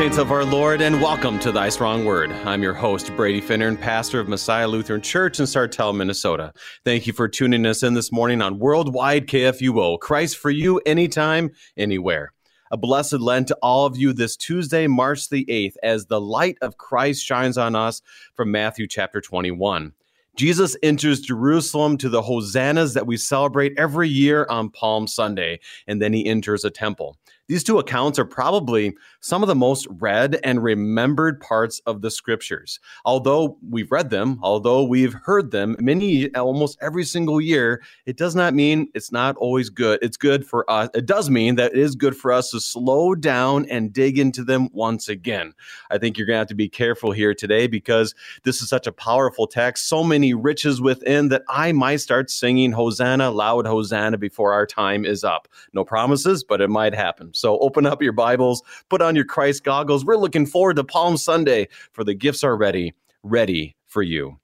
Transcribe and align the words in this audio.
saints 0.00 0.16
of 0.16 0.32
our 0.32 0.46
Lord, 0.46 0.80
and 0.80 0.98
welcome 0.98 1.38
to 1.40 1.52
Thy 1.52 1.68
Strong 1.68 2.06
Word. 2.06 2.32
I'm 2.46 2.62
your 2.62 2.72
host, 2.72 3.14
Brady 3.16 3.38
Finnern, 3.38 3.78
pastor 3.78 4.18
of 4.18 4.28
Messiah 4.28 4.66
Lutheran 4.66 5.02
Church 5.02 5.38
in 5.38 5.44
Sartell, 5.44 5.94
Minnesota. 5.94 6.54
Thank 6.86 7.06
you 7.06 7.12
for 7.12 7.28
tuning 7.28 7.66
us 7.66 7.82
in 7.82 7.92
this 7.92 8.10
morning 8.10 8.40
on 8.40 8.58
Worldwide 8.58 9.26
KFUO. 9.26 10.00
Christ 10.00 10.38
for 10.38 10.48
you, 10.48 10.78
anytime, 10.86 11.50
anywhere. 11.76 12.32
A 12.70 12.78
blessed 12.78 13.20
Lent 13.20 13.48
to 13.48 13.58
all 13.60 13.84
of 13.84 13.98
you 13.98 14.14
this 14.14 14.38
Tuesday, 14.38 14.86
March 14.86 15.28
the 15.28 15.44
8th, 15.44 15.74
as 15.82 16.06
the 16.06 16.18
light 16.18 16.56
of 16.62 16.78
Christ 16.78 17.22
shines 17.22 17.58
on 17.58 17.76
us 17.76 18.00
from 18.32 18.50
Matthew 18.50 18.86
chapter 18.86 19.20
21. 19.20 19.92
Jesus 20.34 20.76
enters 20.82 21.20
Jerusalem 21.20 21.98
to 21.98 22.08
the 22.08 22.22
hosannas 22.22 22.94
that 22.94 23.06
we 23.06 23.18
celebrate 23.18 23.74
every 23.76 24.08
year 24.08 24.46
on 24.48 24.70
Palm 24.70 25.06
Sunday, 25.06 25.60
and 25.86 26.00
then 26.00 26.14
he 26.14 26.24
enters 26.24 26.64
a 26.64 26.70
temple. 26.70 27.18
These 27.50 27.64
two 27.64 27.80
accounts 27.80 28.16
are 28.20 28.24
probably 28.24 28.96
some 29.18 29.42
of 29.42 29.48
the 29.48 29.56
most 29.56 29.88
read 29.98 30.38
and 30.44 30.62
remembered 30.62 31.40
parts 31.40 31.80
of 31.84 32.00
the 32.00 32.08
scriptures. 32.08 32.78
Although 33.04 33.58
we've 33.68 33.90
read 33.90 34.10
them, 34.10 34.38
although 34.40 34.84
we've 34.84 35.14
heard 35.14 35.50
them 35.50 35.74
many, 35.80 36.32
almost 36.36 36.78
every 36.80 37.02
single 37.02 37.40
year, 37.40 37.82
it 38.06 38.16
does 38.16 38.36
not 38.36 38.54
mean 38.54 38.88
it's 38.94 39.10
not 39.10 39.34
always 39.34 39.68
good. 39.68 39.98
It's 40.00 40.16
good 40.16 40.46
for 40.46 40.70
us. 40.70 40.90
It 40.94 41.06
does 41.06 41.28
mean 41.28 41.56
that 41.56 41.72
it 41.72 41.78
is 41.78 41.96
good 41.96 42.16
for 42.16 42.30
us 42.30 42.52
to 42.52 42.60
slow 42.60 43.16
down 43.16 43.66
and 43.68 43.92
dig 43.92 44.16
into 44.16 44.44
them 44.44 44.68
once 44.72 45.08
again. 45.08 45.52
I 45.90 45.98
think 45.98 46.16
you're 46.16 46.28
going 46.28 46.36
to 46.36 46.42
have 46.42 46.46
to 46.46 46.54
be 46.54 46.68
careful 46.68 47.10
here 47.10 47.34
today 47.34 47.66
because 47.66 48.14
this 48.44 48.62
is 48.62 48.68
such 48.68 48.86
a 48.86 48.92
powerful 48.92 49.48
text, 49.48 49.88
so 49.88 50.04
many 50.04 50.34
riches 50.34 50.80
within 50.80 51.30
that 51.30 51.42
I 51.48 51.72
might 51.72 51.96
start 51.96 52.30
singing 52.30 52.70
Hosanna, 52.70 53.32
loud 53.32 53.66
Hosanna 53.66 54.18
before 54.18 54.52
our 54.52 54.66
time 54.66 55.04
is 55.04 55.24
up. 55.24 55.48
No 55.72 55.84
promises, 55.84 56.44
but 56.44 56.60
it 56.60 56.70
might 56.70 56.94
happen. 56.94 57.34
So 57.40 57.58
open 57.58 57.86
up 57.86 58.02
your 58.02 58.12
Bibles, 58.12 58.62
put 58.88 59.00
on 59.00 59.16
your 59.16 59.24
Christ 59.24 59.64
goggles. 59.64 60.04
We're 60.04 60.16
looking 60.16 60.46
forward 60.46 60.76
to 60.76 60.84
Palm 60.84 61.16
Sunday, 61.16 61.68
for 61.92 62.04
the 62.04 62.14
gifts 62.14 62.44
are 62.44 62.56
ready, 62.56 62.94
ready 63.22 63.76
for 63.86 64.02
you. 64.02 64.38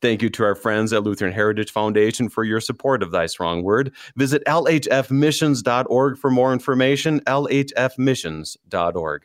Thank 0.00 0.22
you 0.22 0.30
to 0.30 0.44
our 0.44 0.54
friends 0.54 0.92
at 0.92 1.02
Lutheran 1.02 1.32
Heritage 1.32 1.72
Foundation 1.72 2.28
for 2.28 2.44
your 2.44 2.60
support 2.60 3.02
of 3.02 3.10
Thy 3.10 3.26
Strong 3.26 3.64
Word. 3.64 3.92
Visit 4.16 4.42
lhfmissions.org 4.46 6.18
for 6.18 6.30
more 6.30 6.52
information, 6.52 7.20
lhfmissions.org. 7.20 9.22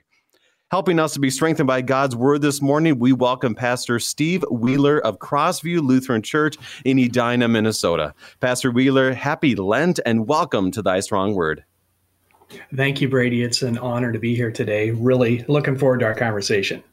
Helping 0.71 0.99
us 0.99 1.13
to 1.13 1.19
be 1.19 1.29
strengthened 1.29 1.67
by 1.67 1.83
God's 1.83 2.15
Word 2.15 2.41
this 2.41 2.59
morning, 2.59 2.97
we 2.97 3.13
welcome 3.13 3.53
Pastor 3.53 3.99
Steve 3.99 4.43
Wheeler 4.49 4.99
of 4.99 5.19
Crossview 5.19 5.81
Lutheran 5.81 6.23
Church 6.23 6.57
in 6.83 6.97
Edina, 6.97 7.47
Minnesota. 7.47 8.15
Pastor 8.39 8.71
Wheeler, 8.71 9.13
happy 9.13 9.55
Lent 9.55 9.99
and 10.03 10.27
welcome 10.27 10.71
to 10.71 10.81
Thy 10.81 10.99
Strong 10.99 11.35
Word. 11.35 11.63
Thank 12.75 13.01
you, 13.01 13.09
Brady. 13.09 13.43
It's 13.43 13.61
an 13.61 13.77
honor 13.77 14.11
to 14.11 14.19
be 14.19 14.35
here 14.35 14.51
today. 14.51 14.91
Really 14.91 15.43
looking 15.47 15.77
forward 15.77 15.99
to 15.99 16.05
our 16.05 16.15
conversation. 16.15 16.83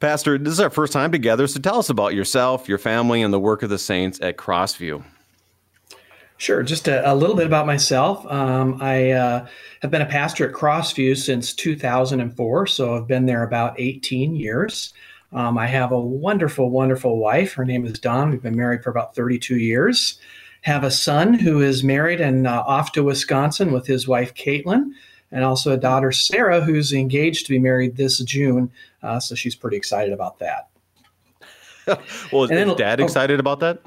Pastor, 0.00 0.38
this 0.38 0.52
is 0.52 0.60
our 0.60 0.70
first 0.70 0.92
time 0.92 1.12
together, 1.12 1.46
so 1.46 1.60
tell 1.60 1.78
us 1.78 1.88
about 1.88 2.14
yourself, 2.14 2.68
your 2.68 2.78
family, 2.78 3.22
and 3.22 3.32
the 3.32 3.38
work 3.38 3.62
of 3.62 3.70
the 3.70 3.78
saints 3.78 4.20
at 4.20 4.36
Crossview. 4.36 5.04
Sure. 6.36 6.62
Just 6.62 6.88
a, 6.88 7.10
a 7.10 7.14
little 7.14 7.36
bit 7.36 7.46
about 7.46 7.64
myself. 7.64 8.26
Um, 8.26 8.78
I 8.82 9.12
uh, 9.12 9.46
have 9.82 9.90
been 9.90 10.02
a 10.02 10.06
pastor 10.06 10.48
at 10.48 10.54
Crossview 10.54 11.16
since 11.16 11.54
2004, 11.54 12.66
so 12.66 12.96
I've 12.96 13.06
been 13.06 13.26
there 13.26 13.44
about 13.44 13.78
18 13.78 14.34
years. 14.34 14.92
Um, 15.32 15.56
I 15.56 15.66
have 15.66 15.92
a 15.92 15.98
wonderful, 16.00 16.70
wonderful 16.70 17.18
wife. 17.18 17.54
Her 17.54 17.64
name 17.64 17.86
is 17.86 17.98
Dawn. 17.98 18.30
We've 18.30 18.42
been 18.42 18.56
married 18.56 18.82
for 18.82 18.90
about 18.90 19.14
32 19.14 19.56
years 19.56 20.18
have 20.64 20.82
a 20.82 20.90
son 20.90 21.34
who 21.34 21.60
is 21.60 21.84
married 21.84 22.20
and 22.20 22.46
uh, 22.46 22.64
off 22.66 22.92
to 22.92 23.02
Wisconsin 23.04 23.70
with 23.70 23.86
his 23.86 24.08
wife, 24.08 24.34
Caitlin, 24.34 24.92
and 25.30 25.44
also 25.44 25.72
a 25.72 25.76
daughter, 25.76 26.10
Sarah, 26.10 26.62
who's 26.62 26.92
engaged 26.92 27.46
to 27.46 27.52
be 27.52 27.58
married 27.58 27.96
this 27.96 28.18
June. 28.20 28.70
Uh, 29.02 29.20
so 29.20 29.34
she's 29.34 29.54
pretty 29.54 29.76
excited 29.76 30.14
about 30.14 30.38
that. 30.38 30.68
well, 32.32 32.44
is, 32.44 32.50
then, 32.50 32.70
is 32.70 32.76
dad 32.76 32.98
oh, 33.00 33.04
excited 33.04 33.40
about 33.40 33.60
that? 33.60 33.80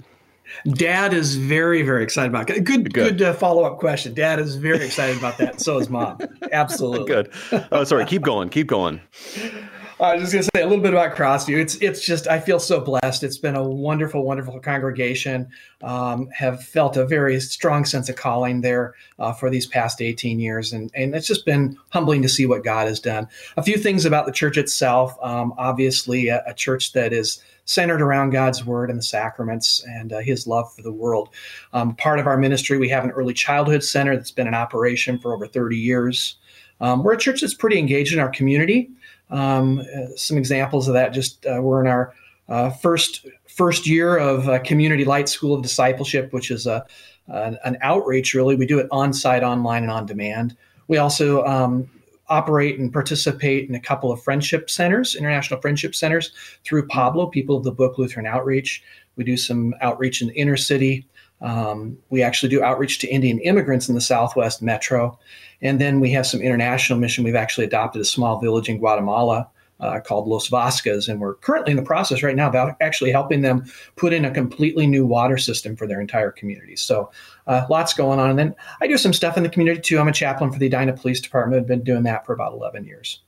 Dad 0.68 1.14
is 1.16 1.36
very, 1.36 1.82
very 1.82 2.04
excited 2.04 2.30
about 2.30 2.50
it. 2.50 2.64
Good, 2.64 2.94
good, 2.94 3.18
good 3.18 3.22
uh, 3.22 3.34
follow 3.34 3.64
up 3.64 3.80
question. 3.80 4.14
Dad 4.14 4.40
is 4.40 4.56
very 4.56 4.86
excited 4.86 5.18
about 5.18 5.40
that. 5.40 5.60
So 5.60 5.80
is 5.80 5.90
mom. 5.90 6.20
Absolutely. 6.52 7.08
good. 7.08 7.32
Oh, 7.72 7.84
sorry. 7.86 8.06
Keep 8.06 8.22
going. 8.22 8.50
Keep 8.50 8.68
going. 8.68 9.02
I 10.00 10.14
was 10.14 10.22
just 10.22 10.34
going 10.34 10.44
to 10.44 10.50
say 10.56 10.62
a 10.62 10.68
little 10.68 10.84
bit 10.84 10.94
about 10.94 11.16
Crossview. 11.16 11.60
It's 11.60 11.76
it's 11.78 12.06
just 12.06 12.28
I 12.28 12.40
feel 12.40 12.60
so 12.60 12.80
blessed. 12.80 13.24
It's 13.24 13.40
been 13.40 13.56
a 13.56 13.64
wonderful, 13.64 14.24
wonderful 14.24 14.60
congregation. 14.60 15.50
Um, 15.82 16.30
have 16.30 16.64
felt 16.64 16.98
a 16.98 17.06
very 17.06 17.40
strong 17.40 17.84
sense 17.84 18.08
of 18.08 18.16
calling 18.16 18.62
there 18.62 18.94
uh, 19.18 19.34
for 19.34 19.50
these 19.50 19.66
past 19.66 20.00
18 20.00 20.40
years, 20.40 20.72
and 20.72 20.92
and 20.94 21.16
it's 21.16 21.26
just 21.26 21.48
been 21.48 21.80
humbling 21.90 22.22
to 22.22 22.30
see 22.30 22.46
what 22.46 22.64
God 22.64 22.88
has 22.88 23.00
done. 23.00 23.28
A 23.58 23.64
few 23.64 23.78
things 23.78 24.06
about 24.06 24.28
the 24.28 24.32
church 24.32 24.56
itself. 24.56 25.18
Um, 25.20 25.56
obviously, 25.58 26.28
a, 26.28 26.44
a, 26.46 26.54
church 26.54 26.94
that 26.94 27.12
is 27.12 27.42
centered 27.66 28.02
around 28.02 28.30
God's 28.30 28.64
word 28.64 28.92
and 28.92 29.00
the 29.00 29.04
sacraments 29.04 29.84
and 29.88 30.14
uh, 30.14 30.20
His 30.20 30.46
love 30.46 30.72
for 30.76 30.84
the 30.84 30.94
world. 30.94 31.30
Um, 31.74 31.96
part 31.96 32.20
of 32.20 32.28
our 32.28 32.38
ministry, 32.38 32.78
we 32.78 32.90
have 32.90 33.04
an 33.04 33.12
early 33.12 33.34
childhood 33.34 33.84
center 33.84 34.16
that's 34.16 34.32
been 34.32 34.48
in 34.48 34.54
operation 34.54 35.18
for 35.18 35.34
over 35.34 35.48
30 35.48 35.76
years. 35.76 36.38
Um, 36.80 37.04
we're 37.04 37.14
a 37.14 37.18
church 37.18 37.42
that's 37.42 37.56
pretty 37.56 37.80
engaged 37.80 38.14
in 38.14 38.20
our 38.20 38.30
community. 38.30 38.92
Um, 39.30 39.84
some 40.16 40.38
examples 40.38 40.88
of 40.88 40.94
that 40.94 41.14
just 41.14 41.46
uh, 41.46 41.60
we're 41.62 41.82
in 41.82 41.88
our 41.88 42.14
uh, 42.50 42.70
first 42.70 43.26
first 43.48 43.88
year 43.88 44.18
of 44.18 44.48
uh, 44.48 44.60
Community 44.60 45.04
Light 45.04 45.28
School 45.28 45.54
of 45.54 45.62
Discipleship, 45.62 46.32
which 46.32 46.52
is 46.52 46.66
a 46.66 46.86
an, 47.28 47.58
an, 47.66 47.78
outreach. 47.82 48.34
Really, 48.34 48.56
we 48.56 48.66
do 48.66 48.80
it 48.80 48.88
on 48.92 49.12
site, 49.12 49.44
online, 49.44 49.84
and 49.84 49.92
on 49.92 50.06
demand. 50.06 50.56
We 50.88 50.98
also 50.98 51.44
um, 51.44 51.90
operate 52.30 52.80
and 52.80 52.92
participate 52.92 53.68
in 53.68 53.76
a 53.76 53.80
couple 53.80 54.12
of 54.12 54.24
friendship 54.24 54.70
centers, 54.70 55.16
international 55.16 55.60
friendship 55.60 55.96
centers 55.96 56.32
through 56.64 56.88
Pablo, 56.88 57.28
People 57.28 57.58
of 57.58 57.64
the 57.64 57.72
Book 57.72 57.98
Lutheran 57.98 58.26
Outreach. 58.26 58.82
We 59.18 59.24
do 59.24 59.36
some 59.36 59.74
outreach 59.82 60.22
in 60.22 60.30
the 60.30 60.36
inner 60.36 60.58
city. 60.58 61.06
Um, 61.42 61.98
we 62.10 62.24
actually 62.24 62.50
do 62.50 62.64
outreach 62.64 63.00
to 63.00 63.08
Indian 63.08 63.40
immigrants 63.40 63.90
in 63.90 63.96
the 63.96 64.02
Southwest 64.02 64.62
Metro. 64.62 65.18
And 65.62 65.80
then 65.80 66.00
we 66.00 66.12
have 66.12 66.26
some 66.26 66.42
international 66.42 67.00
mission. 67.00 67.24
We've 67.24 67.36
actually 67.36 67.66
adopted 67.66 68.02
a 68.02 68.06
small 68.06 68.40
village 68.40 68.70
in 68.70 68.78
Guatemala 68.78 69.50
uh, 69.80 70.00
called 70.00 70.28
Los 70.28 70.50
Vascas, 70.50 71.08
and 71.08 71.22
we're 71.22 71.36
currently 71.36 71.72
in 71.72 71.78
the 71.78 71.84
process 71.84 72.24
right 72.24 72.36
now 72.36 72.48
about 72.48 72.76
actually 72.82 73.12
helping 73.12 73.42
them 73.42 73.66
put 73.96 74.14
in 74.14 74.26
a 74.26 74.32
completely 74.32 74.88
new 74.88 75.06
water 75.06 75.38
system 75.38 75.76
for 75.76 75.88
their 75.88 76.02
entire 76.02 76.32
community. 76.32 76.76
So, 76.76 77.12
uh, 77.46 77.66
lots 77.70 77.94
going 77.94 78.20
on. 78.20 78.32
And 78.32 78.40
then 78.40 78.56
I 78.82 78.88
do 78.88 78.98
some 78.98 79.14
stuff 79.14 79.38
in 79.38 79.44
the 79.44 79.50
community 79.50 79.80
too. 79.80 80.00
I'm 80.00 80.08
a 80.08 80.14
chaplain 80.14 80.52
for 80.52 80.60
the 80.60 80.66
Edina 80.66 80.94
Police 80.94 81.22
Department. 81.22 81.62
I've 81.62 81.68
been 81.68 81.84
doing 81.84 82.04
that 82.04 82.26
for 82.26 82.34
about 82.34 82.54
11 82.54 82.86
years. 82.86 83.22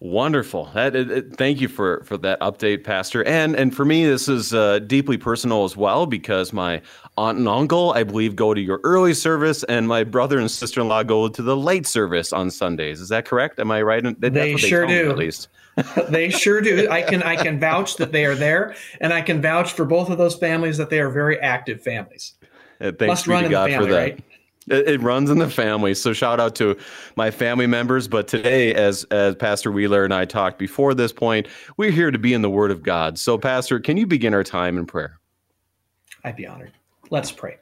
Wonderful. 0.00 0.70
That, 0.72 0.96
it, 0.96 1.10
it, 1.10 1.36
thank 1.36 1.60
you 1.60 1.68
for, 1.68 2.02
for 2.04 2.16
that 2.18 2.40
update, 2.40 2.84
Pastor. 2.84 3.22
And 3.24 3.54
and 3.54 3.76
for 3.76 3.84
me, 3.84 4.06
this 4.06 4.30
is 4.30 4.54
uh, 4.54 4.78
deeply 4.78 5.18
personal 5.18 5.64
as 5.64 5.76
well 5.76 6.06
because 6.06 6.54
my 6.54 6.80
aunt 7.18 7.36
and 7.36 7.46
uncle, 7.46 7.92
I 7.92 8.04
believe, 8.04 8.34
go 8.34 8.54
to 8.54 8.60
your 8.62 8.80
early 8.82 9.12
service, 9.12 9.62
and 9.64 9.86
my 9.86 10.04
brother 10.04 10.38
and 10.38 10.50
sister 10.50 10.80
in 10.80 10.88
law 10.88 11.02
go 11.02 11.28
to 11.28 11.42
the 11.42 11.54
late 11.54 11.86
service 11.86 12.32
on 12.32 12.50
Sundays. 12.50 12.98
Is 12.98 13.10
that 13.10 13.26
correct? 13.26 13.60
Am 13.60 13.70
I 13.70 13.82
right? 13.82 14.02
That's 14.02 14.32
they 14.32 14.56
sure 14.56 14.86
they 14.86 14.94
do. 14.94 15.04
Me, 15.04 15.10
at 15.10 15.18
least. 15.18 15.48
they 16.08 16.30
sure 16.30 16.62
do. 16.62 16.88
I 16.88 17.02
can 17.02 17.22
I 17.22 17.36
can 17.36 17.60
vouch 17.60 17.96
that 17.96 18.10
they 18.10 18.24
are 18.24 18.34
there, 18.34 18.74
and 19.02 19.12
I 19.12 19.20
can 19.20 19.42
vouch 19.42 19.72
for 19.72 19.84
both 19.84 20.08
of 20.08 20.16
those 20.16 20.34
families 20.34 20.78
that 20.78 20.88
they 20.88 21.00
are 21.00 21.10
very 21.10 21.38
active 21.40 21.82
families. 21.82 22.36
Uh, 22.80 22.92
thanks 22.92 23.06
Must 23.06 23.26
run 23.26 23.42
to 23.42 23.50
God 23.50 23.70
family, 23.70 23.86
for 23.86 23.92
that. 23.92 24.00
Right? 24.00 24.24
It, 24.68 24.88
it, 24.88 25.00
runs 25.00 25.30
in 25.30 25.38
the 25.38 25.48
family. 25.48 25.94
So 25.94 26.12
shout 26.12 26.38
out 26.38 26.54
to 26.56 26.76
my 27.16 27.30
family 27.30 27.66
members. 27.66 28.08
But 28.08 28.28
today, 28.28 28.74
as 28.74 29.04
as 29.04 29.34
Pastor 29.34 29.72
Wheeler 29.72 30.04
and 30.04 30.12
I 30.12 30.26
talked 30.26 30.58
before 30.58 30.92
this 30.92 31.12
point, 31.12 31.48
we're 31.78 31.90
here 31.90 32.10
to 32.10 32.18
be 32.18 32.34
in 32.34 32.42
the 32.42 32.50
Word 32.50 32.70
of 32.70 32.82
God. 32.82 33.18
So, 33.18 33.38
Pastor, 33.38 33.80
can 33.80 33.96
you 33.96 34.06
begin 34.06 34.34
our 34.34 34.44
time 34.44 34.76
in 34.76 34.84
prayer? 34.84 35.18
I'd 36.24 36.36
be 36.36 36.46
honored. 36.46 36.72
Let's 37.08 37.32
pray. 37.32 37.56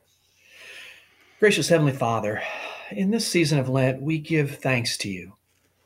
Gracious 1.39 1.69
Heavenly 1.69 1.93
Father, 1.93 2.43
in 2.91 3.13
this 3.13 3.27
season 3.27 3.61
of 3.61 3.69
Lent, 3.69 4.03
we 4.03 4.19
give 4.19 4.57
thanks 4.57 4.97
to 4.99 5.09
you 5.09 5.35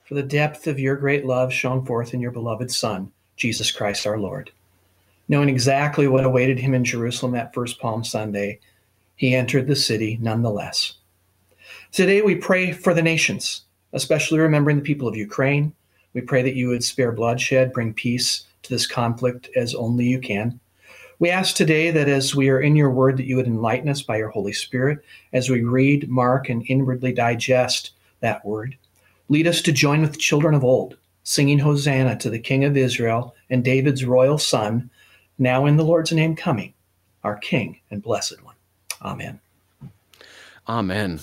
for 0.04 0.14
the 0.14 0.22
depth 0.22 0.66
of 0.66 0.80
your 0.80 0.96
great 0.96 1.26
love 1.26 1.52
shown 1.52 1.84
forth 1.84 2.14
in 2.14 2.20
your 2.20 2.30
beloved 2.30 2.70
Son, 2.70 3.12
Jesus 3.36 3.70
Christ 3.70 4.06
our 4.06 4.18
Lord. 4.18 4.50
Knowing 5.28 5.50
exactly 5.50 6.08
what 6.08 6.24
awaited 6.24 6.58
him 6.58 6.74
in 6.74 6.84
Jerusalem 6.84 7.32
that 7.32 7.54
first 7.54 7.80
Palm 7.80 8.02
Sunday, 8.02 8.60
he 9.14 9.34
entered 9.34 9.66
the 9.66 9.76
city 9.76 10.18
nonetheless. 10.20 10.94
Today 11.92 12.22
we 12.22 12.36
pray 12.36 12.72
for 12.72 12.94
the 12.94 13.02
nations, 13.02 13.64
especially 13.92 14.38
remembering 14.38 14.78
the 14.78 14.82
people 14.82 15.06
of 15.06 15.14
Ukraine. 15.14 15.74
We 16.14 16.22
pray 16.22 16.40
that 16.40 16.54
you 16.54 16.68
would 16.68 16.82
spare 16.82 17.12
bloodshed, 17.12 17.74
bring 17.74 17.92
peace 17.92 18.46
to 18.62 18.70
this 18.70 18.86
conflict 18.86 19.50
as 19.56 19.74
only 19.74 20.06
you 20.06 20.18
can. 20.18 20.58
We 21.18 21.28
ask 21.28 21.54
today 21.54 21.90
that 21.90 22.08
as 22.08 22.34
we 22.34 22.48
are 22.48 22.62
in 22.62 22.76
your 22.76 22.90
word, 22.90 23.18
that 23.18 23.26
you 23.26 23.36
would 23.36 23.46
enlighten 23.46 23.90
us 23.90 24.00
by 24.00 24.16
your 24.16 24.30
Holy 24.30 24.54
Spirit 24.54 25.04
as 25.34 25.50
we 25.50 25.60
read, 25.60 26.08
mark, 26.08 26.48
and 26.48 26.64
inwardly 26.66 27.12
digest 27.12 27.90
that 28.20 28.42
word. 28.42 28.74
Lead 29.28 29.46
us 29.46 29.60
to 29.60 29.70
join 29.70 30.00
with 30.00 30.12
the 30.12 30.18
children 30.18 30.54
of 30.54 30.64
old, 30.64 30.96
singing 31.24 31.58
Hosanna 31.58 32.16
to 32.20 32.30
the 32.30 32.38
King 32.38 32.64
of 32.64 32.74
Israel 32.74 33.34
and 33.50 33.62
David's 33.62 34.06
royal 34.06 34.38
Son, 34.38 34.88
now 35.38 35.66
in 35.66 35.76
the 35.76 35.84
Lord's 35.84 36.10
name 36.10 36.36
coming, 36.36 36.72
our 37.22 37.36
King 37.36 37.80
and 37.90 38.02
Blessed 38.02 38.42
One. 38.42 38.56
Amen. 39.02 39.40
Amen. 40.66 41.20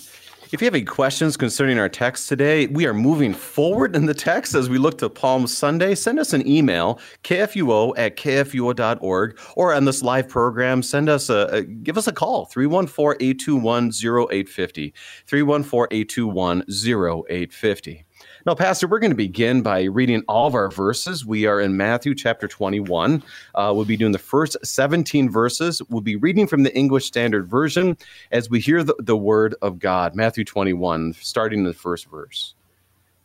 If 0.52 0.64
you 0.64 0.66
have 0.66 0.74
any 0.74 0.84
questions 0.84 1.38
concerning 1.38 1.78
our 1.78 1.90
text 1.90 2.28
today, 2.28 2.66
we 2.66 2.88
are 2.88 2.94
moving 2.94 3.36
forward 3.36 3.96
in 3.96 4.08
the 4.08 4.16
text 4.16 4.56
as 4.56 4.68
we 4.68 4.80
look 4.80 4.98
to 4.98 5.08
Palm 5.08 5.46
Sunday. 5.46 5.94
Send 5.94 6.18
us 6.18 6.34
an 6.34 6.48
email, 6.48 7.00
kfuo 7.24 7.94
at 7.96 8.18
kfuo.org, 8.18 9.40
or 9.56 9.76
on 9.76 9.86
this 9.86 10.02
live 10.02 10.28
program, 10.28 10.82
send 10.82 11.08
us 11.08 11.30
a, 11.30 11.50
a 11.52 11.62
give 11.62 12.00
us 12.00 12.08
a 12.08 12.12
call, 12.12 12.48
314-821-0850, 12.48 14.92
314-821-0850. 15.28 18.06
Now, 18.46 18.56
Pastor, 18.56 18.88
we're 18.88 19.00
going 19.00 19.12
to 19.12 19.18
begin 19.18 19.62
by 19.62 19.84
reading 19.84 20.24
all 20.30 20.48
of 20.48 20.56
our 20.56 20.72
verses. 20.72 21.26
We 21.26 21.46
are 21.46 21.60
in 21.60 21.76
Matthew 21.76 22.16
chapter 22.16 22.48
21. 22.48 23.22
Uh, 23.54 23.74
we'll 23.76 23.84
be 23.84 23.98
doing 23.98 24.14
the 24.14 24.18
first 24.18 24.56
17 24.64 25.30
verses. 25.30 25.82
We'll 25.90 26.00
be 26.00 26.16
reading 26.16 26.48
from 26.48 26.64
the 26.64 26.74
English 26.74 27.06
Standard 27.06 27.50
Version 27.50 27.98
as 28.32 28.50
we 28.50 28.62
hear 28.62 28.82
the, 28.82 28.96
the 29.00 29.18
word 29.18 29.56
of 29.62 29.78
God. 29.78 30.16
Matthew 30.16 30.46
21, 30.46 31.16
starting 31.20 31.60
in 31.60 31.66
the 31.66 31.74
first 31.74 32.10
verse. 32.10 32.56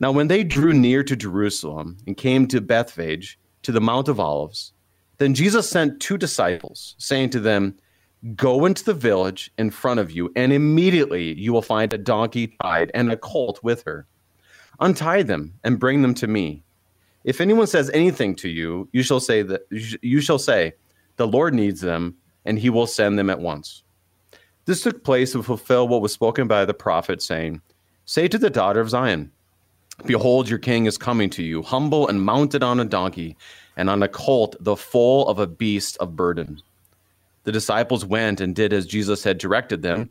Now, 0.01 0.11
when 0.11 0.27
they 0.27 0.43
drew 0.43 0.73
near 0.73 1.05
to 1.05 1.15
Jerusalem 1.15 1.97
and 2.09 2.17
came 2.17 2.49
to 2.49 2.61
Bethphage, 2.61 3.39
to 3.63 3.71
the 3.71 3.81
Mount 3.81 4.09
of 4.09 4.19
Olives, 4.19 4.73
then 5.19 5.33
Jesus 5.33 5.71
sent 5.71 6.01
two 6.01 6.19
disciples, 6.19 6.97
saying 6.99 7.31
to 7.31 7.41
them, 7.41 7.77
Go 8.35 8.65
into 8.65 8.83
the 8.83 8.95
village 8.95 9.53
in 9.59 9.71
front 9.71 10.01
of 10.01 10.11
you, 10.11 10.33
and 10.35 10.53
immediately 10.53 11.39
you 11.39 11.53
will 11.53 11.63
find 11.63 11.93
a 11.93 11.99
donkey 11.99 12.57
tied 12.61 12.91
and 12.95 13.13
a 13.13 13.17
colt 13.17 13.61
with 13.63 13.85
her 13.85 14.09
Untie 14.81 15.23
them 15.23 15.55
and 15.63 15.79
bring 15.79 16.03
them 16.03 16.15
to 16.15 16.27
me. 16.27 16.63
If 17.25 17.41
anyone 17.41 17.67
says 17.67 17.91
anything 17.95 18.35
to 18.37 18.49
you, 18.49 18.89
you 18.93 19.03
shall 19.03 19.21
say 19.21 19.43
that 19.43 19.63
you 19.71 20.21
shall 20.21 20.39
say, 20.39 20.75
the 21.17 21.27
Lord 21.27 21.55
needs 21.55 21.81
them, 21.81 22.17
and 22.45 22.59
he 22.59 22.71
will 22.71 22.87
send 22.87 23.19
them 23.19 23.31
at 23.31 23.41
once. 23.41 23.83
This 24.67 24.83
took 24.83 25.05
place 25.05 25.33
to 25.33 25.43
fulfill 25.43 25.87
what 25.89 26.03
was 26.03 26.13
spoken 26.13 26.49
by 26.49 26.65
the 26.65 26.75
prophet, 26.75 27.23
saying, 27.23 27.61
Say 28.05 28.29
to 28.29 28.39
the 28.39 28.51
daughter 28.51 28.81
of 28.81 28.91
Zion, 28.91 29.31
Behold, 30.07 30.49
your 30.49 30.59
king 30.59 30.87
is 30.87 30.99
coming 30.99 31.31
to 31.31 31.43
you, 31.43 31.63
humble 31.63 32.09
and 32.09 32.25
mounted 32.25 32.63
on 32.63 32.81
a 32.81 32.85
donkey, 32.85 33.37
and 33.77 33.89
on 33.89 34.03
a 34.03 34.09
colt, 34.09 34.57
the 34.61 34.77
foal 34.77 35.29
of 35.29 35.39
a 35.39 35.47
beast 35.47 35.97
of 35.99 36.17
burden. 36.17 36.61
The 37.45 37.53
disciples 37.53 38.05
went 38.05 38.41
and 38.41 38.55
did 38.55 38.73
as 38.73 38.87
Jesus 38.87 39.23
had 39.23 39.39
directed 39.39 39.83
them. 39.83 40.11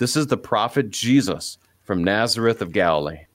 this 0.00 0.16
is 0.16 0.28
the 0.28 0.38
prophet 0.38 0.88
Jesus 0.88 1.58
from 1.82 2.02
Nazareth 2.02 2.62
of 2.62 2.72
Galilee. 2.72 3.26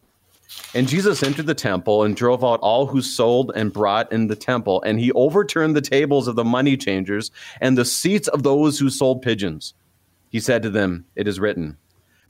And 0.74 0.88
Jesus 0.88 1.22
entered 1.22 1.46
the 1.46 1.54
temple 1.54 2.02
and 2.02 2.16
drove 2.16 2.44
out 2.44 2.60
all 2.62 2.88
who 2.88 3.04
sold 3.04 3.52
and 3.56 3.72
brought 3.72 4.12
in 4.12 4.26
the 4.26 4.36
temple, 4.36 4.82
and 4.82 5.00
he 5.00 5.12
overturned 5.12 5.76
the 5.76 5.82
tables 5.82 6.28
of 6.28 6.36
the 6.36 6.44
money 6.44 6.76
changers 6.76 7.30
and 7.62 7.78
the 7.78 7.86
seats 7.86 8.28
of 8.28 8.42
those 8.42 8.80
who 8.80 8.90
sold 8.90 9.22
pigeons. 9.22 9.76
He 10.32 10.40
said 10.40 10.64
to 10.64 10.72
them, 10.72 11.06
It 11.16 11.28
is 11.28 11.40
written, 11.40 11.78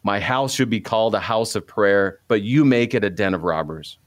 My 0.04 0.20
house 0.20 0.54
should 0.54 0.70
be 0.70 0.82
called 0.82 1.16
a 1.16 1.22
house 1.22 1.56
of 1.56 1.66
prayer, 1.66 2.20
but 2.28 2.42
you 2.42 2.66
make 2.66 2.94
it 2.94 3.06
a 3.06 3.10
den 3.10 3.36
of 3.36 3.44
robbers. 3.44 3.98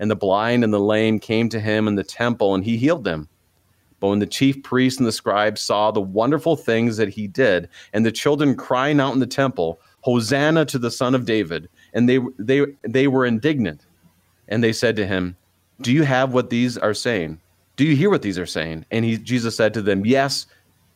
And 0.00 0.10
the 0.10 0.16
blind 0.16 0.64
and 0.64 0.74
the 0.74 0.80
lame 0.80 1.20
came 1.20 1.48
to 1.50 1.60
him 1.60 1.86
in 1.86 1.94
the 1.94 2.02
temple, 2.02 2.56
and 2.56 2.64
he 2.64 2.76
healed 2.76 3.04
them. 3.04 3.28
But 4.04 4.10
when 4.10 4.18
the 4.18 4.26
chief 4.26 4.62
priests 4.62 5.00
and 5.00 5.06
the 5.06 5.12
scribes 5.12 5.62
saw 5.62 5.90
the 5.90 6.02
wonderful 6.02 6.56
things 6.56 6.98
that 6.98 7.08
he 7.08 7.26
did, 7.26 7.70
and 7.94 8.04
the 8.04 8.12
children 8.12 8.54
crying 8.54 9.00
out 9.00 9.14
in 9.14 9.18
the 9.18 9.26
temple, 9.26 9.80
Hosanna 10.02 10.66
to 10.66 10.78
the 10.78 10.90
Son 10.90 11.14
of 11.14 11.24
David, 11.24 11.70
and 11.94 12.06
they, 12.06 12.20
they, 12.38 12.66
they 12.82 13.08
were 13.08 13.24
indignant. 13.24 13.86
And 14.46 14.62
they 14.62 14.74
said 14.74 14.94
to 14.96 15.06
him, 15.06 15.38
Do 15.80 15.90
you 15.90 16.02
have 16.02 16.34
what 16.34 16.50
these 16.50 16.76
are 16.76 16.92
saying? 16.92 17.40
Do 17.76 17.86
you 17.86 17.96
hear 17.96 18.10
what 18.10 18.20
these 18.20 18.38
are 18.38 18.44
saying? 18.44 18.84
And 18.90 19.06
he, 19.06 19.16
Jesus 19.16 19.56
said 19.56 19.72
to 19.72 19.80
them, 19.80 20.04
Yes. 20.04 20.48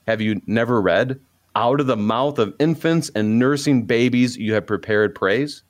Have 0.07 0.21
you 0.21 0.43
never 0.47 0.79
read? 0.79 1.19
Out 1.57 1.81
of 1.81 1.87
the 1.87 1.97
mouth 1.97 2.39
of 2.39 2.55
infants 2.59 3.11
and 3.15 3.39
nursing 3.39 3.85
babies 3.85 4.37
you 4.37 4.53
have 4.53 4.67
prepared 4.67 5.15
praise? 5.15 5.63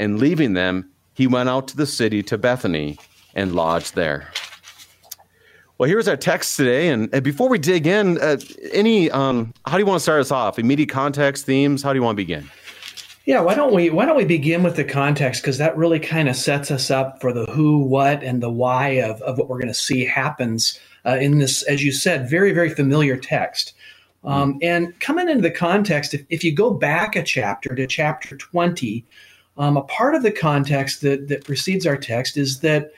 And 0.00 0.18
leaving 0.18 0.54
them, 0.54 0.90
he 1.14 1.28
went 1.28 1.48
out 1.48 1.68
to 1.68 1.76
the 1.76 1.86
city 1.86 2.24
to 2.24 2.36
Bethany 2.36 2.98
and 3.36 3.54
lodged 3.54 3.94
there. 3.94 4.32
Well, 5.78 5.90
here's 5.90 6.08
our 6.08 6.16
text 6.16 6.56
today, 6.56 6.88
and, 6.88 7.10
and 7.12 7.22
before 7.22 7.50
we 7.50 7.58
dig 7.58 7.86
in, 7.86 8.18
uh, 8.18 8.38
any 8.72 9.10
um, 9.10 9.52
how 9.66 9.72
do 9.72 9.80
you 9.80 9.84
want 9.84 9.96
to 9.96 10.02
start 10.02 10.20
us 10.20 10.30
off? 10.30 10.58
Immediate 10.58 10.88
context, 10.88 11.44
themes. 11.44 11.82
How 11.82 11.92
do 11.92 11.98
you 11.98 12.02
want 12.02 12.16
to 12.16 12.22
begin? 12.22 12.48
Yeah, 13.26 13.40
why 13.40 13.54
don't 13.54 13.74
we 13.74 13.90
why 13.90 14.06
don't 14.06 14.16
we 14.16 14.24
begin 14.24 14.62
with 14.62 14.76
the 14.76 14.84
context 14.84 15.42
because 15.42 15.58
that 15.58 15.76
really 15.76 16.00
kind 16.00 16.30
of 16.30 16.36
sets 16.36 16.70
us 16.70 16.90
up 16.90 17.20
for 17.20 17.30
the 17.30 17.44
who, 17.46 17.80
what, 17.80 18.22
and 18.22 18.42
the 18.42 18.48
why 18.48 18.88
of, 19.02 19.20
of 19.20 19.36
what 19.36 19.50
we're 19.50 19.58
going 19.58 19.68
to 19.68 19.74
see 19.74 20.06
happens 20.06 20.80
uh, 21.04 21.18
in 21.20 21.38
this, 21.38 21.62
as 21.64 21.84
you 21.84 21.92
said, 21.92 22.30
very 22.30 22.52
very 22.52 22.70
familiar 22.70 23.18
text. 23.18 23.74
Um, 24.24 24.58
and 24.62 24.98
coming 25.00 25.28
into 25.28 25.42
the 25.42 25.50
context, 25.50 26.14
if, 26.14 26.24
if 26.30 26.42
you 26.42 26.52
go 26.52 26.72
back 26.72 27.16
a 27.16 27.22
chapter 27.22 27.74
to 27.74 27.86
chapter 27.86 28.34
twenty, 28.38 29.04
um, 29.58 29.76
a 29.76 29.82
part 29.82 30.14
of 30.14 30.22
the 30.22 30.32
context 30.32 31.02
that 31.02 31.28
that 31.28 31.44
precedes 31.44 31.86
our 31.86 31.98
text 31.98 32.38
is 32.38 32.60
that 32.60 32.92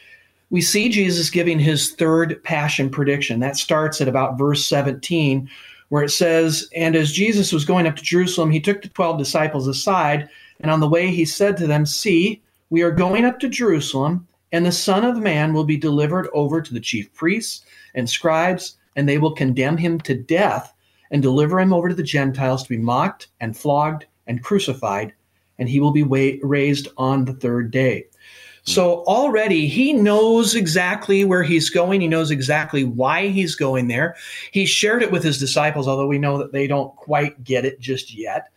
we 0.51 0.61
see 0.61 0.89
Jesus 0.89 1.31
giving 1.31 1.59
his 1.59 1.93
third 1.93 2.43
passion 2.43 2.89
prediction. 2.89 3.41
That 3.41 3.57
starts 3.57 4.01
at 4.01 4.09
about 4.09 4.39
verse 4.39 4.65
17, 4.67 5.49
where 5.91 6.03
it 6.03 6.11
says, 6.11 6.69
And 6.75 6.97
as 6.97 7.13
Jesus 7.13 7.53
was 7.53 7.65
going 7.65 7.87
up 7.87 7.97
to 7.97 8.03
Jerusalem, 8.03 8.51
he 8.51 8.61
took 8.61 8.83
the 8.83 8.89
12 8.89 9.19
disciples 9.19 9.69
aside, 9.69 10.29
and 10.61 10.71
on 10.71 10.81
the 10.81 10.89
way 10.89 11.09
he 11.09 11.25
said 11.25 11.57
to 11.59 11.67
them, 11.67 11.85
See, 11.85 12.43
we 12.71 12.83
are 12.83 12.91
going 12.91 13.25
up 13.25 13.39
to 13.41 13.49
Jerusalem, 13.49 14.27
and 14.53 14.65
the 14.65 14.73
Son 14.73 15.05
of 15.05 15.19
Man 15.19 15.53
will 15.53 15.65
be 15.65 15.77
delivered 15.77 16.29
over 16.33 16.63
to 16.63 16.75
the 16.75 16.81
chief 16.81 17.13
priests 17.13 17.65
and 17.95 18.09
scribes, 18.09 18.77
and 18.97 19.09
they 19.09 19.19
will 19.19 19.33
condemn 19.33 19.77
him 19.77 20.01
to 20.01 20.15
death 20.15 20.73
and 21.11 21.23
deliver 21.23 21.61
him 21.61 21.73
over 21.73 21.89
to 21.89 21.95
the 21.95 22.03
Gentiles 22.03 22.63
to 22.63 22.69
be 22.69 22.79
mocked 22.79 23.29
and 23.41 23.57
flogged 23.57 24.07
and 24.27 24.43
crucified, 24.43 25.13
and 25.59 25.69
he 25.69 25.81
will 25.81 25.91
be 25.91 26.03
raised 26.43 26.89
on 26.97 27.25
the 27.25 27.35
third 27.35 27.71
day. 27.71 28.07
So 28.69 29.03
already 29.05 29.67
he 29.67 29.95
knows 29.95 30.55
exactly 30.55 31.25
where 31.25 31.43
he's 31.43 31.71
going. 31.71 32.03
He 32.03 32.07
knows 32.07 32.31
exactly 32.31 32.85
why 32.85 33.29
he's 33.29 33.55
going 33.55 33.89
there. 33.89 34.15
He 34.53 34.67
shared 34.67 35.03
it 35.03 35.11
with 35.11 35.25
his 35.25 35.39
disciples, 35.39 35.89
although 35.89 36.07
we 36.07 36.19
know 36.19 36.37
that 36.37 36.53
they 36.53 36.67
don't 36.67 36.95
quite 36.95 37.43
get 37.43 37.65
it 37.65 37.81
just 37.81 38.15
yet. 38.15 38.51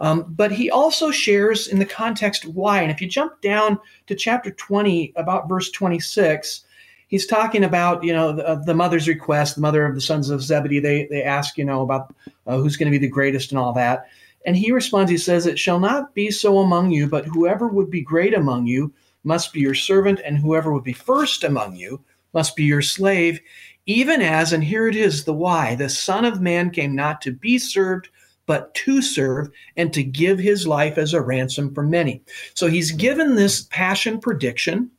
Um, 0.00 0.26
but 0.28 0.52
he 0.52 0.70
also 0.70 1.10
shares 1.10 1.66
in 1.66 1.78
the 1.78 1.86
context 1.86 2.44
why. 2.44 2.82
And 2.82 2.90
if 2.90 3.00
you 3.00 3.08
jump 3.08 3.40
down 3.40 3.78
to 4.06 4.14
chapter 4.14 4.50
20, 4.50 5.14
about 5.16 5.48
verse 5.48 5.70
26, 5.70 6.66
he's 7.08 7.24
talking 7.24 7.64
about, 7.64 8.04
you 8.04 8.12
know, 8.12 8.32
the, 8.32 8.62
the 8.66 8.74
mother's 8.74 9.08
request, 9.08 9.54
the 9.54 9.62
mother 9.62 9.86
of 9.86 9.94
the 9.94 10.00
sons 10.02 10.28
of 10.28 10.42
Zebedee. 10.42 10.80
They, 10.80 11.06
they 11.06 11.22
ask, 11.22 11.56
you 11.56 11.64
know, 11.64 11.80
about 11.80 12.14
uh, 12.46 12.58
who's 12.58 12.76
going 12.76 12.92
to 12.92 12.98
be 12.98 13.02
the 13.02 13.10
greatest 13.10 13.50
and 13.50 13.58
all 13.58 13.72
that. 13.72 14.08
And 14.44 14.58
he 14.58 14.72
responds, 14.72 15.10
he 15.10 15.16
says, 15.16 15.46
It 15.46 15.58
shall 15.58 15.80
not 15.80 16.14
be 16.14 16.30
so 16.30 16.58
among 16.58 16.90
you, 16.90 17.08
but 17.08 17.24
whoever 17.24 17.66
would 17.66 17.90
be 17.90 18.02
great 18.02 18.34
among 18.34 18.66
you 18.66 18.92
must 19.24 19.52
be 19.52 19.60
your 19.60 19.74
servant, 19.74 20.20
and 20.24 20.38
whoever 20.38 20.72
would 20.72 20.84
be 20.84 20.92
first 20.92 21.42
among 21.42 21.76
you 21.76 22.04
must 22.32 22.56
be 22.56 22.64
your 22.64 22.82
slave, 22.82 23.40
even 23.86 24.22
as, 24.22 24.52
and 24.52 24.64
here 24.64 24.88
it 24.88 24.96
is 24.96 25.24
the 25.24 25.34
why, 25.34 25.74
the 25.74 25.88
Son 25.88 26.24
of 26.24 26.40
Man 26.40 26.70
came 26.70 26.94
not 26.94 27.20
to 27.22 27.32
be 27.32 27.58
served, 27.58 28.08
but 28.46 28.74
to 28.74 29.00
serve 29.00 29.50
and 29.76 29.92
to 29.92 30.02
give 30.02 30.38
his 30.38 30.66
life 30.66 30.98
as 30.98 31.14
a 31.14 31.20
ransom 31.20 31.74
for 31.74 31.82
many. 31.82 32.22
So 32.54 32.66
he's 32.68 32.92
given 32.92 33.34
this 33.34 33.62
passion 33.62 34.20
prediction. 34.20 34.90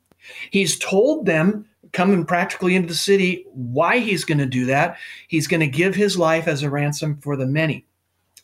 He's 0.50 0.78
told 0.78 1.26
them 1.26 1.66
coming 1.92 2.24
practically 2.24 2.74
into 2.74 2.88
the 2.88 2.94
city 2.94 3.44
why 3.52 3.98
he's 3.98 4.24
going 4.24 4.38
to 4.38 4.46
do 4.46 4.66
that. 4.66 4.98
He's 5.28 5.46
going 5.46 5.60
to 5.60 5.66
give 5.66 5.94
his 5.94 6.18
life 6.18 6.48
as 6.48 6.62
a 6.62 6.70
ransom 6.70 7.18
for 7.18 7.36
the 7.36 7.46
many. 7.46 7.86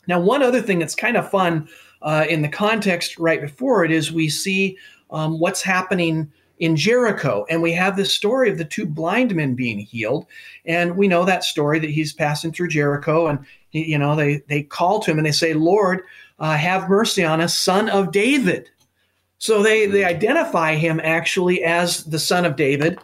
Now, 0.07 0.21
one 0.21 0.43
other 0.43 0.63
thing 0.63 0.79
that's 0.79 0.95
kind 0.95 1.17
of 1.17 1.31
fun 1.31 1.69
uh, 2.03 2.27
in 2.29 2.43
the 2.43 2.49
context 2.49 3.19
right 3.19 3.41
before 3.41 3.85
it 3.85 3.91
is 3.91 4.11
we 4.11 4.29
see 4.29 4.77
um, 5.13 5.39
what's 5.39 5.63
happening 5.63 6.31
in 6.59 6.77
Jericho. 6.77 7.45
And 7.51 7.61
we 7.61 7.73
have 7.73 7.97
this 7.97 8.15
story 8.15 8.49
of 8.49 8.57
the 8.57 8.65
two 8.65 8.87
blind 8.87 9.35
men 9.35 9.55
being 9.55 9.81
healed. 9.81 10.27
And 10.65 10.97
we 10.97 11.09
know 11.09 11.25
that 11.25 11.45
story 11.45 11.79
that 11.81 11.91
he's 11.91 12.13
passing 12.13 12.53
through 12.53 12.69
Jericho 12.69 13.27
and, 13.27 13.41
you 13.73 13.99
know, 13.99 14.15
they, 14.15 14.43
they 14.49 14.63
call 14.63 15.01
to 15.01 15.11
him 15.11 15.19
and 15.19 15.27
they 15.27 15.33
say, 15.33 15.55
Lord, 15.55 16.03
uh, 16.39 16.57
have 16.57 16.89
mercy 16.89 17.25
on 17.25 17.41
us, 17.41 17.57
son 17.57 17.89
of 17.89 18.13
David. 18.13 18.71
So 19.39 19.63
they, 19.63 19.87
they 19.87 20.05
identify 20.05 20.77
him 20.77 21.01
actually 21.03 21.65
as 21.65 22.05
the 22.05 22.19
son 22.21 22.45
of 22.45 22.55
David. 22.55 22.99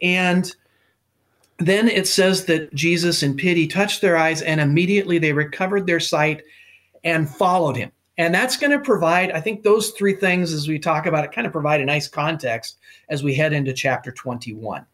And 0.00 0.54
then 1.58 1.88
it 1.88 2.06
says 2.06 2.46
that 2.46 2.72
Jesus, 2.74 3.22
in 3.22 3.36
pity, 3.36 3.66
touched 3.66 4.00
their 4.00 4.16
eyes 4.16 4.40
and 4.40 4.58
immediately 4.58 5.18
they 5.18 5.34
recovered 5.34 5.86
their 5.86 6.00
sight 6.00 6.42
and 7.04 7.28
followed 7.28 7.76
him. 7.76 7.92
And 8.22 8.34
that's 8.34 8.56
going 8.56 8.70
to 8.70 8.78
provide, 8.78 9.32
I 9.32 9.40
think 9.40 9.62
those 9.62 9.90
three 9.90 10.14
things, 10.14 10.52
as 10.52 10.68
we 10.68 10.78
talk 10.78 11.06
about 11.06 11.24
it, 11.24 11.32
kind 11.32 11.46
of 11.46 11.52
provide 11.52 11.80
a 11.80 11.84
nice 11.84 12.06
context 12.06 12.78
as 13.08 13.22
we 13.22 13.34
head 13.34 13.52
into 13.52 13.72
chapter 13.72 14.12
21. 14.12 14.86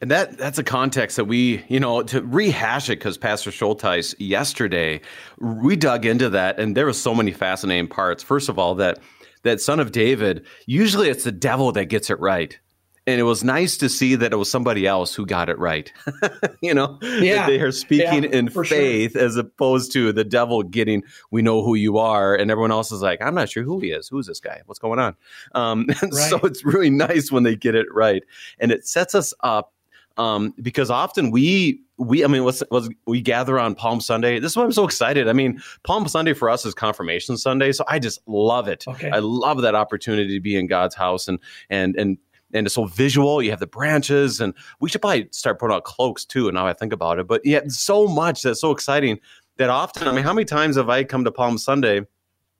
And 0.00 0.10
that 0.10 0.36
that's 0.36 0.58
a 0.58 0.64
context 0.64 1.16
that 1.16 1.26
we, 1.26 1.64
you 1.68 1.78
know, 1.78 2.02
to 2.02 2.20
rehash 2.22 2.90
it 2.90 2.98
because 2.98 3.16
Pastor 3.16 3.50
Schulteis 3.50 4.12
yesterday 4.18 5.00
we 5.38 5.76
dug 5.76 6.04
into 6.04 6.28
that, 6.30 6.58
and 6.58 6.76
there 6.76 6.86
were 6.86 6.92
so 6.92 7.14
many 7.14 7.30
fascinating 7.30 7.86
parts. 7.86 8.20
First 8.20 8.48
of 8.48 8.58
all, 8.58 8.74
that 8.74 8.98
that 9.44 9.60
son 9.60 9.78
of 9.78 9.92
David, 9.92 10.44
usually 10.66 11.10
it's 11.10 11.22
the 11.22 11.30
devil 11.30 11.70
that 11.72 11.84
gets 11.86 12.10
it 12.10 12.18
right. 12.18 12.58
And 13.06 13.20
it 13.20 13.24
was 13.24 13.44
nice 13.44 13.76
to 13.78 13.90
see 13.90 14.14
that 14.14 14.32
it 14.32 14.36
was 14.36 14.50
somebody 14.50 14.86
else 14.86 15.14
who 15.14 15.26
got 15.26 15.50
it 15.50 15.58
right. 15.58 15.92
you 16.62 16.72
know, 16.72 16.98
yeah. 17.02 17.46
they 17.46 17.60
are 17.60 17.70
speaking 17.70 18.24
yeah, 18.24 18.30
in 18.30 18.48
faith 18.48 19.12
sure. 19.12 19.22
as 19.22 19.36
opposed 19.36 19.92
to 19.92 20.10
the 20.10 20.24
devil 20.24 20.62
getting, 20.62 21.02
we 21.30 21.42
know 21.42 21.62
who 21.62 21.74
you 21.74 21.98
are. 21.98 22.34
And 22.34 22.50
everyone 22.50 22.72
else 22.72 22.90
is 22.92 23.02
like, 23.02 23.20
I'm 23.20 23.34
not 23.34 23.50
sure 23.50 23.62
who 23.62 23.78
he 23.78 23.90
is. 23.90 24.08
Who's 24.08 24.26
this 24.26 24.40
guy? 24.40 24.62
What's 24.64 24.78
going 24.78 24.98
on? 24.98 25.16
Um, 25.54 25.86
and 26.00 26.14
right. 26.14 26.30
so 26.30 26.38
it's 26.38 26.64
really 26.64 26.88
nice 26.88 27.30
when 27.30 27.42
they 27.42 27.56
get 27.56 27.74
it 27.74 27.86
right. 27.92 28.22
And 28.58 28.72
it 28.72 28.86
sets 28.86 29.14
us 29.14 29.34
up 29.40 29.74
um, 30.16 30.54
because 30.62 30.90
often 30.90 31.30
we 31.30 31.80
we 31.96 32.24
I 32.24 32.28
mean 32.28 32.44
what's, 32.44 32.62
what's, 32.68 32.88
we 33.06 33.20
gather 33.20 33.58
on 33.58 33.74
Palm 33.74 34.00
Sunday. 34.00 34.38
This 34.38 34.52
is 34.52 34.56
why 34.56 34.64
I'm 34.64 34.72
so 34.72 34.84
excited. 34.84 35.28
I 35.28 35.32
mean 35.32 35.60
Palm 35.82 36.06
Sunday 36.08 36.32
for 36.32 36.48
us 36.48 36.64
is 36.64 36.74
Confirmation 36.74 37.36
Sunday, 37.36 37.72
so 37.72 37.84
I 37.88 37.98
just 37.98 38.20
love 38.26 38.68
it. 38.68 38.84
Okay. 38.86 39.10
I 39.10 39.18
love 39.18 39.62
that 39.62 39.74
opportunity 39.74 40.34
to 40.34 40.40
be 40.40 40.56
in 40.56 40.66
God's 40.66 40.94
house 40.94 41.28
and 41.28 41.38
and 41.68 41.96
and 41.96 42.18
and 42.54 42.66
it's 42.66 42.74
so 42.74 42.86
visual. 42.86 43.42
You 43.42 43.50
have 43.50 43.60
the 43.60 43.66
branches, 43.66 44.40
and 44.40 44.54
we 44.80 44.88
should 44.88 45.02
probably 45.02 45.28
start 45.32 45.58
putting 45.58 45.74
out 45.74 45.84
cloaks 45.84 46.24
too. 46.24 46.48
And 46.48 46.54
now 46.54 46.66
I 46.66 46.72
think 46.72 46.92
about 46.92 47.18
it, 47.18 47.26
but 47.26 47.42
yeah, 47.44 47.60
so 47.68 48.06
much 48.06 48.42
that's 48.42 48.60
so 48.60 48.70
exciting 48.70 49.18
that 49.56 49.70
often. 49.70 50.08
I 50.08 50.12
mean, 50.12 50.24
how 50.24 50.32
many 50.32 50.44
times 50.44 50.76
have 50.76 50.88
I 50.88 51.04
come 51.04 51.24
to 51.24 51.32
Palm 51.32 51.58
Sunday 51.58 52.02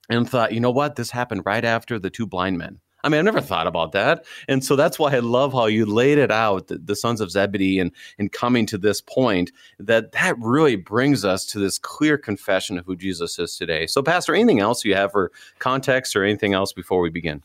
and 0.09 0.29
thought, 0.29 0.53
you 0.53 0.59
know 0.59 0.71
what, 0.71 0.95
this 0.95 1.11
happened 1.11 1.43
right 1.45 1.65
after 1.65 1.97
the 1.97 2.09
two 2.09 2.27
blind 2.27 2.57
men? 2.57 2.79
I 3.05 3.09
mean, 3.09 3.19
I 3.19 3.21
never 3.21 3.39
thought 3.39 3.67
about 3.67 3.91
that. 3.91 4.25
And 4.47 4.65
so 4.65 4.75
that's 4.75 4.97
why 4.97 5.13
I 5.13 5.19
love 5.19 5.53
how 5.53 5.67
you 5.67 5.85
laid 5.85 6.17
it 6.17 6.31
out, 6.31 6.69
the, 6.69 6.79
the, 6.79 6.95
sons 6.95 7.21
of 7.21 7.29
Zebedee 7.29 7.77
and, 7.77 7.91
and 8.17 8.31
coming 8.31 8.65
to 8.65 8.79
this 8.79 8.99
point, 8.99 9.51
that 9.77 10.11
that 10.13 10.35
really 10.39 10.75
brings 10.75 11.23
us 11.23 11.45
to 11.47 11.59
this 11.59 11.77
clear 11.77 12.17
confession 12.17 12.79
of 12.79 12.85
who 12.87 12.95
Jesus 12.95 13.37
is 13.37 13.55
today. 13.57 13.85
So, 13.85 14.01
Pastor, 14.01 14.33
anything 14.33 14.59
else 14.59 14.83
you 14.83 14.95
have 14.95 15.11
for 15.11 15.31
context 15.59 16.15
or 16.15 16.23
anything 16.23 16.53
else 16.53 16.73
before 16.73 16.99
we 16.99 17.11
begin? 17.11 17.43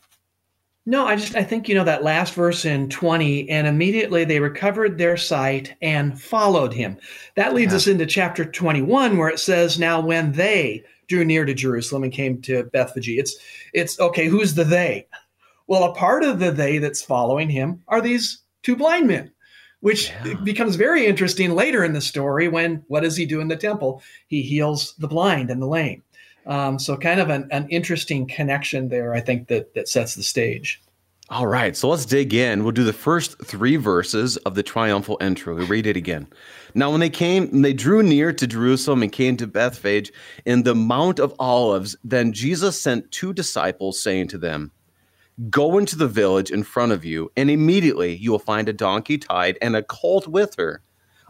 No, 0.85 1.05
I 1.05 1.15
just 1.15 1.35
I 1.35 1.43
think 1.43 1.69
you 1.69 1.75
know 1.75 1.83
that 1.83 2.03
last 2.03 2.33
verse 2.33 2.65
in 2.65 2.89
20 2.89 3.47
and 3.49 3.67
immediately 3.67 4.25
they 4.25 4.39
recovered 4.39 4.97
their 4.97 5.15
sight 5.15 5.75
and 5.81 6.19
followed 6.19 6.73
him. 6.73 6.97
That 7.35 7.53
leads 7.53 7.71
yeah. 7.71 7.77
us 7.77 7.87
into 7.87 8.07
chapter 8.07 8.45
21 8.45 9.17
where 9.17 9.29
it 9.29 9.39
says 9.39 9.77
now 9.77 10.01
when 10.01 10.31
they 10.31 10.83
drew 11.07 11.23
near 11.23 11.45
to 11.45 11.53
Jerusalem 11.53 12.03
and 12.03 12.11
came 12.11 12.41
to 12.41 12.63
Bethphage. 12.73 13.09
It's 13.09 13.35
it's 13.73 13.99
okay, 13.99 14.27
who's 14.27 14.55
the 14.55 14.63
they? 14.63 15.07
Well, 15.67 15.83
a 15.83 15.93
part 15.93 16.23
of 16.23 16.39
the 16.39 16.51
they 16.51 16.79
that's 16.79 17.03
following 17.03 17.49
him 17.49 17.83
are 17.87 18.01
these 18.01 18.41
two 18.63 18.75
blind 18.75 19.07
men, 19.07 19.31
which 19.81 20.09
yeah. 20.25 20.33
becomes 20.43 20.75
very 20.77 21.05
interesting 21.05 21.51
later 21.51 21.83
in 21.83 21.93
the 21.93 22.01
story 22.01 22.47
when 22.47 22.83
what 22.87 23.03
does 23.03 23.15
he 23.15 23.27
do 23.27 23.39
in 23.39 23.49
the 23.49 23.55
temple? 23.55 24.01
He 24.27 24.41
heals 24.41 24.95
the 24.97 25.07
blind 25.07 25.51
and 25.51 25.61
the 25.61 25.67
lame. 25.67 26.01
Um, 26.45 26.79
so, 26.79 26.97
kind 26.97 27.19
of 27.19 27.29
an, 27.29 27.47
an 27.51 27.67
interesting 27.69 28.27
connection 28.27 28.89
there, 28.89 29.13
I 29.13 29.21
think, 29.21 29.47
that, 29.47 29.73
that 29.75 29.87
sets 29.87 30.15
the 30.15 30.23
stage. 30.23 30.81
All 31.31 31.47
right, 31.47 31.77
so 31.77 31.87
let's 31.87 32.05
dig 32.05 32.33
in. 32.33 32.63
We'll 32.63 32.73
do 32.73 32.83
the 32.83 32.91
first 32.91 33.41
three 33.41 33.77
verses 33.77 34.35
of 34.37 34.55
the 34.55 34.63
triumphal 34.63 35.17
entry. 35.21 35.53
We 35.53 35.63
read 35.63 35.87
it 35.87 35.95
again. 35.95 36.27
Now, 36.75 36.91
when 36.91 36.99
they 36.99 37.09
came, 37.09 37.61
they 37.61 37.71
drew 37.71 38.03
near 38.03 38.33
to 38.33 38.45
Jerusalem 38.45 39.01
and 39.01 39.09
came 39.09 39.37
to 39.37 39.47
Bethphage 39.47 40.11
in 40.45 40.63
the 40.63 40.75
Mount 40.75 41.19
of 41.19 41.33
Olives. 41.39 41.95
Then 42.03 42.33
Jesus 42.33 42.81
sent 42.81 43.11
two 43.11 43.31
disciples, 43.31 44.03
saying 44.03 44.27
to 44.29 44.37
them, 44.37 44.73
Go 45.49 45.77
into 45.77 45.95
the 45.95 46.07
village 46.07 46.51
in 46.51 46.63
front 46.63 46.91
of 46.91 47.05
you, 47.05 47.31
and 47.37 47.49
immediately 47.49 48.17
you 48.17 48.31
will 48.31 48.39
find 48.39 48.67
a 48.67 48.73
donkey 48.73 49.17
tied 49.17 49.57
and 49.61 49.77
a 49.77 49.83
colt 49.83 50.27
with 50.27 50.55
her. 50.57 50.81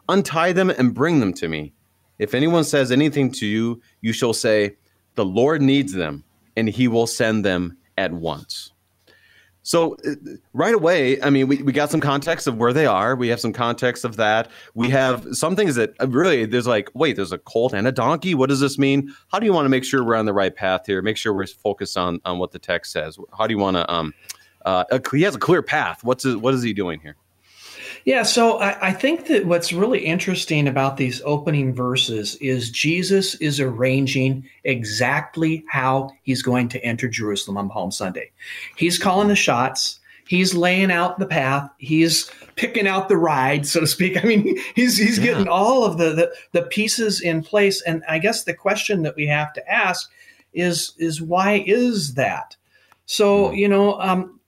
Untie 0.09 0.51
them 0.51 0.71
and 0.71 0.95
bring 0.95 1.19
them 1.19 1.31
to 1.33 1.47
me. 1.47 1.73
If 2.17 2.33
anyone 2.33 2.63
says 2.63 2.91
anything 2.91 3.31
to 3.33 3.45
you, 3.45 3.81
you 4.01 4.13
shall 4.13 4.33
say, 4.33 4.77
The 5.15 5.25
Lord 5.25 5.61
needs 5.61 5.93
them, 5.93 6.23
and 6.55 6.69
he 6.69 6.87
will 6.87 7.07
send 7.07 7.45
them 7.45 7.77
at 7.97 8.13
once. 8.13 8.71
So 9.63 9.95
uh, 10.07 10.15
right 10.53 10.73
away, 10.73 11.21
I 11.21 11.29
mean, 11.29 11.47
we, 11.47 11.61
we 11.61 11.71
got 11.71 11.91
some 11.91 12.01
context 12.01 12.47
of 12.47 12.57
where 12.57 12.73
they 12.73 12.87
are. 12.87 13.15
We 13.15 13.27
have 13.27 13.39
some 13.39 13.53
context 13.53 14.03
of 14.03 14.15
that. 14.15 14.49
We 14.73 14.89
have 14.89 15.27
some 15.33 15.55
things 15.55 15.75
that 15.75 15.93
uh, 16.01 16.07
really 16.07 16.45
there's 16.45 16.65
like, 16.65 16.89
wait, 16.95 17.15
there's 17.15 17.31
a 17.31 17.37
colt 17.37 17.73
and 17.73 17.87
a 17.87 17.91
donkey. 17.91 18.33
What 18.33 18.49
does 18.49 18.59
this 18.59 18.79
mean? 18.79 19.13
How 19.31 19.37
do 19.37 19.45
you 19.45 19.53
want 19.53 19.65
to 19.65 19.69
make 19.69 19.83
sure 19.83 20.03
we're 20.03 20.15
on 20.15 20.25
the 20.25 20.33
right 20.33 20.55
path 20.55 20.87
here? 20.87 21.01
Make 21.01 21.17
sure 21.17 21.33
we're 21.33 21.45
focused 21.47 21.97
on 21.97 22.19
on 22.25 22.39
what 22.39 22.51
the 22.51 22.59
text 22.59 22.91
says. 22.91 23.19
How 23.37 23.45
do 23.45 23.53
you 23.53 23.59
want 23.59 23.77
to? 23.77 23.91
Um, 23.91 24.13
uh, 24.65 24.83
he 25.11 25.21
has 25.23 25.35
a 25.35 25.39
clear 25.39 25.61
path. 25.61 26.03
What's 26.03 26.23
his, 26.23 26.37
what 26.37 26.53
is 26.53 26.63
he 26.63 26.73
doing 26.73 26.99
here? 26.99 27.15
Yeah, 28.05 28.23
so 28.23 28.57
I, 28.59 28.89
I, 28.89 28.91
think 28.93 29.27
that 29.27 29.45
what's 29.45 29.71
really 29.71 29.99
interesting 29.99 30.67
about 30.67 30.97
these 30.97 31.21
opening 31.23 31.73
verses 31.73 32.35
is 32.35 32.71
Jesus 32.71 33.35
is 33.35 33.59
arranging 33.59 34.47
exactly 34.63 35.63
how 35.69 36.09
he's 36.23 36.41
going 36.41 36.69
to 36.69 36.83
enter 36.83 37.07
Jerusalem 37.07 37.57
on 37.57 37.69
Palm 37.69 37.91
Sunday. 37.91 38.31
He's 38.75 38.97
calling 38.97 39.27
the 39.27 39.35
shots. 39.35 39.99
He's 40.27 40.55
laying 40.55 40.91
out 40.91 41.19
the 41.19 41.27
path. 41.27 41.69
He's 41.77 42.31
picking 42.55 42.87
out 42.87 43.09
the 43.09 43.17
ride, 43.17 43.67
so 43.67 43.81
to 43.81 43.87
speak. 43.87 44.17
I 44.23 44.27
mean, 44.27 44.57
he's 44.75 44.97
he's 44.97 45.19
yeah. 45.19 45.25
getting 45.25 45.47
all 45.47 45.83
of 45.83 45.97
the, 45.97 46.11
the 46.13 46.33
the 46.53 46.63
pieces 46.63 47.21
in 47.21 47.43
place. 47.43 47.81
And 47.81 48.03
I 48.07 48.17
guess 48.17 48.43
the 48.43 48.53
question 48.53 49.03
that 49.03 49.15
we 49.15 49.27
have 49.27 49.53
to 49.53 49.71
ask 49.71 50.09
is 50.53 50.93
is 50.97 51.21
why 51.21 51.63
is 51.67 52.15
that? 52.15 52.55
So 53.05 53.49
hmm. 53.49 53.55
you 53.55 53.67
know, 53.67 53.99
um, 53.99 54.39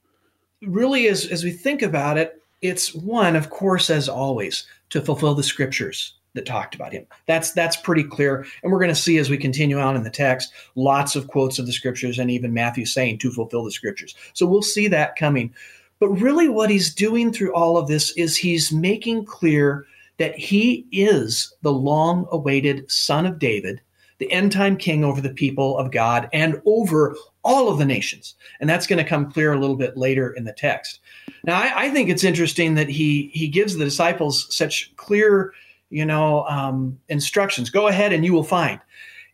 really, 0.62 1.06
as 1.06 1.26
as 1.26 1.44
we 1.44 1.52
think 1.52 1.82
about 1.82 2.18
it, 2.18 2.40
it's 2.64 2.94
one, 2.94 3.36
of 3.36 3.50
course, 3.50 3.90
as 3.90 4.08
always, 4.08 4.66
to 4.88 5.02
fulfill 5.02 5.34
the 5.34 5.42
scriptures 5.42 6.14
that 6.32 6.46
talked 6.46 6.74
about 6.74 6.92
him. 6.92 7.06
That's 7.26 7.52
that's 7.52 7.76
pretty 7.76 8.04
clear, 8.04 8.46
and 8.62 8.72
we're 8.72 8.78
going 8.78 8.88
to 8.88 8.94
see 8.94 9.18
as 9.18 9.28
we 9.28 9.36
continue 9.36 9.78
on 9.78 9.96
in 9.96 10.02
the 10.02 10.10
text 10.10 10.50
lots 10.74 11.14
of 11.14 11.28
quotes 11.28 11.58
of 11.58 11.66
the 11.66 11.72
scriptures, 11.72 12.18
and 12.18 12.30
even 12.30 12.54
Matthew 12.54 12.86
saying 12.86 13.18
to 13.18 13.30
fulfill 13.30 13.64
the 13.64 13.70
scriptures. 13.70 14.14
So 14.32 14.46
we'll 14.46 14.62
see 14.62 14.88
that 14.88 15.16
coming. 15.16 15.54
But 16.00 16.08
really, 16.08 16.48
what 16.48 16.70
he's 16.70 16.92
doing 16.92 17.32
through 17.32 17.54
all 17.54 17.76
of 17.76 17.86
this 17.86 18.16
is 18.16 18.34
he's 18.36 18.72
making 18.72 19.26
clear 19.26 19.86
that 20.16 20.36
he 20.38 20.86
is 20.90 21.54
the 21.62 21.72
long-awaited 21.72 22.90
Son 22.90 23.26
of 23.26 23.38
David, 23.38 23.80
the 24.18 24.32
end-time 24.32 24.76
King 24.76 25.04
over 25.04 25.20
the 25.20 25.30
people 25.30 25.76
of 25.76 25.90
God 25.90 26.28
and 26.32 26.62
over 26.64 27.14
all 27.42 27.68
of 27.68 27.78
the 27.78 27.84
nations, 27.84 28.36
and 28.58 28.70
that's 28.70 28.86
going 28.86 29.02
to 29.02 29.08
come 29.08 29.30
clear 29.30 29.52
a 29.52 29.60
little 29.60 29.76
bit 29.76 29.98
later 29.98 30.32
in 30.32 30.44
the 30.44 30.52
text. 30.52 31.00
Now, 31.44 31.60
I, 31.60 31.84
I, 31.84 31.90
think 31.90 32.08
it's 32.08 32.24
interesting 32.24 32.74
that 32.74 32.88
he 32.88 33.30
he 33.32 33.48
gives 33.48 33.76
the 33.76 33.84
disciples 33.84 34.46
such 34.54 34.94
clear, 34.96 35.52
you 35.90 36.04
know, 36.04 36.44
um, 36.44 36.98
instructions. 37.08 37.70
Go 37.70 37.88
ahead 37.88 38.12
and 38.12 38.24
you 38.24 38.32
will 38.32 38.44
find. 38.44 38.80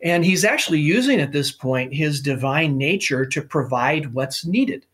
And 0.03 0.25
he's 0.25 0.43
actually 0.43 0.79
using 0.79 1.19
at 1.19 1.31
this 1.31 1.51
point 1.51 1.93
his 1.93 2.21
divine 2.21 2.77
nature 2.77 3.25
to 3.25 3.41
provide 3.41 4.13
what's 4.13 4.45
needed. 4.45 4.85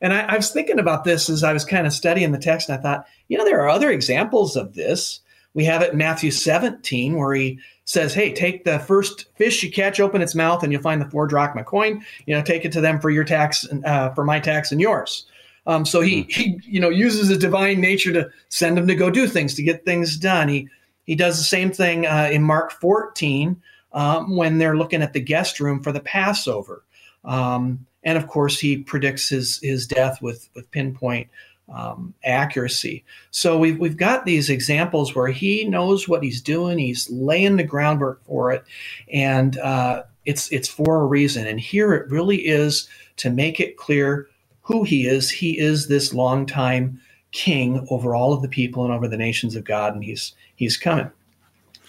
And 0.00 0.12
I, 0.12 0.20
I 0.20 0.36
was 0.36 0.50
thinking 0.50 0.78
about 0.78 1.04
this 1.04 1.28
as 1.30 1.44
I 1.44 1.52
was 1.52 1.64
kind 1.64 1.86
of 1.86 1.92
studying 1.92 2.32
the 2.32 2.38
text, 2.38 2.68
and 2.68 2.78
I 2.78 2.82
thought, 2.82 3.06
you 3.28 3.38
know, 3.38 3.44
there 3.44 3.60
are 3.60 3.68
other 3.68 3.90
examples 3.90 4.56
of 4.56 4.74
this. 4.74 5.20
We 5.54 5.64
have 5.64 5.82
it 5.82 5.92
in 5.92 5.98
Matthew 5.98 6.30
17, 6.30 7.16
where 7.16 7.34
he 7.34 7.60
says, 7.84 8.12
Hey, 8.12 8.32
take 8.32 8.64
the 8.64 8.80
first 8.80 9.26
fish 9.36 9.62
you 9.62 9.70
catch, 9.70 10.00
open 10.00 10.20
its 10.20 10.34
mouth, 10.34 10.62
and 10.62 10.72
you'll 10.72 10.82
find 10.82 11.00
the 11.00 11.08
four 11.08 11.26
drachma 11.26 11.64
coin. 11.64 12.04
You 12.26 12.34
know, 12.34 12.42
take 12.42 12.64
it 12.64 12.72
to 12.72 12.80
them 12.80 13.00
for 13.00 13.10
your 13.10 13.24
tax, 13.24 13.66
uh, 13.84 14.10
for 14.10 14.24
my 14.24 14.40
tax 14.40 14.72
and 14.72 14.80
yours. 14.80 15.26
Um, 15.66 15.86
so 15.86 16.00
he, 16.00 16.22
hmm. 16.22 16.28
he, 16.30 16.60
you 16.64 16.80
know, 16.80 16.90
uses 16.90 17.28
his 17.28 17.38
divine 17.38 17.80
nature 17.80 18.12
to 18.12 18.30
send 18.48 18.78
him 18.78 18.86
to 18.86 18.94
go 18.94 19.10
do 19.10 19.26
things, 19.26 19.54
to 19.54 19.62
get 19.62 19.84
things 19.84 20.16
done. 20.16 20.48
He, 20.48 20.68
he 21.04 21.14
does 21.14 21.38
the 21.38 21.44
same 21.44 21.70
thing 21.72 22.06
uh, 22.06 22.28
in 22.32 22.42
Mark 22.42 22.72
14 22.72 23.60
um, 23.92 24.36
when 24.36 24.58
they're 24.58 24.76
looking 24.76 25.02
at 25.02 25.12
the 25.12 25.20
guest 25.20 25.60
room 25.60 25.82
for 25.82 25.92
the 25.92 26.00
Passover. 26.00 26.84
Um, 27.24 27.86
and 28.02 28.18
of 28.18 28.28
course, 28.28 28.58
he 28.58 28.78
predicts 28.78 29.28
his, 29.28 29.58
his 29.62 29.86
death 29.86 30.20
with, 30.20 30.48
with 30.54 30.70
pinpoint 30.70 31.28
um, 31.72 32.12
accuracy. 32.24 33.04
So 33.30 33.58
we've, 33.58 33.78
we've 33.78 33.96
got 33.96 34.26
these 34.26 34.50
examples 34.50 35.14
where 35.14 35.28
he 35.28 35.64
knows 35.64 36.06
what 36.06 36.22
he's 36.22 36.42
doing, 36.42 36.78
he's 36.78 37.08
laying 37.10 37.56
the 37.56 37.64
groundwork 37.64 38.22
for 38.24 38.52
it, 38.52 38.64
and 39.10 39.56
uh, 39.58 40.02
it's, 40.26 40.52
it's 40.52 40.68
for 40.68 41.00
a 41.00 41.06
reason. 41.06 41.46
And 41.46 41.58
here 41.58 41.94
it 41.94 42.10
really 42.10 42.46
is 42.46 42.88
to 43.16 43.30
make 43.30 43.60
it 43.60 43.78
clear 43.78 44.28
who 44.64 44.82
he 44.82 45.06
is. 45.06 45.30
He 45.30 45.58
is 45.58 45.86
this 45.86 46.12
longtime 46.12 47.00
king 47.32 47.86
over 47.90 48.14
all 48.14 48.32
of 48.32 48.42
the 48.42 48.48
people 48.48 48.84
and 48.84 48.92
over 48.92 49.08
the 49.08 49.16
nations 49.16 49.54
of 49.56 49.64
God, 49.64 49.94
and 49.94 50.02
he's 50.02 50.34
he's 50.56 50.76
coming. 50.76 51.10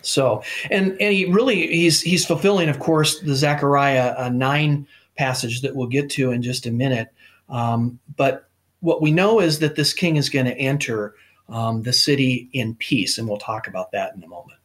So, 0.01 0.43
and 0.69 0.91
and 1.01 1.13
he 1.13 1.25
really 1.25 1.67
he's 1.67 2.01
he's 2.01 2.25
fulfilling, 2.25 2.69
of 2.69 2.79
course, 2.79 3.19
the 3.19 3.35
Zechariah 3.35 4.13
uh, 4.17 4.29
nine 4.29 4.87
passage 5.17 5.61
that 5.61 5.75
we'll 5.75 5.87
get 5.87 6.09
to 6.11 6.31
in 6.31 6.41
just 6.41 6.65
a 6.65 6.71
minute. 6.71 7.09
Um, 7.49 7.99
but 8.15 8.47
what 8.81 9.01
we 9.01 9.11
know 9.11 9.39
is 9.39 9.59
that 9.59 9.75
this 9.75 9.93
king 9.93 10.17
is 10.17 10.29
going 10.29 10.45
to 10.45 10.57
enter 10.57 11.15
um, 11.49 11.83
the 11.83 11.93
city 11.93 12.49
in 12.53 12.75
peace, 12.75 13.17
and 13.17 13.27
we'll 13.27 13.37
talk 13.37 13.67
about 13.67 13.91
that 13.93 14.15
in 14.15 14.23
a 14.23 14.27
moment. 14.27 14.59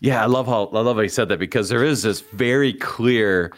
Yeah, 0.00 0.22
I 0.22 0.26
love 0.26 0.46
how 0.46 0.66
I 0.66 0.80
love 0.80 0.96
how 0.96 1.02
he 1.02 1.08
said 1.08 1.28
that 1.28 1.38
because 1.38 1.68
there 1.68 1.84
is 1.84 2.02
this 2.02 2.20
very 2.20 2.72
clear 2.72 3.52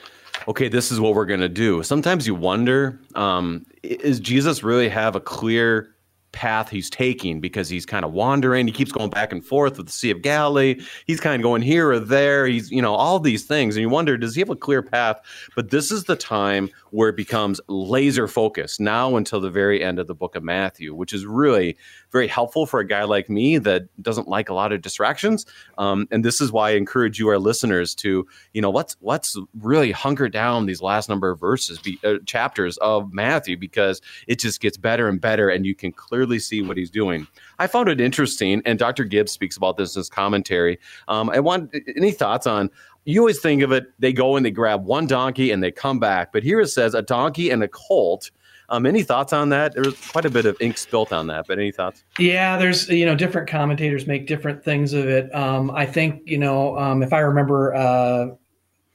okay, 0.49 0.69
this 0.69 0.91
is 0.91 1.01
what 1.01 1.15
we're 1.15 1.27
going 1.27 1.41
to 1.41 1.49
do. 1.49 1.83
Sometimes 1.83 2.27
you 2.27 2.35
wonder, 2.35 3.01
um, 3.15 3.65
is 3.83 4.21
Jesus 4.21 4.63
really 4.63 4.89
have 4.89 5.17
a 5.17 5.21
clear 5.21 5.89
path 6.33 6.71
he's 6.71 6.89
taking 6.91 7.41
because 7.41 7.69
he's 7.69 7.87
kind 7.87 8.05
of 8.05 8.13
wandering. 8.13 8.67
He 8.67 8.73
keeps 8.73 8.91
going 8.91 9.11
back 9.11 9.33
and 9.33 9.45
forth 9.45 9.77
with 9.77 9.87
the 9.87 9.93
Sea 9.93 10.11
of 10.11 10.23
Galilee. 10.23 10.81
He's 11.07 11.21
kind 11.21 11.37
of 11.37 11.43
going 11.43 11.63
here 11.63 11.91
or 11.91 12.01
there. 12.01 12.47
He's, 12.47 12.71
you 12.71 12.83
know, 12.83 12.95
all 12.95 13.21
these 13.21 13.45
things. 13.45 13.77
And 13.77 13.83
you 13.83 13.89
wonder, 13.89 14.17
does 14.17 14.35
he 14.35 14.41
have 14.41 14.51
a 14.51 14.57
clear 14.57 14.83
path? 14.83 15.21
But 15.55 15.71
this 15.71 15.91
is 15.93 16.05
the 16.05 16.17
time 16.17 16.71
where 16.93 17.09
it 17.09 17.17
becomes 17.17 17.61
laser 17.69 18.29
focused 18.29 18.79
now 18.79 19.17
until 19.17 19.41
the 19.41 19.51
very 19.51 19.83
end 19.83 19.99
of 19.99 20.07
the 20.07 20.15
book 20.15 20.37
of 20.37 20.43
Matthew, 20.45 20.95
which 20.95 21.15
is 21.15 21.25
really 21.25 21.77
very 22.11 22.29
helpful 22.29 22.67
for 22.67 22.81
a 22.81 22.87
guy 22.87 23.03
like 23.05 23.31
me 23.31 23.57
that 23.57 23.85
doesn't 24.03 24.29
like 24.29 24.51
a 24.51 24.55
lot 24.55 24.73
of 24.73 24.83
distractions. 24.83 25.47
Um, 25.79 26.07
and 26.11 26.23
this 26.23 26.41
is 26.41 26.53
why 26.53 26.71
I 26.71 26.75
encourage 26.75 27.19
you, 27.19 27.29
our 27.29 27.39
listeners, 27.39 27.95
to, 27.97 28.27
you 28.53 28.61
know, 28.61 28.71
let's, 28.71 28.97
let's 29.01 29.39
really 29.59 29.91
hunker 29.91 30.29
down 30.29 30.67
these 30.67 30.83
last 30.83 31.09
number 31.09 31.31
of 31.31 31.41
verses, 31.41 31.79
be, 31.79 31.99
uh, 32.05 32.19
chapters 32.27 32.77
of 32.79 33.13
Matthew, 33.13 33.57
because 33.57 34.03
it 34.27 34.39
just 34.39 34.61
gets 34.61 34.77
better 34.77 35.09
and 35.09 35.19
better. 35.19 35.49
And 35.49 35.65
you 35.65 35.75
can 35.75 35.93
clearly 35.93 36.39
see 36.39 36.61
what 36.61 36.77
he's 36.77 36.91
doing. 36.91 37.27
I 37.59 37.69
found 37.69 37.89
it 37.89 38.03
interesting, 38.03 38.61
and 38.67 38.79
Dr. 38.79 39.05
Gibbs 39.05 39.33
speaks 39.33 39.57
about 39.57 39.79
this 39.79 39.97
in 39.97 40.01
his 40.01 40.11
commentary. 40.11 40.79
Um, 41.09 41.31
I 41.31 41.41
want 41.41 41.75
any 41.97 42.11
thoughts 42.11 42.47
on 42.47 42.69
you 43.05 43.21
always 43.21 43.41
think 43.41 43.63
of 43.63 43.73
it, 43.73 43.87
they 43.99 44.13
go 44.13 44.37
and 44.37 44.47
they 44.47 44.51
grab 44.51 44.85
one 44.85 45.07
donkey 45.07 45.51
and 45.51 45.63
they 45.63 45.73
come 45.73 45.99
back. 45.99 46.33
But 46.33 46.43
here 46.43 46.61
it 46.61 46.69
says 46.69 46.95
a 46.95 47.03
donkey 47.03 47.51
and 47.51 47.63
a 47.63 47.69
colt. 47.69 48.31
Um, 48.69 48.87
any 48.87 49.03
thoughts 49.03 49.33
on 49.33 49.51
that? 49.51 49.75
There's 49.75 49.99
quite 50.11 50.25
a 50.25 50.31
bit 50.31 50.47
of 50.47 50.57
ink 50.61 50.79
spilt 50.79 51.13
on 51.13 51.27
that, 51.27 51.47
but 51.47 51.59
any 51.59 51.73
thoughts? 51.73 52.05
Yeah, 52.19 52.57
there's 52.57 52.89
you 52.89 53.05
know 53.05 53.15
different 53.15 53.49
commentators 53.49 54.07
make 54.07 54.27
different 54.27 54.65
things 54.65 54.93
of 54.93 55.09
it. 55.09 55.35
Um, 55.35 55.71
I 55.73 55.85
think 55.85 56.23
you 56.25 56.39
know 56.39 56.79
um, 56.79 57.03
if 57.03 57.13
I 57.13 57.19
remember 57.19 57.75
uh, 57.75 58.29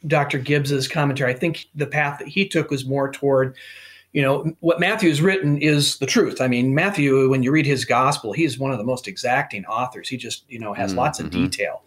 Dr. 0.07 0.39
Gibbs's 0.39 0.87
commentary, 0.87 1.31
I 1.31 1.37
think 1.37 1.67
the 1.75 1.85
path 1.85 2.19
that 2.19 2.27
he 2.27 2.47
took 2.47 2.71
was 2.71 2.85
more 2.85 3.11
toward 3.11 3.55
you 4.13 4.21
know 4.23 4.51
what 4.61 4.79
Matthew's 4.79 5.21
written 5.21 5.59
is 5.59 5.99
the 5.99 6.07
truth. 6.07 6.41
I 6.41 6.47
mean, 6.47 6.73
Matthew, 6.73 7.29
when 7.29 7.43
you 7.43 7.51
read 7.51 7.67
his 7.67 7.85
gospel, 7.85 8.33
he's 8.33 8.57
one 8.57 8.71
of 8.71 8.79
the 8.79 8.83
most 8.83 9.07
exacting 9.07 9.63
authors. 9.65 10.09
He 10.09 10.17
just 10.17 10.43
you 10.49 10.57
know 10.57 10.73
has 10.73 10.91
mm-hmm. 10.91 10.99
lots 10.99 11.19
of 11.19 11.29
detail. 11.29 11.83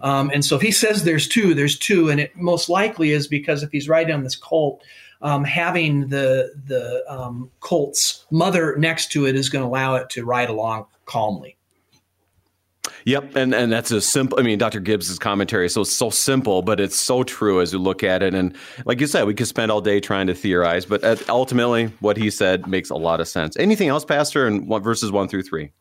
Um, 0.00 0.30
and 0.32 0.44
so 0.44 0.56
if 0.56 0.62
he 0.62 0.70
says 0.70 1.04
there's 1.04 1.28
two, 1.28 1.54
there's 1.54 1.78
two, 1.78 2.08
and 2.08 2.20
it 2.20 2.36
most 2.36 2.68
likely 2.68 3.12
is 3.12 3.26
because 3.26 3.62
if 3.62 3.70
he's 3.70 3.88
riding 3.88 4.14
on 4.14 4.24
this 4.24 4.36
colt, 4.36 4.82
um, 5.22 5.44
having 5.44 6.08
the 6.08 6.52
the 6.66 7.04
um, 7.08 7.50
colt's 7.60 8.24
mother 8.30 8.76
next 8.76 9.12
to 9.12 9.26
it 9.26 9.36
is 9.36 9.48
going 9.48 9.62
to 9.62 9.68
allow 9.68 9.96
it 9.96 10.08
to 10.10 10.24
ride 10.24 10.48
along 10.48 10.86
calmly. 11.04 11.56
Yep, 13.04 13.36
and 13.36 13.54
and 13.54 13.72
that's 13.72 13.90
a 13.90 14.00
simple. 14.00 14.38
I 14.38 14.42
mean, 14.42 14.58
Dr. 14.58 14.80
Gibbs's 14.80 15.18
commentary 15.18 15.68
so 15.68 15.84
so 15.84 16.10
simple, 16.10 16.62
but 16.62 16.80
it's 16.80 16.96
so 16.96 17.22
true 17.22 17.60
as 17.60 17.72
you 17.72 17.78
look 17.78 18.02
at 18.02 18.22
it. 18.22 18.34
And 18.34 18.56
like 18.84 19.00
you 19.00 19.06
said, 19.06 19.26
we 19.26 19.34
could 19.34 19.48
spend 19.48 19.70
all 19.70 19.80
day 19.80 20.00
trying 20.00 20.26
to 20.26 20.34
theorize, 20.34 20.86
but 20.86 21.28
ultimately, 21.28 21.86
what 22.00 22.16
he 22.16 22.30
said 22.30 22.66
makes 22.66 22.90
a 22.90 22.96
lot 22.96 23.20
of 23.20 23.28
sense. 23.28 23.56
Anything 23.58 23.88
else, 23.88 24.04
Pastor? 24.04 24.46
And 24.46 24.66
what 24.66 24.82
verses 24.82 25.12
one 25.12 25.28
through 25.28 25.42
three? 25.42 25.72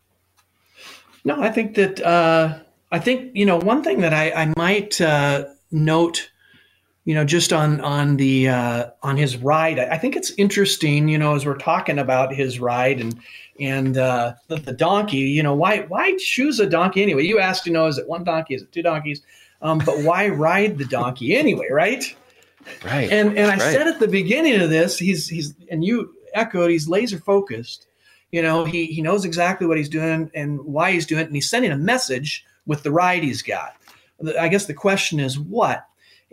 No, 1.25 1.41
I 1.41 1.49
think 1.49 1.75
that 1.75 2.01
uh, 2.01 2.59
I 2.91 2.99
think 2.99 3.31
you 3.35 3.45
know 3.45 3.57
one 3.57 3.83
thing 3.83 4.01
that 4.01 4.13
I, 4.13 4.31
I 4.31 4.53
might 4.57 4.99
uh, 4.99 5.45
note 5.71 6.29
you 7.09 7.15
know, 7.15 7.25
just 7.25 7.51
on 7.51 7.81
on 7.81 8.17
the 8.17 8.49
uh, 8.49 8.85
on 9.01 9.17
his 9.17 9.35
ride. 9.37 9.79
I 9.79 9.97
think 9.97 10.15
it's 10.15 10.31
interesting, 10.37 11.07
you 11.07 11.17
know, 11.17 11.33
as 11.33 11.43
we're 11.43 11.57
talking 11.57 11.97
about 11.97 12.35
his 12.35 12.59
ride 12.59 13.01
and 13.01 13.19
and 13.59 13.97
uh, 13.97 14.33
the, 14.47 14.57
the, 14.57 14.73
donkey. 14.73 15.17
You 15.17 15.41
know, 15.41 15.55
why 15.55 15.79
why 15.87 16.15
choose 16.19 16.59
a 16.59 16.67
donkey 16.67 17.01
anyway? 17.01 17.23
You 17.23 17.39
asked, 17.39 17.65
you 17.65 17.73
know, 17.73 17.87
is 17.87 17.97
it 17.97 18.07
one 18.07 18.23
donkey? 18.23 18.53
Is 18.53 18.61
it 18.61 18.71
two 18.71 18.83
donkeys? 18.83 19.23
Um, 19.63 19.79
but 19.79 20.03
why 20.03 20.29
ride 20.29 20.77
the 20.77 20.85
donkey 20.85 21.35
anyway, 21.35 21.69
right? 21.71 22.03
Right. 22.85 23.11
And 23.11 23.37
and 23.39 23.47
I 23.47 23.57
right. 23.57 23.61
said 23.61 23.87
at 23.87 23.99
the 23.99 24.07
beginning 24.07 24.61
of 24.61 24.69
this, 24.69 24.99
he's 24.99 25.27
he's 25.27 25.55
and 25.71 25.83
you 25.83 26.13
echoed, 26.35 26.69
he's 26.69 26.87
laser 26.87 27.17
focused. 27.17 27.87
You 28.31 28.43
know, 28.43 28.65
he 28.65 28.85
he 28.85 29.01
knows 29.01 29.25
exactly 29.25 29.65
what 29.65 29.77
he's 29.77 29.89
doing 29.89 30.29
and 30.35 30.59
why 30.61 30.91
he's 30.91 31.07
doing 31.07 31.21
it, 31.21 31.25
and 31.27 31.35
he's 31.35 31.49
sending 31.49 31.71
a 31.71 31.77
message 31.77 32.45
with 32.69 32.83
the 32.83 32.91
ride 32.91 33.23
he's 33.23 33.41
got. 33.41 33.75
I 34.39 34.47
guess 34.47 34.67
the 34.67 34.73
question 34.73 35.19
is 35.19 35.39
what? 35.39 35.85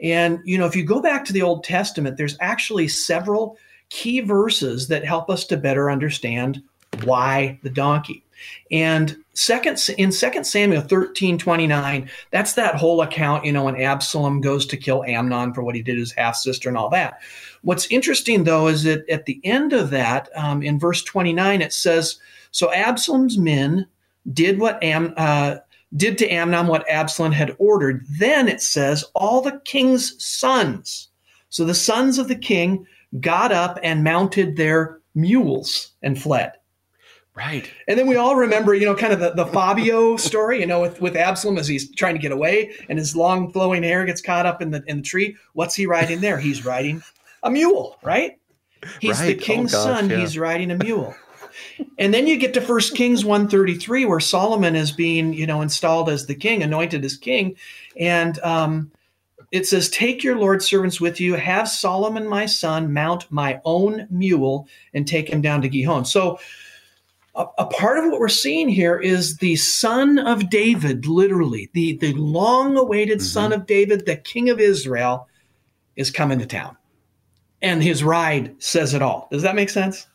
And, 0.03 0.41
you 0.45 0.59
know, 0.59 0.67
if 0.67 0.77
you 0.77 0.85
go 0.85 1.01
back 1.01 1.25
to 1.25 1.33
the 1.33 1.43
Old 1.43 1.65
Testament, 1.65 2.19
there's 2.19 2.37
actually 2.41 2.89
several 2.89 3.57
key 3.89 4.21
verses 4.21 4.89
that 4.89 5.05
help 5.05 5.31
us 5.31 5.47
to 5.47 5.57
better 5.57 5.91
understand 5.91 6.63
why 7.05 7.59
the 7.63 7.71
donkey. 7.71 8.23
And 8.71 9.17
second 9.33 9.81
in 9.97 10.11
2 10.11 10.45
Samuel 10.45 10.83
13, 10.83 11.39
29, 11.39 12.11
that's 12.31 12.53
that 12.53 12.75
whole 12.75 13.01
account, 13.01 13.47
you 13.47 13.53
know, 13.53 13.65
when 13.65 13.81
Absalom 13.81 14.43
goes 14.43 14.67
to 14.67 14.77
kill 14.77 15.05
Amnon 15.05 15.55
for 15.55 15.63
what 15.63 15.75
he 15.75 15.83
did 15.83 15.95
to 15.95 16.01
his 16.01 16.13
half 16.13 16.37
sister 16.37 16.69
and 16.69 16.77
all 16.77 16.91
that. 16.91 17.21
What's 17.63 17.87
interesting 17.87 18.45
though 18.45 18.69
is 18.69 18.83
that 18.83 19.09
at 19.09 19.25
the 19.25 19.41
end 19.43 19.73
of 19.73 19.89
that, 19.91 20.29
um, 20.37 20.63
in 20.63 20.79
verse 20.79 21.03
29, 21.03 21.63
it 21.63 21.73
says, 21.73 22.19
So 22.51 22.71
Absalom's 22.75 23.39
men 23.39 23.87
did 24.33 24.59
what 24.59 24.83
Am, 24.83 25.15
uh, 25.17 25.57
did 25.95 26.19
to 26.19 26.29
Amnon 26.29 26.67
what 26.67 26.89
Absalom 26.89 27.33
had 27.33 27.55
ordered. 27.59 28.05
Then 28.19 28.49
it 28.49 28.61
says, 28.61 29.05
all 29.15 29.41
the 29.41 29.61
king's 29.65 30.23
sons. 30.23 31.09
So 31.49 31.65
the 31.65 31.75
sons 31.75 32.19
of 32.19 32.29
the 32.29 32.37
king 32.37 32.87
got 33.21 33.53
up 33.53 33.79
and 33.83 34.05
mounted 34.05 34.57
their 34.57 35.01
mules 35.15 35.93
and 36.03 36.21
fled. 36.21 36.53
Right. 37.35 37.71
And 37.87 37.99
then 37.99 38.07
we 38.07 38.17
all 38.17 38.35
remember, 38.35 38.75
you 38.75 38.87
know, 38.87 38.95
kind 38.95 39.13
of 39.13 39.21
the, 39.21 39.31
the 39.33 39.47
Fabio 39.47 40.17
story, 40.17 40.61
you 40.61 40.67
know, 40.67 40.81
with, 40.81 41.03
with 41.03 41.17
Absalom 41.17 41.59
as 41.59 41.69
he's 41.69 41.91
trying 41.95 42.15
to 42.15 42.21
get 42.21 42.33
away 42.33 42.75
and 42.89 42.99
his 42.99 43.15
long 43.15 43.53
flowing 43.53 43.83
hair 43.83 44.07
gets 44.07 44.23
caught 44.23 44.47
up 44.47 44.63
in 44.63 44.71
the 44.71 44.83
in 44.87 44.99
the 44.99 45.03
tree. 45.03 45.37
What's 45.53 45.75
he 45.75 45.85
riding 45.85 46.23
there? 46.23 46.39
He's 46.39 46.65
riding 46.65 47.03
a 47.43 47.51
mule, 47.51 47.99
right? 48.03 48.39
He's 49.01 49.21
right. 49.21 49.27
the 49.27 49.35
king's 49.35 49.75
oh, 49.75 49.85
gosh, 49.85 50.01
son. 50.01 50.11
Yeah. 50.11 50.17
He's 50.17 50.39
riding 50.39 50.71
a 50.71 50.77
mule 50.77 51.15
and 51.99 52.13
then 52.13 52.27
you 52.27 52.37
get 52.37 52.55
to 52.55 52.61
First 52.61 52.95
Kings 52.95 53.25
133, 53.25 54.05
where 54.05 54.21
Solomon 54.21 54.77
is 54.77 54.93
being, 54.93 55.33
you 55.33 55.47
know, 55.47 55.63
installed 55.63 56.09
as 56.09 56.27
the 56.27 56.35
king, 56.35 56.63
anointed 56.63 57.05
as 57.05 57.17
king. 57.17 57.57
And 57.99 58.39
um, 58.41 58.91
it 59.53 59.67
says, 59.67 59.89
Take 59.89 60.25
your 60.25 60.39
Lord's 60.39 60.67
servants 60.67 61.01
with 61.01 61.21
you, 61.21 61.35
have 61.35 61.69
Solomon 61.69 62.27
my 62.27 62.47
son 62.47 62.93
mount 62.93 63.31
my 63.31 63.61
own 63.65 64.07
mule, 64.11 64.69
and 64.95 65.07
take 65.07 65.29
him 65.29 65.41
down 65.41 65.63
to 65.63 65.69
Gihon. 65.69 66.05
So 66.05 66.39
a, 67.37 67.47
a 67.59 67.67
part 67.67 67.99
of 67.99 68.11
what 68.11 68.21
we're 68.21 68.29
seeing 68.29 68.69
here 68.69 68.99
is 68.99 69.37
the 69.37 69.57
son 69.57 70.19
of 70.19 70.51
David, 70.51 71.07
literally, 71.07 71.71
the, 71.75 71.97
the 71.99 72.13
long 72.15 72.77
awaited 72.77 73.19
mm-hmm. 73.19 73.27
son 73.27 73.53
of 73.53 73.67
David, 73.67 74.07
the 74.07 74.17
king 74.17 74.51
of 74.51 74.59
Israel, 74.59 75.29
is 75.95 76.11
coming 76.11 76.39
to 76.39 76.47
town. 76.47 76.77
And 77.63 77.83
his 77.83 78.05
ride 78.05 78.63
says 78.63 78.95
it 78.95 79.03
all. 79.03 79.29
Does 79.31 79.43
that 79.43 79.55
make 79.55 79.71
sense? 79.71 80.07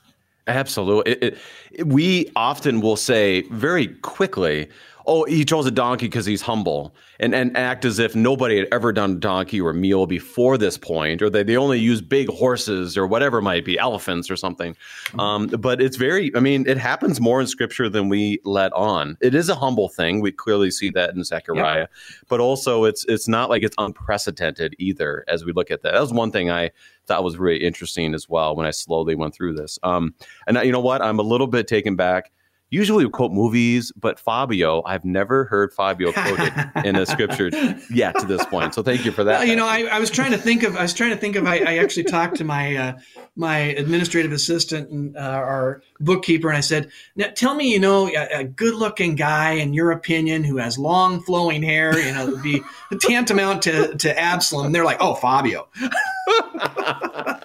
Absolutely. 0.47 1.12
It, 1.13 1.38
it, 1.71 1.88
we 1.88 2.32
often 2.36 2.82
will 2.82 2.95
say 2.95 3.41
very 3.51 3.88
quickly, 3.88 4.69
oh, 5.05 5.23
he 5.25 5.45
chose 5.45 5.65
a 5.65 5.71
donkey 5.71 6.07
because 6.07 6.25
he's 6.25 6.41
humble, 6.41 6.95
and, 7.19 7.35
and 7.35 7.55
act 7.55 7.85
as 7.85 7.99
if 7.99 8.15
nobody 8.15 8.57
had 8.57 8.67
ever 8.71 8.91
done 8.91 9.11
a 9.11 9.15
donkey 9.15 9.61
or 9.61 9.73
mule 9.73 10.07
before 10.07 10.57
this 10.57 10.77
point, 10.77 11.21
or 11.21 11.29
they, 11.29 11.43
they 11.43 11.57
only 11.57 11.79
use 11.79 12.01
big 12.01 12.29
horses 12.29 12.97
or 12.97 13.07
whatever 13.07 13.39
it 13.39 13.43
might 13.43 13.65
be, 13.65 13.77
elephants 13.77 14.29
or 14.29 14.35
something. 14.35 14.73
Mm-hmm. 14.73 15.19
Um, 15.19 15.47
but 15.47 15.81
it's 15.81 15.97
very, 15.97 16.31
I 16.35 16.39
mean, 16.39 16.67
it 16.67 16.77
happens 16.77 17.19
more 17.21 17.41
in 17.41 17.47
scripture 17.47 17.89
than 17.89 18.09
we 18.09 18.39
let 18.43 18.73
on. 18.73 19.17
It 19.21 19.35
is 19.35 19.49
a 19.49 19.55
humble 19.55 19.89
thing. 19.89 20.21
We 20.21 20.31
clearly 20.31 20.71
see 20.71 20.89
that 20.91 21.13
in 21.13 21.23
Zechariah, 21.23 21.87
but 22.27 22.39
also 22.39 22.85
it's 22.85 23.05
it's 23.05 23.27
not 23.27 23.49
like 23.49 23.63
it's 23.63 23.75
unprecedented 23.77 24.75
either 24.79 25.23
as 25.27 25.45
we 25.45 25.53
look 25.53 25.71
at 25.71 25.81
that. 25.83 25.93
That 25.93 26.01
was 26.01 26.13
one 26.13 26.31
thing 26.31 26.49
I 26.49 26.71
thought 27.07 27.23
was 27.23 27.37
really 27.37 27.63
interesting 27.63 28.13
as 28.13 28.29
well 28.29 28.55
when 28.55 28.65
I 28.65 28.71
slowly 28.71 29.15
went 29.15 29.33
through 29.33 29.53
this. 29.53 29.79
Um, 29.83 30.13
and 30.47 30.57
you 30.63 30.71
know 30.71 30.79
what? 30.79 31.01
I'm 31.01 31.19
a 31.19 31.23
little 31.23 31.47
bit 31.47 31.67
taken 31.67 31.95
back 31.95 32.31
usually 32.71 33.05
we 33.05 33.12
quote 33.12 33.31
movies, 33.31 33.91
but 33.95 34.19
Fabio, 34.19 34.81
I've 34.86 35.05
never 35.05 35.43
heard 35.45 35.73
Fabio 35.73 36.12
quoted 36.13 36.53
in 36.86 36.95
a 36.95 37.05
scripture 37.05 37.49
yet 37.91 38.17
to 38.19 38.25
this 38.25 38.43
point. 38.45 38.73
So 38.73 38.81
thank 38.81 39.05
you 39.05 39.12
for 39.12 39.23
that. 39.25 39.39
Well, 39.39 39.47
you 39.47 39.57
know, 39.57 39.67
I, 39.67 39.84
I, 39.84 39.99
was 39.99 40.10
trying 40.10 40.31
to 40.31 40.38
think 40.38 40.63
of, 40.63 40.77
I 40.77 40.81
was 40.81 40.93
trying 40.93 41.12
to 41.12 41.17
think 41.17 41.36
of, 41.36 41.45
I, 41.45 41.57
I 41.57 41.77
actually 41.77 42.05
talked 42.05 42.38
to 42.38 42.45
my, 42.45 42.75
uh, 42.75 42.97
my 43.36 43.57
administrative 43.57 44.31
assistant 44.31 44.89
and 44.89 45.17
uh, 45.17 45.19
our 45.19 45.84
bookkeeper, 45.99 46.47
and 46.47 46.57
I 46.57 46.62
said, 46.62 46.89
now 47.15 47.27
tell 47.36 47.53
me, 47.53 47.71
you 47.71 47.79
know, 47.79 48.07
a, 48.07 48.39
a 48.39 48.43
good 48.45 48.75
looking 48.75 49.15
guy 49.15 49.51
in 49.51 49.73
your 49.73 49.91
opinion 49.91 50.43
who 50.45 50.57
has 50.57 50.79
long 50.79 51.21
flowing 51.21 51.62
hair, 51.62 51.99
you 51.99 52.13
know, 52.13 52.31
would 52.31 52.41
be 52.41 52.62
tantamount 53.01 53.63
to, 53.63 53.95
to 53.97 54.17
Absalom. 54.17 54.67
And 54.67 54.73
they're 54.73 54.86
like, 54.86 55.01
oh, 55.01 55.15
Fabio. 55.15 55.67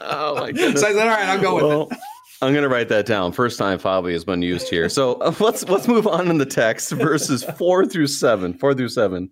oh 0.00 0.36
my 0.38 0.52
goodness. 0.52 0.80
So 0.80 0.88
I 0.88 0.92
said, 0.92 1.02
all 1.02 1.08
right, 1.08 1.28
I'll 1.28 1.40
go 1.40 1.54
well, 1.54 1.86
with 1.86 1.92
it. 1.92 1.98
I'm 2.42 2.52
going 2.52 2.64
to 2.64 2.68
write 2.68 2.88
that 2.90 3.06
down. 3.06 3.32
First 3.32 3.58
time 3.58 3.78
Fabio 3.78 4.12
has 4.12 4.24
been 4.24 4.42
used 4.42 4.68
here. 4.68 4.90
So 4.90 5.14
uh, 5.14 5.34
let's 5.40 5.66
let's 5.68 5.88
move 5.88 6.06
on 6.06 6.28
in 6.28 6.36
the 6.36 6.44
text, 6.44 6.92
verses 6.92 7.42
four 7.58 7.86
through 7.86 8.08
seven. 8.08 8.52
Four 8.52 8.74
through 8.74 8.90
seven. 8.90 9.30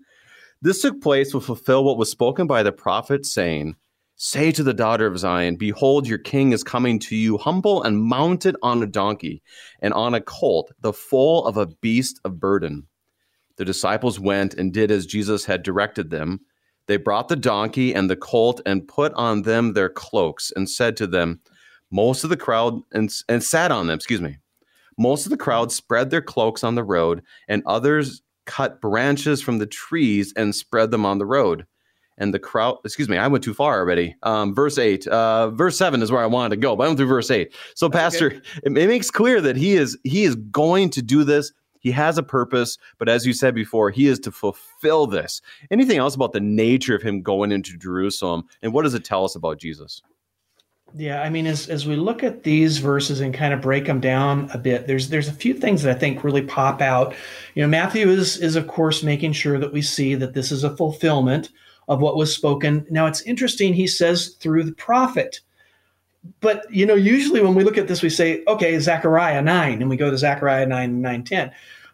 This 0.63 0.81
took 0.81 1.03
place 1.03 1.33
to 1.33 1.41
fulfill 1.41 1.85
what 1.85 1.99
was 1.99 2.11
spoken 2.11 2.47
by 2.47 2.63
the 2.63 2.73
prophet, 2.73 3.27
saying, 3.27 3.77
"Say 4.17 4.53
to 4.53 4.63
the 4.63 4.73
daughter 4.73 5.07
of 5.07 5.19
Zion, 5.19 5.57
Behold, 5.57 6.09
your 6.09 6.19
king 6.19 6.53
is 6.53 6.65
coming 6.65 6.99
to 7.01 7.15
you, 7.15 7.37
humble 7.37 7.83
and 7.83 8.03
mounted 8.03 8.57
on 8.63 8.83
a 8.83 8.87
donkey, 8.87 9.43
and 9.83 9.93
on 9.93 10.15
a 10.15 10.21
colt, 10.23 10.73
the 10.81 10.95
foal 10.95 11.45
of 11.45 11.59
a 11.59 11.67
beast 11.67 12.21
of 12.25 12.41
burden." 12.41 12.87
The 13.57 13.67
disciples 13.67 14.19
went 14.19 14.55
and 14.55 14.73
did 14.73 14.91
as 14.91 15.05
Jesus 15.05 15.45
had 15.45 15.63
directed 15.63 16.09
them. 16.09 16.41
They 16.87 16.97
brought 16.97 17.29
the 17.29 17.37
donkey 17.37 17.95
and 17.95 18.09
the 18.09 18.17
colt 18.17 18.63
and 18.65 18.89
put 18.89 19.13
on 19.13 19.43
them 19.43 19.75
their 19.75 19.91
cloaks 19.91 20.51
and 20.57 20.69
said 20.69 20.97
to 20.97 21.07
them, 21.07 21.41
Most 21.95 22.25
of 22.25 22.31
the 22.31 22.37
crowd, 22.37 22.83
and, 22.93 23.09
and 23.29 23.41
sat 23.41 23.71
on 23.71 23.87
them, 23.87 23.95
excuse 23.95 24.21
me. 24.21 24.39
Most 24.99 25.27
of 25.27 25.31
the 25.31 25.37
crowd 25.37 25.71
spread 25.71 26.11
their 26.11 26.21
cloaks 26.21 26.65
on 26.65 26.75
the 26.75 26.83
road, 26.83 27.23
and 27.47 27.63
others 27.67 28.21
cut 28.47 28.81
branches 28.81 29.41
from 29.41 29.59
the 29.59 29.67
trees 29.67 30.33
and 30.37 30.53
spread 30.53 30.91
them 30.91 31.07
on 31.07 31.19
the 31.19 31.25
road. 31.25 31.67
And 32.19 32.35
the 32.35 32.41
crowd, 32.41 32.79
excuse 32.85 33.09
me, 33.09 33.17
I 33.17 33.29
went 33.29 33.45
too 33.45 33.55
far 33.55 33.79
already. 33.79 34.17
Um, 34.25 34.57
verse 34.57 34.77
8, 34.77 35.07
uh, 35.07 35.51
verse 35.51 35.79
7 35.79 36.03
is 36.03 36.11
where 36.11 36.23
I 36.23 36.27
wanted 36.27 36.57
to 36.57 36.61
go, 36.61 36.75
but 36.75 36.83
I 36.83 36.87
went 36.89 36.99
through 36.99 37.07
verse 37.07 37.31
8. 37.31 37.55
So, 37.77 37.89
That's 37.89 38.03
Pastor, 38.03 38.27
okay. 38.27 38.41
it, 38.65 38.77
it 38.77 38.89
makes 38.89 39.11
clear 39.13 39.41
that 39.41 39.57
he 39.57 39.75
is 39.75 39.97
he 40.03 40.25
is 40.25 40.35
going 40.35 40.91
to 40.91 41.03
do 41.03 41.23
this 41.23 41.53
he 41.85 41.91
has 41.91 42.17
a 42.17 42.23
purpose, 42.23 42.79
but 42.99 43.11
as 43.11 43.27
you 43.27 43.35
said 43.35 43.55
before, 43.55 43.91
he 43.91 44.07
is 44.07 44.19
to 44.21 44.33
fulfill 44.33 45.07
this. 45.07 45.43
Anything 45.71 45.99
else 45.99 46.15
about 46.15 46.33
the 46.33 46.41
nature 46.41 46.97
of 46.97 47.03
him 47.03 47.21
going 47.21 47.53
into 47.53 47.77
Jerusalem, 47.77 48.45
and 48.63 48.73
what 48.73 48.85
does 48.85 48.95
it 48.95 49.05
tell 49.05 49.23
us 49.23 49.35
about 49.35 49.59
Jesus? 49.59 50.01
Yeah, 50.97 51.23
I 51.23 51.29
mean, 51.29 51.47
as 51.47 51.69
as 51.69 51.87
we 51.87 51.97
look 51.97 52.23
at 52.23 52.45
these 52.45 52.79
verses 52.79 53.21
and 53.21 53.35
kind 53.35 53.53
of 53.53 53.61
break 53.61 53.87
them 53.87 54.01
down 54.01 54.49
a 54.55 54.59
bit, 54.59 54.87
there's 54.87 55.09
there's 55.09 55.29
a 55.29 55.33
few 55.33 55.53
things 55.53 55.83
that 55.83 55.97
I 55.97 55.99
think 55.99 56.23
really 56.23 56.43
pop 56.43 56.81
out. 56.81 57.15
You 57.55 57.63
know, 57.63 57.69
Matthew 57.69 58.09
is 58.09 58.37
is 58.37 58.55
of 58.55 58.69
course 58.69 59.03
making 59.03 59.33
sure 59.33 59.59
that 59.59 59.73
we 59.73 59.83
see 59.83 60.15
that 60.15 60.35
this 60.35 60.53
is 60.53 60.63
a 60.63 60.77
fulfillment 60.77 61.51
of 61.89 62.01
what 62.01 62.17
was 62.17 62.35
spoken. 62.35 62.87
Now, 62.91 63.07
it's 63.07 63.23
interesting. 63.23 63.75
He 63.75 63.89
says 63.89 64.37
through 64.41 64.65
the 64.65 64.73
prophet 64.73 65.41
but 66.41 66.65
you 66.73 66.87
know, 66.87 66.95
usually 66.95 67.43
when 67.43 67.55
we 67.55 67.65
look 67.65 67.79
at 67.79 67.89
this, 67.89 68.03
we 68.03 68.11
say, 68.11 68.43
okay, 68.49 68.79
Zechariah 68.79 69.43
nine, 69.43 69.81
and 69.81 69.91
we 69.91 69.97
go 69.97 70.11
to 70.11 70.19
Zechariah 70.19 70.67
nine, 70.67 71.03
nine, 71.03 71.25
ten. 71.25 71.51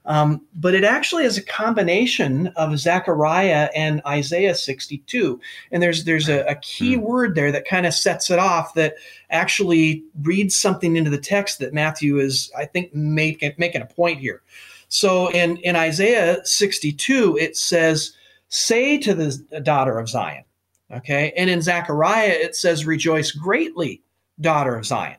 Um, 0.06 0.42
but 0.54 0.74
it 0.74 0.82
actually 0.82 1.24
is 1.24 1.36
a 1.36 1.42
combination 1.42 2.48
of 2.56 2.78
Zechariah 2.78 3.68
and 3.74 4.00
Isaiah 4.06 4.54
62. 4.54 5.40
And 5.70 5.82
there's 5.82 6.04
there's 6.04 6.28
a, 6.28 6.40
a 6.46 6.54
key 6.56 6.96
mm. 6.96 7.02
word 7.02 7.34
there 7.34 7.52
that 7.52 7.68
kind 7.68 7.86
of 7.86 7.94
sets 7.94 8.30
it 8.30 8.38
off 8.38 8.74
that 8.74 8.94
actually 9.30 10.02
reads 10.22 10.56
something 10.56 10.96
into 10.96 11.10
the 11.10 11.18
text 11.18 11.58
that 11.58 11.74
Matthew 11.74 12.18
is, 12.18 12.50
I 12.56 12.64
think, 12.64 12.94
making 12.94 13.52
making 13.58 13.82
a 13.82 13.86
point 13.86 14.20
here. 14.20 14.42
So 14.90 15.30
in, 15.30 15.56
in 15.58 15.76
Isaiah 15.76 16.44
62, 16.44 17.38
it 17.40 17.56
says, 17.56 18.12
Say 18.48 18.98
to 18.98 19.14
the 19.14 19.60
daughter 19.62 19.98
of 19.98 20.08
Zion. 20.08 20.44
Okay. 20.92 21.32
And 21.36 21.48
in 21.48 21.62
Zechariah, 21.62 22.30
it 22.32 22.56
says, 22.56 22.84
Rejoice 22.84 23.30
greatly, 23.30 24.02
daughter 24.40 24.74
of 24.74 24.84
Zion. 24.84 25.16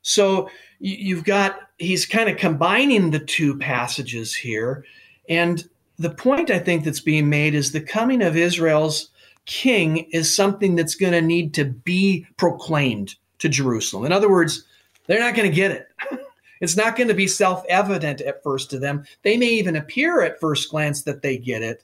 So 0.00 0.48
you've 0.78 1.24
got, 1.24 1.60
he's 1.80 2.06
kind 2.06 2.28
of 2.28 2.36
combining 2.36 3.10
the 3.10 3.18
two 3.18 3.56
passages 3.58 4.34
here. 4.34 4.84
And 5.28 5.64
the 5.98 6.10
point 6.10 6.50
I 6.50 6.58
think 6.58 6.84
that's 6.84 7.00
being 7.00 7.28
made 7.28 7.54
is 7.54 7.72
the 7.72 7.80
coming 7.80 8.22
of 8.22 8.36
Israel's 8.36 9.10
king 9.46 10.08
is 10.12 10.32
something 10.32 10.76
that's 10.76 10.94
going 10.94 11.14
to 11.14 11.22
need 11.22 11.54
to 11.54 11.64
be 11.64 12.26
proclaimed 12.36 13.16
to 13.38 13.48
Jerusalem. 13.48 14.04
In 14.04 14.12
other 14.12 14.30
words, 14.30 14.64
they're 15.06 15.18
not 15.18 15.34
going 15.34 15.50
to 15.50 15.54
get 15.54 15.70
it. 15.70 15.88
it's 16.60 16.76
not 16.76 16.96
going 16.96 17.08
to 17.08 17.14
be 17.14 17.26
self 17.26 17.64
evident 17.68 18.20
at 18.20 18.42
first 18.42 18.70
to 18.70 18.78
them. 18.78 19.04
They 19.22 19.36
may 19.36 19.48
even 19.48 19.74
appear 19.74 20.22
at 20.22 20.38
first 20.38 20.70
glance 20.70 21.02
that 21.02 21.22
they 21.22 21.38
get 21.38 21.62
it, 21.62 21.82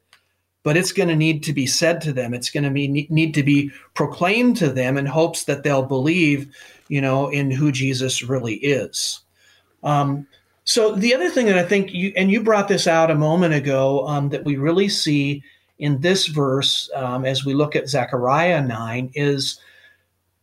but 0.63 0.77
it's 0.77 0.93
going 0.93 1.09
to 1.09 1.17
need 1.17 1.43
to 1.45 1.55
be 1.55 1.67
said 1.67 2.03
to 2.03 2.13
them. 2.13 2.35
It's 2.35 2.51
going 2.51 2.65
to 2.65 2.71
be, 2.71 3.09
need 3.09 3.35
to 3.35 3.43
be 3.43 3.71
proclaimed 3.95 4.59
to 4.59 4.69
them 4.69 4.99
in 4.99 5.07
hopes 5.07 5.45
that 5.45 5.63
they'll 5.63 5.83
believe, 5.83 6.55
you 6.89 7.01
know, 7.01 7.29
in 7.29 7.51
who 7.51 7.73
Jesus 7.73 8.23
really 8.23 8.57
is. 8.57 9.21
Um, 9.83 10.27
so 10.65 10.93
the 10.93 11.15
other 11.15 11.31
thing 11.31 11.47
that 11.47 11.59
I 11.59 11.63
think 11.63 11.95
you 11.95 12.13
and 12.17 12.31
you 12.31 12.43
brought 12.43 12.69
this 12.69 12.87
out 12.87 13.11
a 13.11 13.15
moment 13.15 13.55
ago 13.55 14.07
um, 14.09 14.31
that 14.31 14.45
we 14.45 14.57
really 14.57 14.89
see 14.89 15.43
in 15.79 16.01
this 16.01 16.27
verse 16.27 16.91
um, 16.95 17.25
as 17.25 17.45
we 17.45 17.55
look 17.55 17.77
at 17.77 17.89
Zechariah 17.89 18.63
nine 18.63 19.11
is 19.15 19.61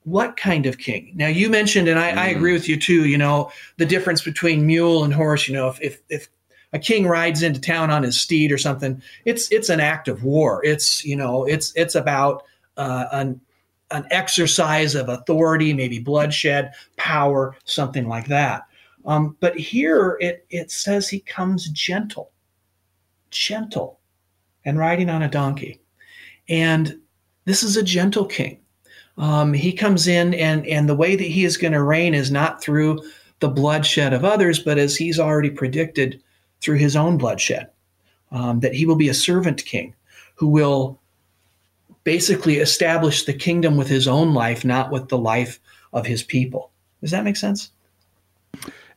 what 0.06 0.38
kind 0.38 0.66
of 0.66 0.78
king? 0.78 1.12
Now 1.16 1.28
you 1.28 1.50
mentioned, 1.50 1.88
and 1.88 2.00
I, 2.00 2.12
mm. 2.12 2.18
I, 2.18 2.28
agree 2.28 2.54
with 2.54 2.68
you 2.68 2.80
too. 2.80 3.06
You 3.06 3.18
know 3.18 3.52
the 3.78 3.86
difference 3.86 4.22
between 4.22 4.66
mule 4.66 5.04
and 5.04 5.14
horse. 5.14 5.48
You 5.48 5.56
know 5.56 5.68
if 5.68 5.82
if, 5.82 6.02
if 6.10 6.30
a 6.72 6.80
king 6.80 7.06
rides 7.06 7.44
into 7.44 7.60
town 7.60 7.92
on 7.92 8.04
his 8.04 8.20
steed 8.20 8.52
or 8.52 8.58
something, 8.58 9.02
it's 9.26 9.52
it's 9.52 9.70
an 9.70 9.80
act 9.80 10.08
of 10.08 10.24
war. 10.24 10.64
It's 10.64 11.04
you 11.06 11.16
know 11.16 11.46
it's 11.46 11.74
it's 11.76 11.96
about 11.96 12.44
uh, 12.78 13.06
an 13.12 13.42
an 13.92 14.06
exercise 14.10 14.96
of 14.96 15.10
authority, 15.10 15.74
maybe 15.74 16.00
bloodshed, 16.00 16.74
power, 16.98 17.56
something 17.66 18.08
like 18.08 18.28
that. 18.28 18.64
Um, 19.06 19.36
but 19.40 19.58
here 19.58 20.18
it 20.22 20.46
it 20.50 20.72
says 20.72 21.10
he 21.10 21.20
comes 21.20 21.70
gentle, 21.70 22.32
gentle, 23.32 24.00
and 24.66 24.78
riding 24.78 25.10
on 25.10 25.22
a 25.22 25.30
donkey, 25.30 25.82
and 26.48 27.00
this 27.46 27.64
is 27.64 27.76
a 27.76 27.84
gentle 27.84 28.26
king. 28.26 28.60
Um, 29.18 29.54
he 29.54 29.74
comes 29.74 30.08
in 30.08 30.34
and 30.34 30.66
and 30.66 30.88
the 30.88 30.96
way 30.96 31.16
that 31.16 31.24
he 31.24 31.44
is 31.44 31.58
going 31.58 31.74
to 31.74 31.84
reign 31.84 32.14
is 32.14 32.32
not 32.32 32.62
through 32.62 33.00
the 33.40 33.50
bloodshed 33.50 34.14
of 34.14 34.24
others, 34.24 34.60
but 34.60 34.78
as 34.78 34.96
he's 34.96 35.20
already 35.20 35.50
predicted 35.50 36.22
through 36.62 36.78
his 36.78 36.96
own 36.96 37.18
bloodshed, 37.18 37.70
um, 38.32 38.62
that 38.62 38.74
he 38.74 38.86
will 38.86 38.96
be 38.96 39.10
a 39.10 39.14
servant 39.14 39.66
king 39.66 39.94
who 40.36 40.48
will 40.48 41.00
basically 42.06 42.58
establish 42.58 43.26
the 43.26 43.34
kingdom 43.34 43.78
with 43.78 43.88
his 43.88 44.08
own 44.08 44.34
life, 44.34 44.66
not 44.66 44.92
with 44.92 45.10
the 45.10 45.18
life 45.18 45.60
of 45.92 46.06
his 46.06 46.24
people. 46.24 46.72
Does 47.02 47.12
that 47.12 47.24
make 47.24 47.38
sense? 47.38 47.72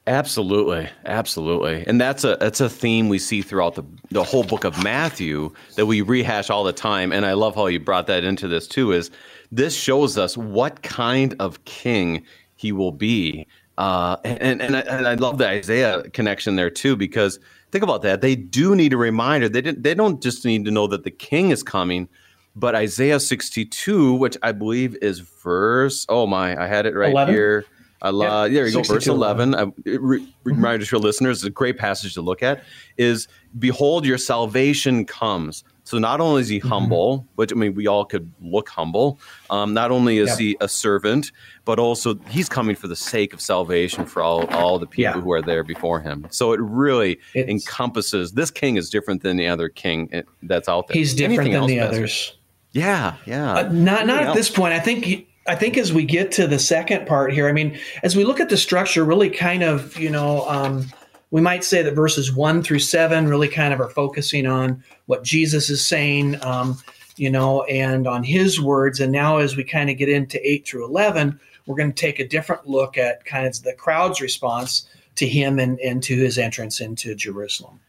Absolutely, 0.08 0.88
absolutely, 1.04 1.84
and 1.84 2.00
that's 2.00 2.22
a 2.22 2.36
that's 2.38 2.60
a 2.60 2.68
theme 2.68 3.08
we 3.08 3.18
see 3.18 3.42
throughout 3.42 3.74
the 3.74 3.82
the 4.12 4.22
whole 4.22 4.44
book 4.44 4.62
of 4.62 4.80
Matthew 4.84 5.52
that 5.74 5.86
we 5.86 6.00
rehash 6.00 6.48
all 6.48 6.62
the 6.62 6.72
time. 6.72 7.10
And 7.10 7.26
I 7.26 7.32
love 7.32 7.56
how 7.56 7.66
you 7.66 7.80
brought 7.80 8.06
that 8.06 8.22
into 8.22 8.46
this 8.46 8.68
too. 8.68 8.92
Is 8.92 9.10
this 9.50 9.74
shows 9.74 10.16
us 10.16 10.36
what 10.36 10.82
kind 10.82 11.34
of 11.40 11.64
king 11.64 12.24
he 12.54 12.70
will 12.70 12.92
be, 12.92 13.48
uh, 13.78 14.16
and 14.24 14.62
and 14.62 14.76
I, 14.76 14.80
and 14.80 15.08
I 15.08 15.14
love 15.14 15.38
the 15.38 15.48
Isaiah 15.48 16.04
connection 16.10 16.54
there 16.54 16.70
too 16.70 16.94
because 16.94 17.40
think 17.72 17.82
about 17.82 18.02
that. 18.02 18.20
They 18.20 18.36
do 18.36 18.76
need 18.76 18.92
a 18.92 18.96
reminder. 18.96 19.48
They 19.48 19.60
didn't. 19.60 19.82
They 19.82 19.94
don't 19.94 20.22
just 20.22 20.44
need 20.44 20.64
to 20.66 20.70
know 20.70 20.86
that 20.86 21.02
the 21.02 21.10
King 21.10 21.50
is 21.50 21.64
coming, 21.64 22.08
but 22.54 22.76
Isaiah 22.76 23.18
62, 23.18 24.14
which 24.14 24.36
I 24.44 24.52
believe 24.52 24.96
is 25.02 25.18
verse. 25.18 26.06
Oh 26.08 26.28
my, 26.28 26.62
I 26.62 26.68
had 26.68 26.86
it 26.86 26.94
right 26.94 27.10
11? 27.10 27.34
here. 27.34 27.64
I 28.06 28.10
love. 28.10 28.50
Yeah, 28.50 28.60
there 28.60 28.66
you 28.68 28.72
go. 28.74 28.82
Verse 28.82 29.06
11. 29.06 29.54
11. 29.54 29.74
I, 29.86 29.90
re, 29.90 30.26
mm-hmm. 30.44 30.94
your 30.94 31.00
listeners, 31.00 31.42
a 31.42 31.50
great 31.50 31.76
passage 31.76 32.14
to 32.14 32.20
look 32.20 32.42
at. 32.42 32.62
Is 32.96 33.26
behold, 33.58 34.06
your 34.06 34.18
salvation 34.18 35.04
comes. 35.04 35.64
So 35.82 35.98
not 35.98 36.20
only 36.20 36.42
is 36.42 36.48
he 36.48 36.58
mm-hmm. 36.58 36.68
humble, 36.68 37.26
which 37.36 37.52
I 37.52 37.54
mean, 37.56 37.74
we 37.74 37.86
all 37.86 38.04
could 38.04 38.30
look 38.40 38.68
humble. 38.68 39.18
Um, 39.50 39.74
not 39.74 39.90
only 39.90 40.18
is 40.18 40.36
he 40.36 40.56
a 40.60 40.68
servant, 40.68 41.32
but 41.64 41.78
also 41.78 42.16
he's 42.28 42.48
coming 42.48 42.74
for 42.74 42.88
the 42.88 42.96
sake 42.96 43.32
of 43.32 43.40
salvation 43.40 44.04
for 44.06 44.22
all, 44.22 44.46
all 44.48 44.78
the 44.78 44.86
people 44.86 45.14
yeah. 45.16 45.20
who 45.20 45.32
are 45.32 45.42
there 45.42 45.62
before 45.62 46.00
him. 46.00 46.26
So 46.30 46.52
it 46.52 46.60
really 46.60 47.18
it's, 47.34 47.48
encompasses. 47.48 48.32
This 48.32 48.50
king 48.50 48.76
is 48.76 48.90
different 48.90 49.22
than 49.22 49.36
the 49.36 49.46
other 49.46 49.68
king 49.68 50.08
eh, 50.12 50.22
that's 50.42 50.68
out 50.68 50.88
there. 50.88 50.96
He's 50.96 51.14
different 51.14 51.50
Anything 51.50 51.60
than 51.60 51.66
the 51.68 51.80
others. 51.80 52.36
Yeah, 52.72 53.14
yeah. 53.24 53.54
Uh, 53.54 53.68
not 53.72 54.06
not 54.06 54.24
at 54.24 54.34
this 54.34 54.50
point. 54.50 54.74
I 54.74 54.80
think 54.80 55.28
I 55.48 55.54
think 55.54 55.76
as 55.76 55.92
we 55.92 56.04
get 56.04 56.32
to 56.32 56.46
the 56.46 56.58
second 56.58 57.06
part 57.06 57.32
here, 57.32 57.48
I 57.48 57.52
mean, 57.52 57.78
as 58.02 58.16
we 58.16 58.24
look 58.24 58.40
at 58.40 58.48
the 58.48 58.56
structure, 58.56 59.04
really 59.04 59.30
kind 59.30 59.62
of, 59.62 59.96
you 59.98 60.10
know, 60.10 60.48
um, 60.48 60.86
we 61.30 61.40
might 61.40 61.64
say 61.64 61.82
that 61.82 61.94
verses 61.94 62.32
one 62.32 62.62
through 62.62 62.78
seven 62.80 63.28
really 63.28 63.48
kind 63.48 63.74
of 63.74 63.80
are 63.80 63.90
focusing 63.90 64.46
on 64.46 64.82
what 65.06 65.24
Jesus 65.24 65.70
is 65.70 65.86
saying, 65.86 66.42
um, 66.44 66.78
you 67.16 67.30
know, 67.30 67.62
and 67.64 68.06
on 68.06 68.22
his 68.22 68.60
words. 68.60 69.00
And 69.00 69.12
now, 69.12 69.38
as 69.38 69.56
we 69.56 69.64
kind 69.64 69.90
of 69.90 69.96
get 69.96 70.08
into 70.08 70.40
eight 70.48 70.66
through 70.66 70.84
11, 70.84 71.38
we're 71.66 71.76
going 71.76 71.92
to 71.92 72.00
take 72.00 72.20
a 72.20 72.28
different 72.28 72.66
look 72.68 72.96
at 72.96 73.24
kind 73.24 73.46
of 73.46 73.62
the 73.62 73.72
crowd's 73.72 74.20
response 74.20 74.88
to 75.16 75.26
him 75.26 75.58
and, 75.58 75.78
and 75.80 76.02
to 76.04 76.16
his 76.16 76.38
entrance 76.38 76.80
into 76.80 77.14
Jerusalem. 77.14 77.80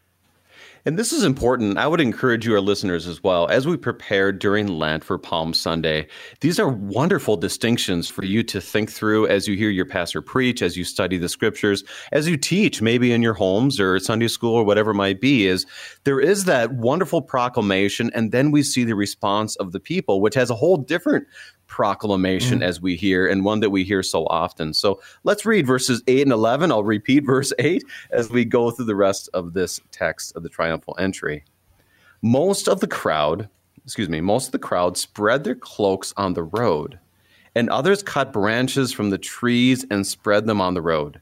And 0.87 0.97
this 0.97 1.11
is 1.11 1.25
important. 1.25 1.77
I 1.77 1.85
would 1.85 1.99
encourage 1.99 2.45
you, 2.45 2.53
our 2.53 2.61
listeners, 2.61 3.07
as 3.07 3.21
well, 3.21 3.49
as 3.49 3.67
we 3.67 3.75
prepare 3.75 4.31
during 4.31 4.67
Lent 4.67 5.03
for 5.03 5.17
Palm 5.17 5.53
Sunday. 5.53 6.07
These 6.39 6.61
are 6.61 6.69
wonderful 6.69 7.35
distinctions 7.35 8.07
for 8.07 8.23
you 8.23 8.41
to 8.43 8.61
think 8.61 8.89
through 8.89 9.27
as 9.27 9.49
you 9.49 9.57
hear 9.57 9.69
your 9.69 9.83
pastor 9.83 10.21
preach, 10.21 10.61
as 10.61 10.77
you 10.77 10.85
study 10.85 11.17
the 11.17 11.27
scriptures, 11.27 11.83
as 12.13 12.29
you 12.29 12.37
teach, 12.37 12.81
maybe 12.81 13.11
in 13.11 13.21
your 13.21 13.33
homes 13.33 13.81
or 13.81 13.99
Sunday 13.99 14.29
school 14.29 14.55
or 14.55 14.63
whatever 14.63 14.91
it 14.91 14.93
might 14.93 15.19
be. 15.19 15.45
Is 15.45 15.65
there 16.05 16.21
is 16.21 16.45
that 16.45 16.71
wonderful 16.71 17.21
proclamation, 17.21 18.09
and 18.15 18.31
then 18.31 18.51
we 18.51 18.63
see 18.63 18.85
the 18.85 18.95
response 18.95 19.57
of 19.57 19.73
the 19.73 19.81
people, 19.81 20.21
which 20.21 20.35
has 20.35 20.49
a 20.49 20.55
whole 20.55 20.77
different 20.77 21.27
proclamation 21.67 22.59
mm. 22.59 22.63
as 22.63 22.81
we 22.81 22.95
hear 22.95 23.27
and 23.27 23.45
one 23.45 23.59
that 23.59 23.69
we 23.69 23.83
hear 23.83 24.01
so 24.01 24.25
often. 24.27 24.73
So 24.73 25.01
let's 25.23 25.45
read 25.45 25.67
verses 25.67 26.01
8 26.07 26.23
and 26.23 26.31
11. 26.31 26.71
I'll 26.71 26.83
repeat 26.83 27.19
verse 27.25 27.53
8 27.59 27.83
as 28.11 28.29
we 28.29 28.45
go 28.45 28.71
through 28.71 28.85
the 28.85 28.95
rest 28.95 29.29
of 29.33 29.53
this 29.53 29.79
text 29.91 30.35
of 30.35 30.43
the 30.43 30.49
triumphal 30.49 30.95
entry. 30.99 31.43
Most 32.21 32.67
of 32.67 32.79
the 32.79 32.87
crowd, 32.87 33.47
excuse 33.83 34.09
me, 34.09 34.21
most 34.21 34.47
of 34.47 34.51
the 34.51 34.59
crowd 34.59 34.97
spread 34.97 35.43
their 35.43 35.55
cloaks 35.55 36.13
on 36.17 36.33
the 36.33 36.43
road, 36.43 36.99
and 37.53 37.69
others 37.69 38.01
cut 38.03 38.33
branches 38.33 38.91
from 38.91 39.09
the 39.09 39.17
trees 39.17 39.85
and 39.91 40.05
spread 40.05 40.45
them 40.47 40.61
on 40.61 40.73
the 40.73 40.81
road. 40.81 41.21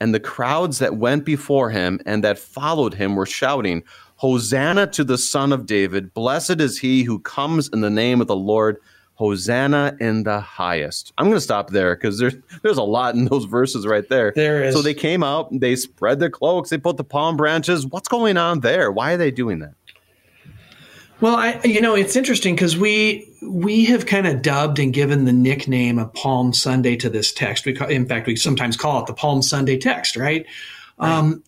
And 0.00 0.14
the 0.14 0.20
crowds 0.20 0.78
that 0.78 0.96
went 0.96 1.24
before 1.24 1.70
him 1.70 2.00
and 2.06 2.24
that 2.24 2.38
followed 2.38 2.94
him 2.94 3.16
were 3.16 3.26
shouting, 3.26 3.82
Hosanna 4.16 4.86
to 4.88 5.04
the 5.04 5.18
Son 5.18 5.52
of 5.52 5.66
David. 5.66 6.12
Blessed 6.12 6.60
is 6.60 6.78
he 6.78 7.02
who 7.02 7.18
comes 7.20 7.68
in 7.68 7.80
the 7.80 7.90
name 7.90 8.20
of 8.20 8.26
the 8.26 8.36
Lord. 8.36 8.78
Hosanna 9.20 9.98
in 10.00 10.22
the 10.22 10.40
highest. 10.40 11.12
I'm 11.18 11.26
going 11.26 11.36
to 11.36 11.42
stop 11.42 11.68
there 11.68 11.94
because 11.94 12.18
there's 12.18 12.36
there's 12.62 12.78
a 12.78 12.82
lot 12.82 13.14
in 13.14 13.26
those 13.26 13.44
verses 13.44 13.86
right 13.86 14.08
there. 14.08 14.32
There 14.34 14.64
is. 14.64 14.74
So 14.74 14.80
they 14.80 14.94
came 14.94 15.22
out, 15.22 15.50
they 15.52 15.76
spread 15.76 16.20
their 16.20 16.30
cloaks, 16.30 16.70
they 16.70 16.78
put 16.78 16.96
the 16.96 17.04
palm 17.04 17.36
branches. 17.36 17.86
What's 17.86 18.08
going 18.08 18.38
on 18.38 18.60
there? 18.60 18.90
Why 18.90 19.12
are 19.12 19.16
they 19.18 19.30
doing 19.30 19.58
that? 19.58 19.74
Well, 21.20 21.36
I 21.36 21.60
you 21.64 21.82
know 21.82 21.94
it's 21.94 22.16
interesting 22.16 22.54
because 22.54 22.78
we 22.78 23.30
we 23.42 23.84
have 23.84 24.06
kind 24.06 24.26
of 24.26 24.40
dubbed 24.40 24.78
and 24.78 24.90
given 24.90 25.26
the 25.26 25.34
nickname 25.34 25.98
of 25.98 26.14
Palm 26.14 26.54
Sunday 26.54 26.96
to 26.96 27.10
this 27.10 27.30
text. 27.30 27.66
We 27.66 27.74
call, 27.74 27.88
in 27.88 28.06
fact 28.06 28.26
we 28.26 28.36
sometimes 28.36 28.74
call 28.74 29.00
it 29.00 29.06
the 29.06 29.12
Palm 29.12 29.42
Sunday 29.42 29.76
text, 29.76 30.16
right? 30.16 30.46
right. 30.98 31.18
Um, 31.18 31.44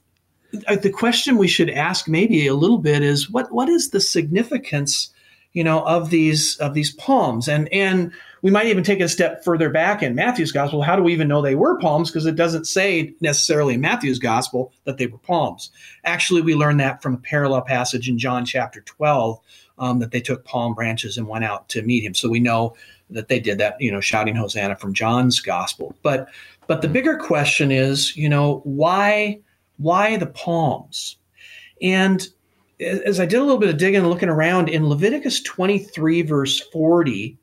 the 0.53 0.91
question 0.91 1.39
we 1.39 1.49
should 1.49 1.71
ask 1.71 2.07
maybe 2.07 2.47
a 2.47 2.55
little 2.55 2.77
bit 2.77 3.01
is 3.01 3.31
what 3.31 3.51
what 3.51 3.71
is 3.71 3.93
the 3.93 4.01
significance 4.01 5.11
you 5.53 5.65
know 5.65 5.85
of 5.85 6.11
these 6.11 6.57
of 6.57 6.75
these 6.75 6.93
palms. 6.93 7.49
And 7.49 7.73
and 7.73 8.13
we 8.43 8.51
might 8.51 8.67
even 8.67 8.83
take 8.83 9.01
it 9.01 9.05
a 9.05 9.09
step 9.09 9.45
further 9.45 9.71
back 9.71 10.03
in 10.03 10.15
Matthew's 10.15 10.53
gospel. 10.53 10.83
How 10.83 10.97
do 10.97 11.03
we 11.03 11.13
even 11.13 11.29
know 11.29 11.43
they 11.43 11.55
were 11.55 11.79
palms? 11.79 12.11
Because 12.11 12.27
it 12.27 12.37
doesn't 12.37 12.67
say 12.67 13.15
necessarily 13.21 13.75
in 13.75 13.81
Matthew's 13.81 14.19
gospel 14.19 14.73
that 14.85 14.99
they 14.99 15.07
were 15.07 15.19
palms. 15.19 15.71
Actually 16.05 16.43
we 16.43 16.55
learn 16.55 16.79
that 16.79 17.03
from 17.03 17.15
a 17.15 17.19
parallel 17.19 17.63
passage 17.63 18.09
in 18.09 18.19
John 18.19 18.45
chapter 18.45 18.81
12 18.81 19.39
um, 19.79 19.99
that 20.01 20.11
they 20.11 20.21
took 20.21 20.45
palm 20.45 20.75
branches 20.75 21.17
and 21.17 21.29
went 21.29 21.45
out 21.45 21.69
to 21.71 21.83
meet 21.83 22.05
him. 22.05 22.15
So 22.15 22.29
we 22.29 22.41
know 22.41 22.75
that 23.11 23.29
they 23.29 23.41
did 23.41 23.59
that 23.59 23.81
you 23.81 23.93
know 23.93 24.01
shouting 24.01 24.35
hosanna 24.35 24.77
from 24.77 24.95
John's 24.95 25.41
gospel. 25.41 25.95
But 26.03 26.29
but 26.67 26.83
the 26.83 26.89
bigger 26.89 27.17
question 27.17 27.71
is 27.71 28.17
you 28.17 28.29
know 28.29 28.61
why 28.65 29.41
why 29.77 30.17
the 30.17 30.27
palms? 30.27 31.17
And 31.81 32.27
as 32.83 33.21
I 33.21 33.27
did 33.27 33.39
a 33.39 33.45
little 33.45 33.59
bit 33.59 33.71
of 33.71 33.79
digging 33.79 34.01
and 34.01 34.11
looking 34.11 34.29
around 34.29 34.69
in 34.69 34.89
Leviticus 34.89 35.41
23, 35.43 36.23
verse 36.23 36.61
40, 36.73 37.39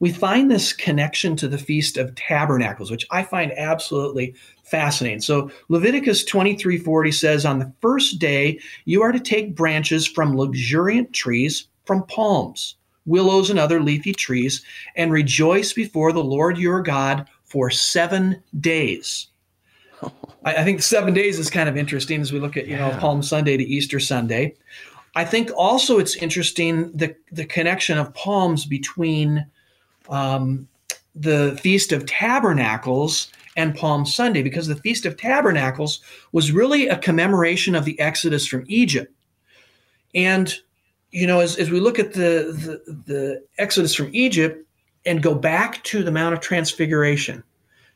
we 0.00 0.12
find 0.12 0.50
this 0.50 0.72
connection 0.72 1.36
to 1.36 1.48
the 1.48 1.58
Feast 1.58 1.96
of 1.96 2.14
Tabernacles, 2.14 2.90
which 2.90 3.06
I 3.10 3.22
find 3.22 3.52
absolutely 3.56 4.34
fascinating. 4.64 5.20
So 5.20 5.50
Leviticus 5.68 6.24
23:40 6.24 7.12
says, 7.12 7.44
On 7.44 7.58
the 7.58 7.72
first 7.80 8.18
day 8.18 8.58
you 8.86 9.02
are 9.02 9.12
to 9.12 9.20
take 9.20 9.54
branches 9.54 10.06
from 10.06 10.36
luxuriant 10.36 11.12
trees, 11.12 11.68
from 11.84 12.04
palms, 12.06 12.76
willows, 13.04 13.50
and 13.50 13.58
other 13.58 13.82
leafy 13.82 14.12
trees, 14.12 14.64
and 14.96 15.12
rejoice 15.12 15.72
before 15.72 16.12
the 16.12 16.24
Lord 16.24 16.56
your 16.56 16.80
God 16.82 17.28
for 17.44 17.68
seven 17.70 18.42
days. 18.58 19.29
I, 20.44 20.56
I, 20.56 20.64
think 20.64 20.82
seven 20.82 21.14
days 21.14 21.38
is 21.38 21.50
kind 21.50 21.68
of 21.68 21.76
interesting 21.76 22.20
as 22.20 22.32
we 22.32 22.40
look 22.40 22.56
at 22.56 22.66
you 22.66 22.76
yeah. 22.76 22.90
know 22.90 22.98
Palm 22.98 23.22
Sunday 23.22 23.56
to 23.56 23.64
Easter 23.64 24.00
Sunday. 24.00 24.54
I 25.14 25.24
think 25.24 25.50
also 25.56 25.98
it's 25.98 26.16
interesting 26.16 26.92
the 26.92 27.14
the 27.32 27.44
connection 27.44 27.98
of 27.98 28.14
palms 28.14 28.64
between 28.64 29.46
um, 30.08 30.68
the 31.14 31.58
Feast 31.62 31.92
of 31.92 32.06
Tabernacles 32.06 33.30
and 33.56 33.74
Palm 33.74 34.06
Sunday, 34.06 34.42
because 34.42 34.66
the 34.66 34.76
Feast 34.76 35.06
of 35.06 35.16
Tabernacles 35.16 36.00
was 36.32 36.52
really 36.52 36.88
a 36.88 36.96
commemoration 36.96 37.74
of 37.74 37.84
the 37.84 37.98
Exodus 37.98 38.46
from 38.46 38.64
Egypt. 38.68 39.12
And, 40.14 40.54
you 41.10 41.26
know, 41.26 41.40
as, 41.40 41.56
as 41.56 41.70
we 41.70 41.80
look 41.80 41.98
at 41.98 42.12
the, 42.12 42.80
the, 42.86 42.92
the 43.06 43.44
Exodus 43.58 43.94
from 43.94 44.10
Egypt 44.12 44.64
and 45.04 45.22
go 45.22 45.34
back 45.34 45.82
to 45.84 46.02
the 46.02 46.12
Mount 46.12 46.34
of 46.34 46.40
Transfiguration, 46.40 47.42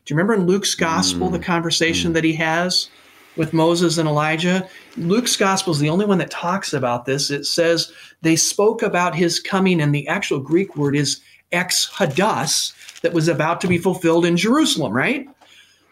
do 0.04 0.12
you 0.12 0.16
remember 0.16 0.34
in 0.34 0.46
Luke's 0.46 0.74
gospel 0.74 1.28
mm. 1.28 1.32
the 1.32 1.38
conversation 1.38 2.10
mm. 2.10 2.14
that 2.14 2.24
he 2.24 2.34
has 2.34 2.88
with 3.36 3.52
Moses 3.52 3.98
and 3.98 4.08
Elijah? 4.08 4.68
Luke's 4.96 5.36
gospel 5.36 5.72
is 5.72 5.78
the 5.78 5.88
only 5.88 6.06
one 6.06 6.18
that 6.18 6.30
talks 6.30 6.72
about 6.72 7.06
this. 7.06 7.30
It 7.30 7.44
says 7.44 7.92
they 8.22 8.36
spoke 8.36 8.82
about 8.82 9.14
his 9.14 9.40
coming, 9.40 9.80
and 9.80 9.94
the 9.94 10.06
actual 10.08 10.40
Greek 10.40 10.76
word 10.76 10.94
is 10.94 11.20
exodos, 11.52 12.72
that 13.00 13.12
was 13.12 13.28
about 13.28 13.60
to 13.60 13.68
be 13.68 13.78
fulfilled 13.78 14.24
in 14.24 14.36
Jerusalem, 14.36 14.92
right? 14.92 15.28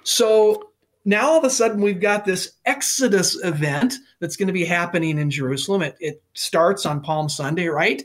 So 0.03 0.71
now 1.05 1.29
all 1.29 1.39
of 1.39 1.45
a 1.45 1.51
sudden 1.51 1.81
we've 1.81 2.01
got 2.01 2.25
this 2.25 2.53
Exodus 2.65 3.39
event 3.45 3.95
that's 4.19 4.37
going 4.37 4.47
to 4.47 4.53
be 4.53 4.65
happening 4.65 5.19
in 5.19 5.31
Jerusalem. 5.31 5.83
It, 5.83 5.97
it 6.01 6.23
starts 6.35 6.87
on 6.87 7.03
Palm 7.03 7.29
Sunday, 7.29 7.67
right? 7.67 8.03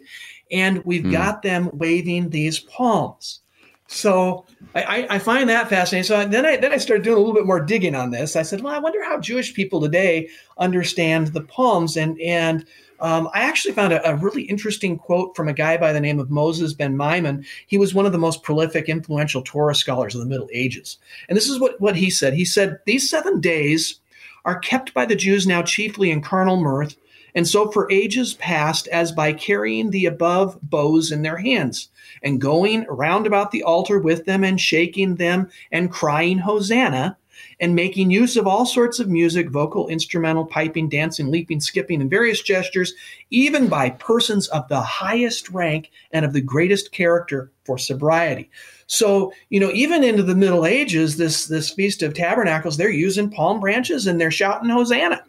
And 0.52 0.84
we've 0.84 1.04
mm. 1.04 1.12
got 1.12 1.42
them 1.42 1.70
waving 1.74 2.30
these 2.30 2.60
palms. 2.60 3.40
So 3.88 4.46
I, 4.76 5.08
I, 5.10 5.20
find 5.20 5.50
that 5.50 5.70
fascinating. 5.70 6.04
So 6.04 6.26
then 6.26 6.46
I 6.46 6.58
then 6.58 6.74
I 6.74 6.78
started 6.78 7.04
doing 7.04 7.16
a 7.16 7.20
little 7.20 7.34
bit 7.34 7.46
more 7.46 7.62
digging 7.62 7.96
on 7.96 8.12
this. 8.12 8.36
I 8.36 8.42
said, 8.42 8.62
well, 8.62 8.74
I 8.74 8.80
wonder 8.80 9.02
how 9.04 9.18
Jewish 9.18 9.54
people 9.54 9.80
today 9.80 10.30
understand 10.58 11.28
the 11.28 11.42
poems. 11.42 11.96
And 11.96 12.20
and 12.20 12.66
um, 13.00 13.30
I 13.34 13.42
actually 13.42 13.74
found 13.74 13.94
a, 13.94 14.10
a, 14.10 14.16
really 14.16 14.44
interesting 14.44 14.98
quote 14.98 15.36
from 15.36 15.48
a 15.48 15.54
guy 15.54 15.78
by 15.78 15.94
the 15.94 16.00
name 16.00 16.20
of 16.20 16.32
Moses 16.32 16.74
ben 16.74 16.98
Maimon. 16.98 17.46
He 17.68 17.78
was 17.78 17.94
one 17.94 18.06
of 18.06 18.12
the 18.12 18.18
most 18.18 18.44
prolific, 18.44 18.90
influential 18.90 19.44
Torah 19.44 19.76
scholars 19.76 20.16
of 20.16 20.22
the 20.22 20.28
Middle 20.28 20.50
Ages. 20.52 20.98
And 21.30 21.38
this 21.38 21.48
is 21.48 21.60
what, 21.60 21.80
what 21.80 21.96
he 21.96 22.10
said. 22.10 22.34
He 22.34 22.46
said, 22.46 22.80
These 22.86 23.10
seven 23.10 23.40
days 23.40 24.00
are 24.46 24.60
kept 24.60 24.94
by 24.94 25.06
the 25.06 25.16
Jews 25.16 25.46
now 25.46 25.62
chiefly 25.62 26.10
in 26.10 26.22
carnal 26.22 26.58
mirth, 26.58 26.98
and 27.38 27.48
so 27.48 27.70
for 27.70 27.92
ages 27.92 28.34
past, 28.34 28.88
as 28.88 29.12
by 29.12 29.32
carrying 29.32 29.92
the 29.92 30.08
above 30.08 30.58
boughs 30.64 31.12
in 31.12 31.22
their 31.22 31.38
hands 31.38 31.90
and 32.24 32.42
going 32.42 32.84
round 32.90 33.28
about 33.28 33.52
the 33.52 33.62
altar 33.62 34.00
with 34.00 34.26
them 34.26 34.44
and 34.44 34.60
shaking 34.60 35.18
them 35.18 35.48
and 35.72 35.92
crying 35.92 36.40
Hosanna 36.40 37.16
and 37.60 37.76
making 37.76 38.10
use 38.10 38.38
of 38.38 38.48
all 38.48 38.66
sorts 38.66 38.98
of 38.98 39.08
music, 39.08 39.52
vocal, 39.52 39.88
instrumental, 39.88 40.48
piping, 40.48 40.90
dancing, 40.90 41.30
leaping, 41.30 41.60
skipping, 41.60 42.02
and 42.02 42.10
various 42.10 42.42
gestures, 42.42 42.96
even 43.30 43.68
by 43.68 43.92
persons 43.92 44.48
of 44.48 44.68
the 44.68 44.82
highest 44.82 45.52
rank 45.52 45.92
and 46.12 46.26
of 46.26 46.34
the 46.34 46.42
greatest 46.42 46.92
character 46.92 47.52
for 47.66 47.78
sobriety. 47.78 48.50
So, 48.88 49.32
you 49.50 49.60
know, 49.60 49.70
even 49.76 50.04
into 50.04 50.24
the 50.24 50.34
Middle 50.34 50.66
Ages, 50.66 51.18
this, 51.18 51.46
this 51.46 51.70
Feast 51.70 52.02
of 52.02 52.16
Tabernacles, 52.16 52.78
they're 52.78 52.90
using 52.90 53.30
palm 53.30 53.60
branches 53.60 54.08
and 54.08 54.20
they're 54.20 54.32
shouting 54.32 54.72
Hosanna. 54.72 55.24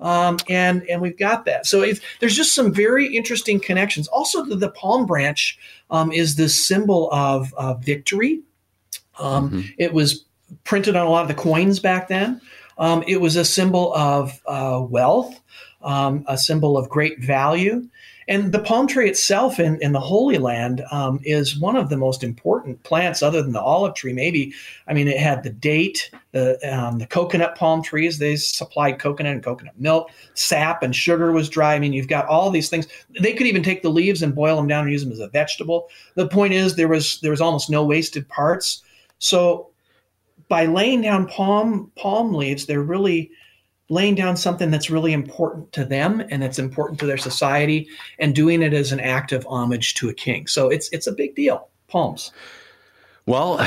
Um, 0.00 0.38
and 0.48 0.82
and 0.88 1.00
we've 1.00 1.18
got 1.18 1.44
that. 1.44 1.66
So 1.66 1.82
if, 1.82 2.00
there's 2.18 2.36
just 2.36 2.54
some 2.54 2.72
very 2.72 3.14
interesting 3.14 3.60
connections. 3.60 4.08
Also, 4.08 4.44
the, 4.44 4.56
the 4.56 4.70
palm 4.70 5.06
branch 5.06 5.58
um, 5.90 6.10
is 6.12 6.36
the 6.36 6.48
symbol 6.48 7.10
of 7.12 7.54
uh, 7.54 7.74
victory. 7.74 8.40
Um, 9.18 9.50
mm-hmm. 9.50 9.68
It 9.78 9.92
was 9.92 10.24
printed 10.64 10.96
on 10.96 11.06
a 11.06 11.10
lot 11.10 11.22
of 11.22 11.28
the 11.28 11.34
coins 11.42 11.78
back 11.78 12.08
then. 12.08 12.40
Um, 12.78 13.04
it 13.06 13.20
was 13.20 13.36
a 13.36 13.44
symbol 13.44 13.94
of 13.94 14.40
uh, 14.46 14.84
wealth, 14.88 15.40
um, 15.84 16.24
a 16.28 16.38
symbol 16.38 16.76
of 16.76 16.88
great 16.88 17.20
value. 17.20 17.88
And 18.28 18.52
the 18.52 18.60
palm 18.60 18.86
tree 18.86 19.08
itself 19.08 19.58
in, 19.58 19.78
in 19.82 19.92
the 19.92 20.00
Holy 20.00 20.38
Land 20.38 20.84
um, 20.90 21.20
is 21.24 21.58
one 21.58 21.74
of 21.74 21.88
the 21.88 21.96
most 21.96 22.22
important 22.22 22.82
plants, 22.84 23.22
other 23.22 23.42
than 23.42 23.52
the 23.52 23.60
olive 23.60 23.94
tree. 23.94 24.12
Maybe, 24.12 24.54
I 24.86 24.94
mean, 24.94 25.08
it 25.08 25.18
had 25.18 25.42
the 25.42 25.50
date, 25.50 26.10
the 26.30 26.56
um, 26.72 26.98
the 26.98 27.06
coconut 27.06 27.56
palm 27.56 27.82
trees. 27.82 28.18
They 28.18 28.36
supplied 28.36 29.00
coconut 29.00 29.32
and 29.32 29.42
coconut 29.42 29.78
milk, 29.78 30.10
sap 30.34 30.82
and 30.82 30.94
sugar 30.94 31.32
was 31.32 31.48
dry. 31.48 31.74
I 31.74 31.78
mean, 31.78 31.92
you've 31.92 32.08
got 32.08 32.26
all 32.26 32.50
these 32.50 32.68
things. 32.68 32.86
They 33.20 33.34
could 33.34 33.46
even 33.46 33.62
take 33.62 33.82
the 33.82 33.90
leaves 33.90 34.22
and 34.22 34.34
boil 34.34 34.56
them 34.56 34.68
down 34.68 34.84
and 34.84 34.92
use 34.92 35.02
them 35.02 35.12
as 35.12 35.18
a 35.18 35.28
vegetable. 35.28 35.88
The 36.14 36.28
point 36.28 36.54
is, 36.54 36.76
there 36.76 36.88
was 36.88 37.20
there 37.20 37.32
was 37.32 37.40
almost 37.40 37.70
no 37.70 37.84
wasted 37.84 38.28
parts. 38.28 38.82
So, 39.18 39.68
by 40.48 40.66
laying 40.66 41.02
down 41.02 41.26
palm 41.26 41.90
palm 41.96 42.32
leaves, 42.32 42.66
they're 42.66 42.82
really 42.82 43.32
laying 43.92 44.14
down 44.14 44.36
something 44.36 44.70
that's 44.70 44.88
really 44.88 45.12
important 45.12 45.70
to 45.72 45.84
them 45.84 46.22
and 46.30 46.42
that's 46.42 46.58
important 46.58 46.98
to 46.98 47.06
their 47.06 47.18
society 47.18 47.86
and 48.18 48.34
doing 48.34 48.62
it 48.62 48.72
as 48.72 48.90
an 48.90 49.00
act 49.00 49.32
of 49.32 49.46
homage 49.46 49.94
to 49.94 50.08
a 50.08 50.14
king. 50.14 50.46
So 50.46 50.70
it's 50.70 50.88
it's 50.92 51.06
a 51.06 51.12
big 51.12 51.34
deal. 51.34 51.68
Palms. 51.88 52.32
Well, 53.26 53.60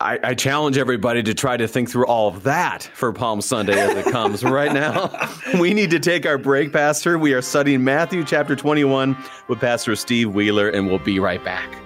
I, 0.00 0.18
I, 0.22 0.34
challenge 0.34 0.78
everybody 0.78 1.22
to 1.22 1.34
try 1.34 1.56
to 1.56 1.66
think 1.66 1.90
through 1.90 2.06
all 2.06 2.28
of 2.28 2.44
that 2.44 2.84
for 2.94 3.12
Palm 3.12 3.40
Sunday 3.40 3.78
as 3.78 4.06
it 4.06 4.10
comes. 4.12 4.44
right 4.44 4.72
now, 4.72 5.10
we 5.60 5.74
need 5.74 5.90
to 5.90 5.98
take 5.98 6.26
our 6.26 6.38
break, 6.38 6.72
Pastor. 6.72 7.18
We 7.18 7.34
are 7.34 7.42
studying 7.42 7.82
Matthew 7.82 8.24
chapter 8.24 8.54
21 8.56 9.16
with 9.48 9.58
Pastor 9.58 9.96
Steve 9.96 10.32
Wheeler, 10.32 10.68
and 10.68 10.86
we'll 10.86 10.98
be 10.98 11.18
right 11.18 11.42
back. 11.44 11.85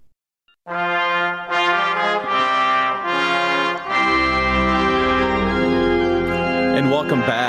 Welcome 7.11 7.27
back. 7.27 7.40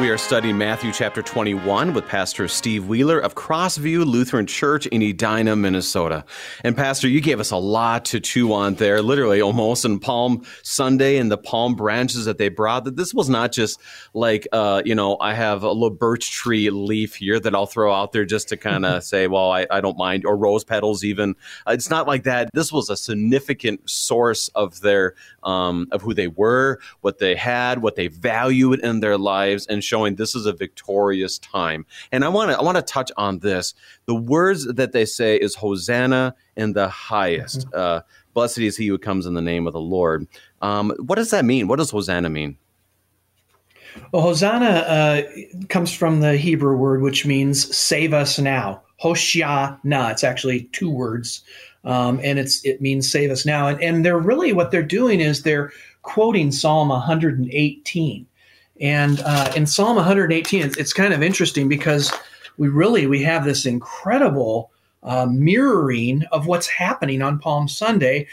We 0.00 0.10
are 0.10 0.18
studying 0.18 0.56
Matthew 0.56 0.92
chapter 0.92 1.22
21 1.22 1.92
with 1.92 2.06
Pastor 2.06 2.46
Steve 2.46 2.86
Wheeler 2.86 3.18
of 3.18 3.34
Crossview 3.34 4.06
Lutheran 4.06 4.46
Church 4.46 4.86
in 4.86 5.02
Edina, 5.02 5.56
Minnesota. 5.56 6.24
And 6.62 6.76
Pastor, 6.76 7.08
you 7.08 7.20
gave 7.20 7.40
us 7.40 7.50
a 7.50 7.56
lot 7.56 8.04
to 8.06 8.20
chew 8.20 8.52
on 8.52 8.74
there, 8.74 9.02
literally 9.02 9.42
almost 9.42 9.84
in 9.84 9.98
Palm 9.98 10.44
Sunday 10.62 11.16
and 11.16 11.32
the 11.32 11.36
palm 11.36 11.74
branches 11.74 12.26
that 12.26 12.38
they 12.38 12.48
brought. 12.48 12.84
That 12.84 12.94
this 12.94 13.12
was 13.12 13.28
not 13.28 13.50
just 13.50 13.80
like, 14.14 14.46
uh, 14.52 14.82
you 14.84 14.94
know, 14.94 15.16
I 15.20 15.34
have 15.34 15.64
a 15.64 15.72
little 15.72 15.90
birch 15.90 16.30
tree 16.30 16.70
leaf 16.70 17.16
here 17.16 17.40
that 17.40 17.52
I'll 17.52 17.66
throw 17.66 17.92
out 17.92 18.12
there 18.12 18.24
just 18.24 18.50
to 18.50 18.56
kind 18.56 18.86
of 18.86 19.02
say, 19.02 19.26
well, 19.26 19.50
I, 19.50 19.66
I, 19.68 19.80
don't 19.80 19.98
mind, 19.98 20.24
or 20.24 20.36
rose 20.36 20.62
petals 20.62 21.02
even. 21.02 21.34
Uh, 21.66 21.72
it's 21.72 21.90
not 21.90 22.06
like 22.06 22.22
that. 22.22 22.50
This 22.54 22.70
was 22.70 22.88
a 22.88 22.96
significant 22.96 23.90
source 23.90 24.46
of 24.54 24.80
their, 24.80 25.16
um, 25.42 25.88
of 25.90 26.02
who 26.02 26.14
they 26.14 26.28
were, 26.28 26.78
what 27.00 27.18
they 27.18 27.34
had, 27.34 27.82
what 27.82 27.96
they 27.96 28.06
valued 28.06 28.78
in 28.78 29.00
their 29.00 29.18
lives, 29.18 29.66
and 29.66 29.82
showing 29.88 30.14
this 30.14 30.34
is 30.34 30.46
a 30.46 30.52
victorious 30.52 31.38
time. 31.38 31.86
And 32.12 32.24
I 32.24 32.28
want 32.28 32.50
to 32.50 32.58
I 32.58 32.62
want 32.62 32.76
to 32.76 32.82
touch 32.82 33.10
on 33.16 33.38
this. 33.38 33.74
The 34.06 34.14
words 34.14 34.66
that 34.66 34.92
they 34.92 35.04
say 35.04 35.36
is 35.36 35.54
Hosanna 35.54 36.34
in 36.56 36.74
the 36.74 36.88
highest. 36.88 37.60
Mm-hmm. 37.60 37.78
Uh, 37.78 38.00
Blessed 38.34 38.58
is 38.58 38.76
he 38.76 38.86
who 38.86 38.98
comes 38.98 39.26
in 39.26 39.34
the 39.34 39.42
name 39.42 39.66
of 39.66 39.72
the 39.72 39.80
Lord. 39.80 40.28
Um, 40.62 40.94
what 41.00 41.16
does 41.16 41.30
that 41.30 41.44
mean? 41.44 41.66
What 41.66 41.78
does 41.78 41.90
Hosanna 41.90 42.28
mean? 42.28 42.56
Well, 44.12 44.22
Hosanna 44.22 44.66
uh, 44.66 45.22
comes 45.68 45.92
from 45.92 46.20
the 46.20 46.36
Hebrew 46.36 46.76
word 46.76 47.02
which 47.02 47.26
means 47.26 47.74
save 47.76 48.12
us 48.12 48.38
now. 48.38 48.82
Hoshiana. 49.02 50.12
It's 50.12 50.24
actually 50.24 50.64
two 50.72 50.90
words. 50.90 51.42
Um, 51.84 52.20
and 52.22 52.38
it's 52.38 52.64
it 52.64 52.80
means 52.80 53.10
save 53.10 53.30
us 53.30 53.46
now. 53.46 53.68
And, 53.68 53.82
and 53.82 54.04
they're 54.04 54.18
really 54.18 54.52
what 54.52 54.70
they're 54.70 54.82
doing 54.82 55.20
is 55.20 55.42
they're 55.42 55.72
quoting 56.02 56.52
Psalm 56.52 56.88
118. 56.88 58.26
And 58.80 59.20
uh, 59.20 59.52
in 59.56 59.66
Psalm 59.66 59.96
118, 59.96 60.62
it's, 60.62 60.76
it's, 60.76 60.92
kind 60.92 61.12
of 61.12 61.22
interesting 61.22 61.68
because 61.68 62.12
we 62.58 62.68
really 62.68 63.06
we 63.06 63.22
have 63.22 63.44
this 63.44 63.66
incredible 63.66 64.70
uh, 65.02 65.26
mirroring 65.26 66.24
of 66.32 66.46
what's 66.46 66.66
happening 66.66 67.22
on 67.22 67.38
Palm 67.38 67.68
Sunday. 67.68 68.26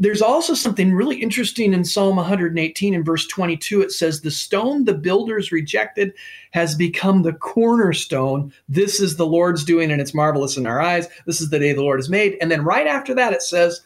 There's 0.00 0.22
also 0.22 0.54
something 0.54 0.92
really 0.92 1.16
interesting 1.16 1.74
in 1.74 1.84
Psalm 1.84 2.16
118 2.16 2.94
in 2.94 3.02
verse 3.02 3.26
22. 3.26 3.82
It 3.82 3.90
says, 3.90 4.20
The 4.20 4.30
stone 4.30 4.84
the 4.84 4.94
builders 4.94 5.50
rejected 5.50 6.12
has 6.52 6.76
become 6.76 7.22
the 7.22 7.32
cornerstone. 7.32 8.52
This 8.68 9.00
is 9.00 9.16
the 9.16 9.26
Lord's 9.26 9.64
doing, 9.64 9.90
and 9.90 10.00
it's 10.00 10.14
marvelous 10.14 10.56
in 10.56 10.66
our 10.66 10.80
eyes. 10.80 11.08
This 11.26 11.40
is 11.40 11.50
the 11.50 11.58
day 11.58 11.72
the 11.72 11.82
Lord 11.82 11.98
has 11.98 12.08
made. 12.08 12.36
And 12.40 12.48
then 12.48 12.62
right 12.64 12.86
after 12.86 13.12
that, 13.14 13.32
it 13.32 13.42
says, 13.42 13.80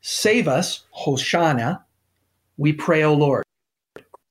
Save 0.00 0.46
us, 0.46 0.84
Hoshana, 0.96 1.82
we 2.56 2.72
pray, 2.72 3.02
O 3.02 3.14
Lord. 3.14 3.44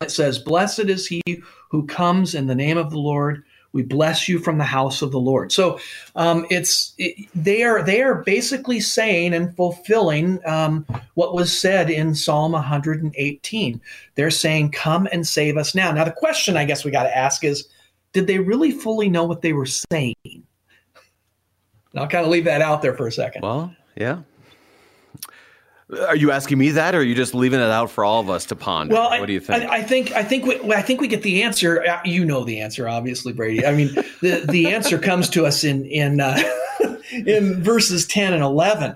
It 0.01 0.11
says, 0.11 0.39
Blessed 0.39 0.85
is 0.85 1.07
he 1.07 1.21
who 1.69 1.85
comes 1.85 2.35
in 2.35 2.47
the 2.47 2.55
name 2.55 2.77
of 2.77 2.89
the 2.89 2.99
Lord. 2.99 3.43
We 3.73 3.83
bless 3.83 4.27
you 4.27 4.39
from 4.39 4.57
the 4.57 4.65
house 4.65 5.01
of 5.01 5.11
the 5.11 5.19
Lord. 5.19 5.51
So 5.51 5.79
um, 6.17 6.45
it's 6.49 6.93
it, 6.97 7.29
they 7.33 7.63
are 7.63 7.81
they 7.81 8.01
are 8.01 8.15
basically 8.15 8.81
saying 8.81 9.33
and 9.33 9.55
fulfilling 9.55 10.45
um, 10.45 10.85
what 11.13 11.33
was 11.33 11.57
said 11.57 11.89
in 11.89 12.13
Psalm 12.13 12.51
118. 12.51 13.81
They're 14.15 14.29
saying, 14.29 14.71
"Come 14.71 15.07
and 15.13 15.25
save 15.25 15.55
us 15.55 15.73
now." 15.73 15.91
Now 15.93 16.03
the 16.03 16.11
question 16.11 16.57
I 16.57 16.65
guess 16.65 16.83
we 16.83 16.91
got 16.91 17.03
to 17.03 17.17
ask 17.17 17.45
is, 17.45 17.69
did 18.11 18.27
they 18.27 18.39
really 18.39 18.71
fully 18.71 19.09
know 19.09 19.23
what 19.23 19.41
they 19.41 19.53
were 19.53 19.65
saying? 19.65 20.15
And 20.25 20.43
I'll 21.95 22.07
kind 22.07 22.25
of 22.25 22.31
leave 22.31 22.45
that 22.45 22.61
out 22.61 22.81
there 22.81 22.93
for 22.93 23.07
a 23.07 23.11
second. 23.11 23.41
Well, 23.43 23.73
yeah. 23.95 24.19
Are 26.08 26.15
you 26.15 26.32
asking 26.32 26.58
me 26.58 26.69
that, 26.71 26.95
or 26.95 26.99
are 26.99 27.04
you 27.04 27.15
just 27.15 27.34
leaving 27.34 27.60
it 27.60 27.69
out 27.69 27.91
for 27.91 28.06
all 28.06 28.21
of 28.21 28.30
us 28.30 28.45
to 28.45 28.56
ponder? 28.56 28.93
Well, 28.93 29.10
what 29.19 29.25
do 29.25 29.34
you 29.34 29.41
think? 29.41 29.63
I, 29.63 29.77
I 29.77 29.84
think 29.84 30.12
I 30.13 30.23
think 30.23 30.45
we, 30.45 30.73
I 30.73 30.82
think 30.82 31.01
we 31.01 31.08
get 31.08 31.21
the 31.21 31.43
answer. 31.43 31.84
Uh, 31.84 31.99
you 32.06 32.23
know 32.23 32.45
the 32.45 32.62
answer, 32.62 32.88
obviously, 32.88 33.34
Brady. 33.34 33.65
I 33.65 33.73
mean, 33.73 33.93
the 34.21 34.45
the 34.47 34.71
answer 34.73 34.97
comes 34.97 35.27
to 35.30 35.45
us 35.45 35.65
in 35.65 35.86
in 35.86 36.21
uh, 36.21 36.41
in 37.12 37.62
verses 37.62 38.08
ten 38.08 38.34
and 38.34 38.41
eleven. 38.41 38.95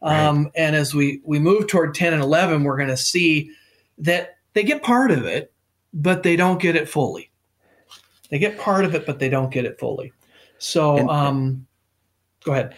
Um, 0.00 0.44
right. 0.44 0.52
And 0.54 0.74
as 0.74 0.94
we 0.94 1.20
we 1.24 1.38
move 1.38 1.66
toward 1.66 1.94
ten 1.94 2.14
and 2.14 2.22
eleven, 2.22 2.64
we're 2.64 2.78
going 2.78 2.88
to 2.88 2.96
see 2.96 3.50
that 3.98 4.38
they 4.54 4.62
get 4.62 4.82
part 4.82 5.10
of 5.10 5.26
it, 5.26 5.52
but 5.92 6.22
they 6.22 6.36
don't 6.36 6.60
get 6.60 6.76
it 6.76 6.88
fully. 6.88 7.30
They 8.30 8.38
get 8.38 8.58
part 8.58 8.86
of 8.86 8.94
it, 8.94 9.04
but 9.04 9.18
they 9.18 9.28
don't 9.28 9.50
get 9.50 9.66
it 9.66 9.78
fully. 9.78 10.14
So, 10.58 10.96
and, 10.96 11.10
um, 11.10 11.66
go 12.44 12.52
ahead. 12.52 12.74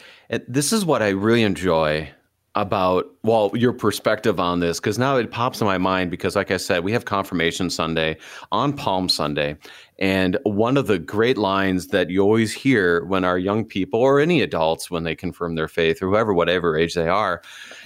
This 0.49 0.73
is 0.73 0.85
what 0.85 1.03
I 1.03 1.11
really 1.11 1.45
enjoy 1.45 2.11
about 2.57 3.13
well 3.25 3.51
your 3.55 3.73
perspective 3.73 4.39
on 4.39 4.61
this 4.61 4.79
because 4.79 4.97
now 4.97 5.17
it 5.17 5.31
pops 5.33 5.61
in 5.61 5.67
my 5.67 5.79
mind 5.79 6.09
because 6.09 6.37
like 6.37 6.53
i 6.53 6.57
said 6.57 6.85
we 6.85 6.93
have 6.93 7.05
confirmation 7.05 7.69
sunday 7.69 8.17
on 8.53 8.73
palm 8.73 9.09
sunday. 9.09 9.57
And 9.99 10.39
one 10.43 10.77
of 10.77 10.89
the 10.89 10.99
great 10.99 11.39
lines 11.39 11.89
that 11.89 12.11
you 12.11 12.21
always 12.21 12.53
hear 12.53 13.05
when 13.05 13.25
our 13.25 13.39
young 13.39 13.65
people 13.65 14.01
or 14.01 14.19
any 14.19 14.43
adults 14.43 14.91
when 14.91 15.05
they 15.05 15.15
confirm 15.15 15.55
their 15.55 15.69
faith 15.69 16.03
or 16.03 16.09
whoever 16.09 16.35
whatever 16.35 16.77
age 16.77 16.95
they 16.95 17.09
are 17.09 17.43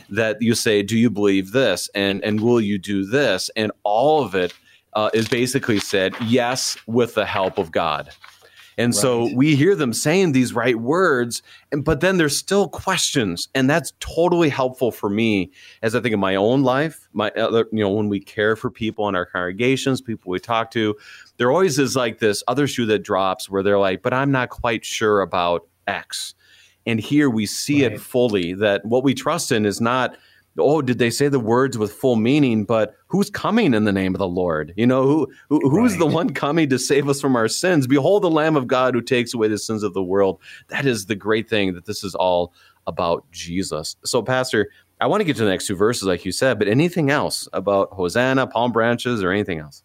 that 0.09 0.40
you 0.40 0.54
say 0.54 0.83
do 0.83 0.96
you 0.96 1.11
believe 1.11 1.52
this? 1.52 1.90
And 1.94 2.24
and 2.24 2.40
will 2.40 2.61
you 2.61 2.78
do 2.78 3.04
this? 3.04 3.50
And 3.57 3.72
all 3.83 4.22
of 4.22 4.35
it 4.35 4.54
uh, 4.94 5.11
is 5.12 5.28
basically 5.28 5.78
said 5.78 6.14
yes 6.24 6.78
with 6.87 7.14
the 7.14 7.26
help 7.26 7.59
of 7.59 7.70
god 7.70 8.11
and 8.78 8.94
right. 8.94 9.00
so 9.00 9.28
we 9.34 9.56
hear 9.56 9.74
them 9.74 9.92
saying 9.92 10.32
these 10.32 10.54
right 10.54 10.76
words, 10.76 11.42
and, 11.72 11.84
but 11.84 12.00
then 12.00 12.16
there's 12.16 12.38
still 12.38 12.68
questions. 12.68 13.48
And 13.52 13.68
that's 13.68 13.92
totally 13.98 14.48
helpful 14.48 14.92
for 14.92 15.10
me 15.10 15.50
as 15.82 15.96
I 15.96 16.00
think 16.00 16.14
of 16.14 16.20
my 16.20 16.36
own 16.36 16.62
life, 16.62 17.08
my 17.12 17.30
other, 17.30 17.66
you 17.72 17.80
know, 17.80 17.90
when 17.90 18.08
we 18.08 18.20
care 18.20 18.54
for 18.54 18.70
people 18.70 19.08
in 19.08 19.16
our 19.16 19.26
congregations, 19.26 20.00
people 20.00 20.30
we 20.30 20.38
talk 20.38 20.70
to, 20.70 20.94
there 21.38 21.50
always 21.50 21.80
is 21.80 21.96
like 21.96 22.20
this 22.20 22.44
other 22.46 22.68
shoe 22.68 22.86
that 22.86 23.00
drops 23.00 23.50
where 23.50 23.64
they're 23.64 23.80
like, 23.80 24.00
but 24.00 24.14
I'm 24.14 24.30
not 24.30 24.48
quite 24.50 24.84
sure 24.84 25.22
about 25.22 25.66
X. 25.88 26.34
And 26.86 27.00
here 27.00 27.28
we 27.28 27.46
see 27.46 27.82
right. 27.82 27.94
it 27.94 28.00
fully 28.00 28.54
that 28.54 28.84
what 28.84 29.02
we 29.02 29.12
trust 29.12 29.50
in 29.50 29.66
is 29.66 29.80
not 29.80 30.16
oh, 30.59 30.83
did 30.83 30.99
they 30.99 31.11
say 31.11 31.29
the 31.29 31.40
words 31.40 31.79
with 31.79 31.92
full 31.92 32.16
meaning? 32.16 32.64
But 32.64 32.94
who's 33.07 33.31
coming 33.31 33.75
in 33.75 33.85
the 33.85 33.92
name 33.92 34.14
of 34.14 34.18
the 34.18 34.29
Lord? 34.29 34.73
You 34.77 34.87
know, 34.87 35.03
who, 35.03 35.33
who 35.49 35.71
who's 35.71 35.92
right. 35.92 36.01
the 36.01 36.07
one 36.07 36.35
coming 36.35 36.68
to 36.71 36.79
save 36.79 37.09
us 37.09 37.21
from 37.21 37.37
our 37.37 37.49
sins? 37.49 37.87
Behold, 37.87 38.23
the 38.23 38.31
Lamb 38.31 38.57
of 38.57 38.66
God 38.66 38.94
who 38.94 39.03
takes 39.03 39.35
away 39.35 39.49
the 39.49 39.59
sins 39.59 39.83
of 39.83 39.94
the 39.94 40.03
world. 40.03 40.40
That 40.68 40.87
is 40.87 41.07
the 41.07 41.14
great 41.14 41.49
thing 41.49 41.75
that 41.75 41.87
this 41.87 42.05
is 42.05 42.14
all 42.14 42.53
about 42.87 43.31
Jesus. 43.31 43.97
So, 44.05 44.23
Pastor, 44.23 44.71
I 45.01 45.07
want 45.07 45.21
to 45.21 45.25
get 45.25 45.37
to 45.37 45.44
the 45.44 45.51
next 45.51 45.66
two 45.66 45.77
verses, 45.77 46.05
like 46.05 46.25
you 46.25 46.33
said, 46.33 46.59
but 46.59 46.68
anything 46.68 47.11
else 47.11 47.49
about 47.53 47.90
Hosanna, 47.92 48.47
palm 48.47 48.73
branches, 48.73 49.23
or 49.23 49.31
anything 49.31 49.61
else? 49.61 49.83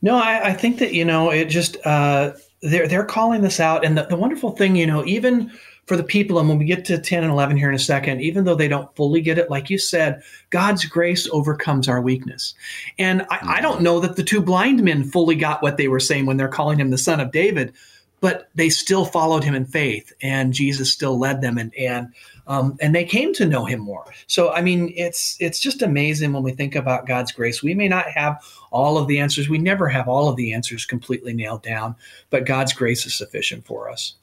No, 0.00 0.16
I, 0.16 0.48
I 0.48 0.52
think 0.52 0.78
that 0.78 0.92
you 0.92 1.04
know 1.04 1.30
it 1.30 1.44
just 1.44 1.76
uh, 1.86 2.32
they're 2.60 2.88
they're 2.88 3.04
calling 3.04 3.42
this 3.42 3.60
out, 3.60 3.84
and 3.84 3.96
the, 3.96 4.04
the 4.04 4.16
wonderful 4.16 4.50
thing, 4.50 4.74
you 4.74 4.86
know, 4.86 5.04
even 5.04 5.52
for 5.86 5.96
the 5.96 6.04
people. 6.04 6.38
And 6.38 6.48
when 6.48 6.58
we 6.58 6.64
get 6.64 6.84
to 6.86 6.98
10 6.98 7.24
and 7.24 7.32
11 7.32 7.56
here 7.56 7.68
in 7.68 7.74
a 7.74 7.78
second, 7.78 8.20
even 8.20 8.44
though 8.44 8.54
they 8.54 8.68
don't 8.68 8.94
fully 8.94 9.20
get 9.20 9.38
it, 9.38 9.50
like 9.50 9.68
you 9.68 9.78
said, 9.78 10.22
God's 10.50 10.84
grace 10.84 11.28
overcomes 11.32 11.88
our 11.88 12.00
weakness. 12.00 12.54
And 12.98 13.22
I, 13.30 13.56
I 13.56 13.60
don't 13.60 13.82
know 13.82 14.00
that 14.00 14.16
the 14.16 14.22
two 14.22 14.40
blind 14.40 14.82
men 14.82 15.04
fully 15.04 15.34
got 15.34 15.62
what 15.62 15.76
they 15.76 15.88
were 15.88 16.00
saying 16.00 16.26
when 16.26 16.36
they're 16.36 16.48
calling 16.48 16.78
him 16.78 16.90
the 16.90 16.98
son 16.98 17.20
of 17.20 17.32
David, 17.32 17.72
but 18.20 18.48
they 18.54 18.68
still 18.68 19.04
followed 19.04 19.42
him 19.42 19.56
in 19.56 19.64
faith 19.64 20.12
and 20.22 20.52
Jesus 20.52 20.92
still 20.92 21.18
led 21.18 21.40
them 21.40 21.58
and, 21.58 21.74
and, 21.74 22.12
um, 22.46 22.76
and 22.80 22.94
they 22.94 23.04
came 23.04 23.32
to 23.34 23.46
know 23.46 23.64
him 23.64 23.80
more. 23.80 24.04
So, 24.28 24.52
I 24.52 24.62
mean, 24.62 24.92
it's, 24.96 25.36
it's 25.40 25.58
just 25.58 25.82
amazing 25.82 26.32
when 26.32 26.44
we 26.44 26.52
think 26.52 26.76
about 26.76 27.06
God's 27.06 27.32
grace. 27.32 27.62
We 27.62 27.74
may 27.74 27.88
not 27.88 28.08
have 28.10 28.40
all 28.70 28.98
of 28.98 29.08
the 29.08 29.18
answers. 29.18 29.48
We 29.48 29.58
never 29.58 29.88
have 29.88 30.08
all 30.08 30.28
of 30.28 30.36
the 30.36 30.52
answers 30.52 30.86
completely 30.86 31.32
nailed 31.32 31.62
down, 31.62 31.96
but 32.30 32.46
God's 32.46 32.72
grace 32.72 33.04
is 33.06 33.14
sufficient 33.14 33.66
for 33.66 33.90
us. 33.90 34.14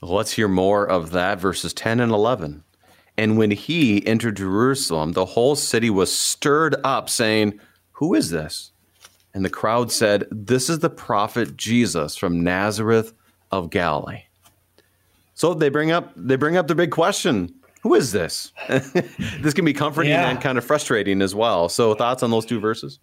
Let's 0.00 0.32
hear 0.32 0.48
more 0.48 0.86
of 0.86 1.10
that, 1.10 1.40
verses 1.40 1.72
10 1.72 2.00
and 2.00 2.12
11. 2.12 2.62
And 3.16 3.36
when 3.36 3.50
he 3.50 4.06
entered 4.06 4.36
Jerusalem, 4.36 5.12
the 5.12 5.24
whole 5.24 5.56
city 5.56 5.90
was 5.90 6.16
stirred 6.16 6.76
up, 6.84 7.10
saying, 7.10 7.58
Who 7.92 8.14
is 8.14 8.30
this? 8.30 8.70
And 9.34 9.44
the 9.44 9.50
crowd 9.50 9.90
said, 9.90 10.24
This 10.30 10.70
is 10.70 10.78
the 10.78 10.90
prophet 10.90 11.56
Jesus 11.56 12.16
from 12.16 12.44
Nazareth 12.44 13.12
of 13.50 13.70
Galilee. 13.70 14.22
So 15.34 15.54
they 15.54 15.68
bring 15.68 15.90
up 15.90 16.12
they 16.16 16.36
bring 16.36 16.56
up 16.56 16.68
the 16.68 16.74
big 16.74 16.90
question. 16.90 17.54
Who 17.82 17.94
is 17.94 18.10
this? 18.12 18.52
this 18.68 19.54
can 19.54 19.64
be 19.64 19.72
comforting 19.72 20.10
yeah. 20.10 20.28
and 20.28 20.40
kind 20.40 20.58
of 20.58 20.64
frustrating 20.64 21.22
as 21.22 21.34
well. 21.34 21.68
So 21.68 21.94
thoughts 21.94 22.24
on 22.24 22.30
those 22.30 22.44
two 22.44 22.58
verses? 22.58 22.98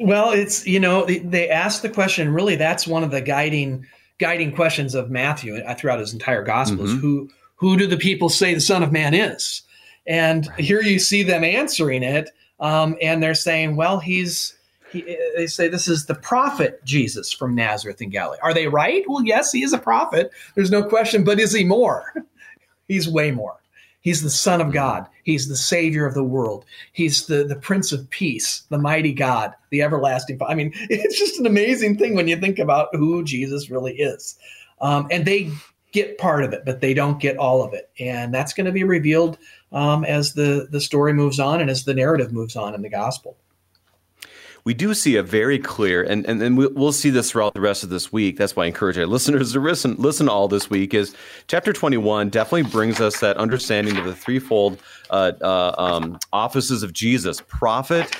Well, 0.00 0.30
it's 0.30 0.66
you 0.66 0.80
know 0.80 1.04
they, 1.04 1.18
they 1.18 1.48
ask 1.48 1.82
the 1.82 1.90
question. 1.90 2.32
Really, 2.32 2.56
that's 2.56 2.86
one 2.86 3.04
of 3.04 3.10
the 3.10 3.20
guiding 3.20 3.86
guiding 4.22 4.54
questions 4.54 4.94
of 4.94 5.10
Matthew 5.10 5.56
uh, 5.56 5.74
throughout 5.74 5.98
his 5.98 6.12
entire 6.12 6.44
gospel 6.44 6.84
mm-hmm. 6.84 6.98
who 6.98 7.28
who 7.56 7.76
do 7.76 7.88
the 7.88 7.96
people 7.96 8.28
say 8.28 8.54
the 8.54 8.60
Son 8.60 8.84
of 8.84 8.92
Man 8.92 9.14
is? 9.14 9.62
And 10.06 10.46
right. 10.46 10.60
here 10.60 10.80
you 10.80 11.00
see 11.00 11.24
them 11.24 11.42
answering 11.42 12.04
it, 12.04 12.30
um, 12.60 12.96
and 13.02 13.20
they're 13.20 13.34
saying, 13.34 13.74
well, 13.74 13.98
he's 13.98 14.56
he, 14.92 15.18
they 15.36 15.48
say 15.48 15.66
this 15.66 15.88
is 15.88 16.06
the 16.06 16.14
prophet 16.14 16.84
Jesus 16.84 17.32
from 17.32 17.56
Nazareth 17.56 18.00
in 18.00 18.10
Galilee. 18.10 18.38
Are 18.44 18.54
they 18.54 18.68
right? 18.68 19.02
Well, 19.08 19.24
yes, 19.24 19.50
he 19.50 19.64
is 19.64 19.72
a 19.72 19.78
prophet. 19.78 20.30
There's 20.54 20.70
no 20.70 20.84
question, 20.84 21.24
but 21.24 21.40
is 21.40 21.52
he 21.52 21.64
more? 21.64 22.14
He's 22.88 23.08
way 23.08 23.30
more. 23.30 23.61
He's 24.02 24.22
the 24.22 24.30
Son 24.30 24.60
of 24.60 24.72
God. 24.72 25.06
He's 25.24 25.48
the 25.48 25.56
Savior 25.56 26.06
of 26.06 26.14
the 26.14 26.24
world. 26.24 26.64
He's 26.92 27.26
the, 27.26 27.44
the 27.44 27.56
Prince 27.56 27.92
of 27.92 28.08
Peace, 28.10 28.64
the 28.68 28.78
mighty 28.78 29.12
God, 29.12 29.54
the 29.70 29.82
everlasting. 29.82 30.38
I 30.46 30.54
mean, 30.54 30.72
it's 30.90 31.18
just 31.18 31.40
an 31.40 31.46
amazing 31.46 31.96
thing 31.96 32.14
when 32.14 32.28
you 32.28 32.36
think 32.36 32.58
about 32.58 32.94
who 32.94 33.24
Jesus 33.24 33.70
really 33.70 33.94
is. 33.94 34.36
Um, 34.80 35.06
and 35.10 35.24
they 35.24 35.50
get 35.92 36.18
part 36.18 36.42
of 36.42 36.52
it, 36.52 36.64
but 36.64 36.80
they 36.80 36.94
don't 36.94 37.20
get 37.20 37.36
all 37.36 37.62
of 37.62 37.72
it. 37.74 37.90
And 37.98 38.34
that's 38.34 38.52
going 38.52 38.66
to 38.66 38.72
be 38.72 38.84
revealed 38.84 39.38
um, 39.72 40.04
as 40.04 40.34
the, 40.34 40.66
the 40.70 40.80
story 40.80 41.12
moves 41.12 41.38
on 41.38 41.60
and 41.60 41.70
as 41.70 41.84
the 41.84 41.94
narrative 41.94 42.32
moves 42.32 42.56
on 42.56 42.74
in 42.74 42.82
the 42.82 42.88
gospel 42.88 43.36
we 44.64 44.74
do 44.74 44.94
see 44.94 45.16
a 45.16 45.22
very 45.22 45.58
clear, 45.58 46.02
and, 46.02 46.24
and, 46.24 46.40
and 46.40 46.56
we'll 46.56 46.92
see 46.92 47.10
this 47.10 47.30
throughout 47.30 47.54
the 47.54 47.60
rest 47.60 47.82
of 47.82 47.90
this 47.90 48.12
week. 48.12 48.36
That's 48.36 48.54
why 48.54 48.64
I 48.64 48.66
encourage 48.66 48.96
our 48.96 49.06
listeners 49.06 49.52
to 49.52 49.60
listen, 49.60 49.96
listen 49.96 50.28
all 50.28 50.46
this 50.46 50.70
week. 50.70 50.94
Is 50.94 51.14
chapter 51.48 51.72
21 51.72 52.30
definitely 52.30 52.70
brings 52.70 53.00
us 53.00 53.18
that 53.20 53.36
understanding 53.38 53.96
of 53.96 54.04
the 54.04 54.14
threefold 54.14 54.78
uh, 55.10 55.32
uh, 55.40 55.74
um, 55.78 56.18
offices 56.32 56.84
of 56.84 56.92
Jesus 56.92 57.40
prophet, 57.48 58.14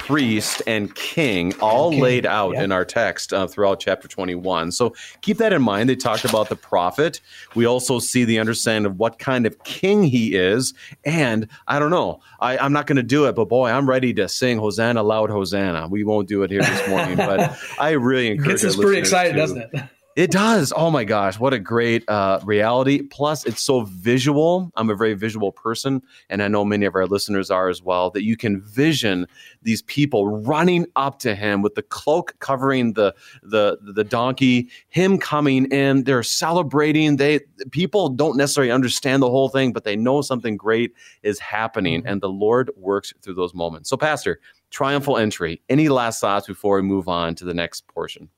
priest, 0.00 0.62
and 0.66 0.94
king, 0.94 1.52
all 1.60 1.90
king. 1.90 2.00
laid 2.00 2.26
out 2.26 2.54
in 2.54 2.72
our 2.72 2.84
text 2.84 3.32
uh, 3.32 3.46
throughout 3.46 3.80
chapter 3.80 4.06
21. 4.08 4.72
So 4.72 4.94
keep 5.20 5.38
that 5.38 5.52
in 5.52 5.62
mind. 5.62 5.88
They 5.88 5.96
talked 5.96 6.24
about 6.24 6.48
the 6.48 6.56
prophet. 6.56 7.20
We 7.54 7.66
also 7.66 7.98
see 7.98 8.24
the 8.24 8.38
understanding 8.38 8.90
of 8.90 8.98
what 8.98 9.18
kind 9.18 9.46
of 9.46 9.62
king 9.64 10.04
he 10.04 10.34
is. 10.34 10.74
And 11.04 11.48
I 11.66 11.78
don't 11.78 11.90
know, 11.90 12.20
I, 12.40 12.64
am 12.64 12.72
not 12.72 12.86
going 12.86 12.96
to 12.96 13.02
do 13.02 13.26
it, 13.26 13.34
but 13.34 13.48
boy, 13.48 13.68
I'm 13.68 13.88
ready 13.88 14.14
to 14.14 14.28
sing 14.28 14.58
Hosanna, 14.58 15.02
loud 15.02 15.30
Hosanna. 15.30 15.88
We 15.88 16.04
won't 16.04 16.28
do 16.28 16.42
it 16.42 16.50
here 16.50 16.62
this 16.62 16.88
morning, 16.88 17.16
but 17.16 17.58
I 17.78 17.90
really 17.90 18.30
encourage 18.30 18.62
Gets 18.62 18.64
us 18.64 18.76
pretty 18.76 18.98
excited, 18.98 19.32
to, 19.32 19.38
doesn't 19.38 19.58
it? 19.58 19.82
It 20.16 20.30
does. 20.30 20.72
Oh 20.74 20.90
my 20.90 21.04
gosh, 21.04 21.38
what 21.38 21.52
a 21.52 21.58
great 21.58 22.02
uh, 22.08 22.40
reality! 22.42 23.02
Plus, 23.02 23.44
it's 23.44 23.62
so 23.62 23.82
visual. 23.82 24.72
I'm 24.74 24.88
a 24.88 24.94
very 24.94 25.12
visual 25.12 25.52
person, 25.52 26.00
and 26.30 26.42
I 26.42 26.48
know 26.48 26.64
many 26.64 26.86
of 26.86 26.94
our 26.94 27.04
listeners 27.04 27.50
are 27.50 27.68
as 27.68 27.82
well. 27.82 28.08
That 28.08 28.24
you 28.24 28.34
can 28.34 28.62
vision 28.62 29.26
these 29.60 29.82
people 29.82 30.26
running 30.40 30.86
up 30.96 31.18
to 31.18 31.34
him 31.34 31.60
with 31.60 31.74
the 31.74 31.82
cloak 31.82 32.34
covering 32.38 32.94
the 32.94 33.14
the 33.42 33.76
the 33.82 34.04
donkey. 34.04 34.70
Him 34.88 35.18
coming 35.18 35.66
in, 35.66 36.04
they're 36.04 36.22
celebrating. 36.22 37.16
They 37.16 37.40
people 37.70 38.08
don't 38.08 38.38
necessarily 38.38 38.72
understand 38.72 39.22
the 39.22 39.28
whole 39.28 39.50
thing, 39.50 39.74
but 39.74 39.84
they 39.84 39.96
know 39.96 40.22
something 40.22 40.56
great 40.56 40.94
is 41.24 41.38
happening, 41.40 42.02
and 42.06 42.22
the 42.22 42.30
Lord 42.30 42.70
works 42.74 43.12
through 43.20 43.34
those 43.34 43.52
moments. 43.52 43.90
So, 43.90 43.98
Pastor, 43.98 44.40
triumphal 44.70 45.18
entry. 45.18 45.60
Any 45.68 45.90
last 45.90 46.22
thoughts 46.22 46.46
before 46.46 46.76
we 46.76 46.82
move 46.82 47.06
on 47.06 47.34
to 47.34 47.44
the 47.44 47.52
next 47.52 47.86
portion? 47.86 48.30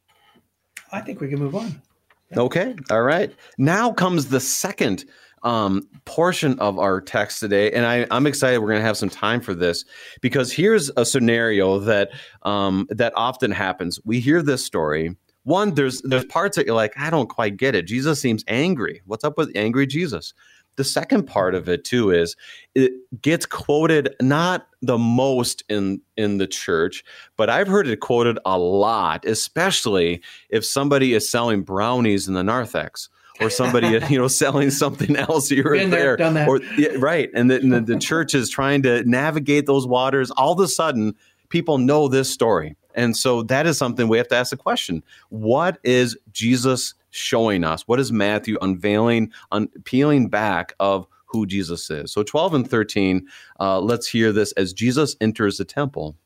I 0.92 1.00
think 1.00 1.20
we 1.20 1.28
can 1.28 1.38
move 1.38 1.54
on. 1.54 1.82
Yeah. 2.30 2.40
Okay. 2.40 2.74
All 2.90 3.02
right. 3.02 3.34
Now 3.56 3.92
comes 3.92 4.28
the 4.28 4.40
second 4.40 5.04
um, 5.42 5.88
portion 6.04 6.58
of 6.58 6.78
our 6.78 7.00
text 7.00 7.40
today, 7.40 7.70
and 7.72 7.86
I, 7.86 8.06
am 8.10 8.26
excited. 8.26 8.58
We're 8.58 8.68
going 8.68 8.80
to 8.80 8.86
have 8.86 8.96
some 8.96 9.08
time 9.08 9.40
for 9.40 9.54
this 9.54 9.84
because 10.20 10.52
here's 10.52 10.90
a 10.96 11.04
scenario 11.04 11.78
that 11.80 12.10
um, 12.42 12.86
that 12.90 13.12
often 13.16 13.50
happens. 13.50 14.00
We 14.04 14.20
hear 14.20 14.42
this 14.42 14.64
story. 14.64 15.16
One, 15.44 15.74
there's 15.74 16.02
there's 16.02 16.26
parts 16.26 16.56
that 16.56 16.66
you're 16.66 16.74
like, 16.74 16.92
I 16.98 17.08
don't 17.08 17.28
quite 17.28 17.56
get 17.56 17.74
it. 17.74 17.86
Jesus 17.86 18.20
seems 18.20 18.44
angry. 18.48 19.00
What's 19.06 19.24
up 19.24 19.38
with 19.38 19.50
angry 19.54 19.86
Jesus? 19.86 20.34
The 20.78 20.84
second 20.84 21.24
part 21.24 21.56
of 21.56 21.68
it 21.68 21.82
too 21.84 22.12
is 22.12 22.36
it 22.76 22.92
gets 23.20 23.44
quoted 23.44 24.14
not 24.22 24.68
the 24.80 24.96
most 24.96 25.64
in 25.68 26.00
in 26.16 26.38
the 26.38 26.46
church, 26.46 27.02
but 27.36 27.50
I've 27.50 27.66
heard 27.66 27.88
it 27.88 27.98
quoted 27.98 28.38
a 28.46 28.56
lot, 28.56 29.24
especially 29.24 30.22
if 30.50 30.64
somebody 30.64 31.14
is 31.14 31.28
selling 31.28 31.62
brownies 31.62 32.28
in 32.28 32.34
the 32.34 32.44
narthex 32.44 33.08
or 33.40 33.50
somebody 33.50 33.88
you 34.08 34.18
know 34.18 34.28
selling 34.28 34.70
something 34.70 35.16
else 35.16 35.48
here 35.48 35.72
Been 35.72 35.90
there, 35.90 36.16
there. 36.16 36.48
or 36.48 36.60
yeah, 36.76 36.90
right 36.98 37.28
and, 37.34 37.50
the, 37.50 37.56
and 37.56 37.72
the, 37.72 37.80
the 37.80 37.98
church 37.98 38.32
is 38.32 38.48
trying 38.48 38.82
to 38.84 39.02
navigate 39.02 39.66
those 39.66 39.84
waters 39.84 40.30
all 40.30 40.52
of 40.52 40.60
a 40.60 40.68
sudden 40.68 41.14
people 41.48 41.78
know 41.78 42.06
this 42.06 42.30
story 42.30 42.76
and 42.94 43.16
so 43.16 43.42
that 43.42 43.66
is 43.66 43.76
something 43.76 44.06
we 44.06 44.18
have 44.18 44.28
to 44.28 44.36
ask 44.36 44.50
the 44.50 44.56
question 44.56 45.02
what 45.30 45.78
is 45.82 46.16
jesus 46.32 46.94
showing 47.10 47.64
us? 47.64 47.86
What 47.86 48.00
is 48.00 48.12
Matthew 48.12 48.56
unveiling, 48.60 49.32
un- 49.52 49.68
peeling 49.84 50.28
back 50.28 50.74
of 50.80 51.06
who 51.26 51.46
Jesus 51.46 51.90
is? 51.90 52.12
So 52.12 52.22
12 52.22 52.54
and 52.54 52.70
13, 52.70 53.26
uh, 53.60 53.80
let's 53.80 54.06
hear 54.06 54.32
this 54.32 54.52
as 54.52 54.72
Jesus 54.72 55.16
enters 55.20 55.58
the 55.58 55.64
temple. 55.64 56.16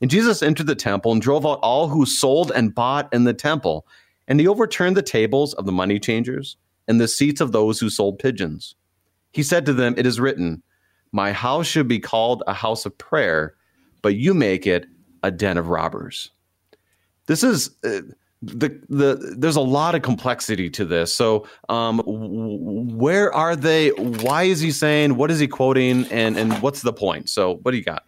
And 0.00 0.10
Jesus 0.10 0.42
entered 0.42 0.66
the 0.66 0.74
temple 0.74 1.12
and 1.12 1.20
drove 1.20 1.44
out 1.44 1.60
all 1.62 1.88
who 1.88 2.06
sold 2.06 2.50
and 2.54 2.74
bought 2.74 3.12
in 3.12 3.24
the 3.24 3.34
temple. 3.34 3.86
And 4.28 4.40
he 4.40 4.48
overturned 4.48 4.96
the 4.96 5.02
tables 5.02 5.54
of 5.54 5.66
the 5.66 5.72
money 5.72 5.98
changers 5.98 6.56
and 6.88 7.00
the 7.00 7.08
seats 7.08 7.40
of 7.40 7.52
those 7.52 7.78
who 7.80 7.90
sold 7.90 8.18
pigeons. 8.18 8.74
He 9.32 9.42
said 9.42 9.66
to 9.66 9.72
them, 9.72 9.94
It 9.96 10.06
is 10.06 10.18
written, 10.18 10.62
My 11.12 11.32
house 11.32 11.66
should 11.66 11.86
be 11.86 11.98
called 11.98 12.42
a 12.46 12.54
house 12.54 12.86
of 12.86 12.96
prayer, 12.96 13.54
but 14.02 14.16
you 14.16 14.32
make 14.32 14.66
it 14.66 14.86
a 15.22 15.30
den 15.30 15.58
of 15.58 15.68
robbers. 15.68 16.30
This 17.26 17.44
is. 17.44 17.76
Uh, 17.84 18.00
the 18.42 18.80
the 18.88 19.34
there's 19.36 19.56
a 19.56 19.60
lot 19.60 19.94
of 19.94 20.02
complexity 20.02 20.70
to 20.70 20.84
this. 20.84 21.14
So, 21.14 21.46
um, 21.68 22.00
where 22.06 23.32
are 23.32 23.54
they? 23.54 23.90
Why 23.90 24.44
is 24.44 24.60
he 24.60 24.70
saying? 24.70 25.16
What 25.16 25.30
is 25.30 25.38
he 25.38 25.46
quoting? 25.46 26.06
And 26.06 26.38
and 26.38 26.60
what's 26.62 26.82
the 26.82 26.92
point? 26.92 27.28
So, 27.28 27.56
what 27.62 27.72
do 27.72 27.76
you 27.76 27.84
got? 27.84 28.04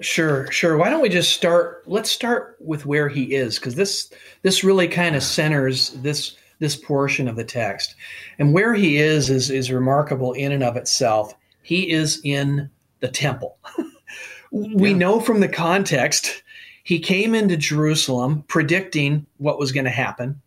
Sure, 0.00 0.50
sure. 0.50 0.76
Why 0.76 0.90
don't 0.90 1.00
we 1.00 1.08
just 1.08 1.32
start? 1.32 1.84
Let's 1.86 2.10
start 2.10 2.56
with 2.60 2.86
where 2.86 3.08
he 3.08 3.34
is, 3.34 3.58
because 3.58 3.76
this 3.76 4.10
this 4.42 4.64
really 4.64 4.88
kind 4.88 5.14
of 5.14 5.22
centers 5.22 5.90
this 5.90 6.36
this 6.58 6.74
portion 6.74 7.28
of 7.28 7.36
the 7.36 7.44
text, 7.44 7.94
and 8.38 8.52
where 8.52 8.74
he 8.74 8.96
is 8.96 9.30
is 9.30 9.48
is 9.50 9.70
remarkable 9.70 10.32
in 10.32 10.50
and 10.50 10.64
of 10.64 10.76
itself. 10.76 11.34
He 11.62 11.90
is 11.92 12.20
in 12.24 12.68
the 12.98 13.08
temple. 13.08 13.58
we 14.50 14.90
yeah. 14.90 14.96
know 14.96 15.20
from 15.20 15.38
the 15.38 15.48
context 15.48 16.41
he 16.82 16.98
came 16.98 17.34
into 17.34 17.56
Jerusalem 17.56 18.44
predicting 18.48 19.26
what 19.38 19.58
was 19.58 19.72
going 19.72 19.84
to 19.84 19.90
happen. 19.90 20.40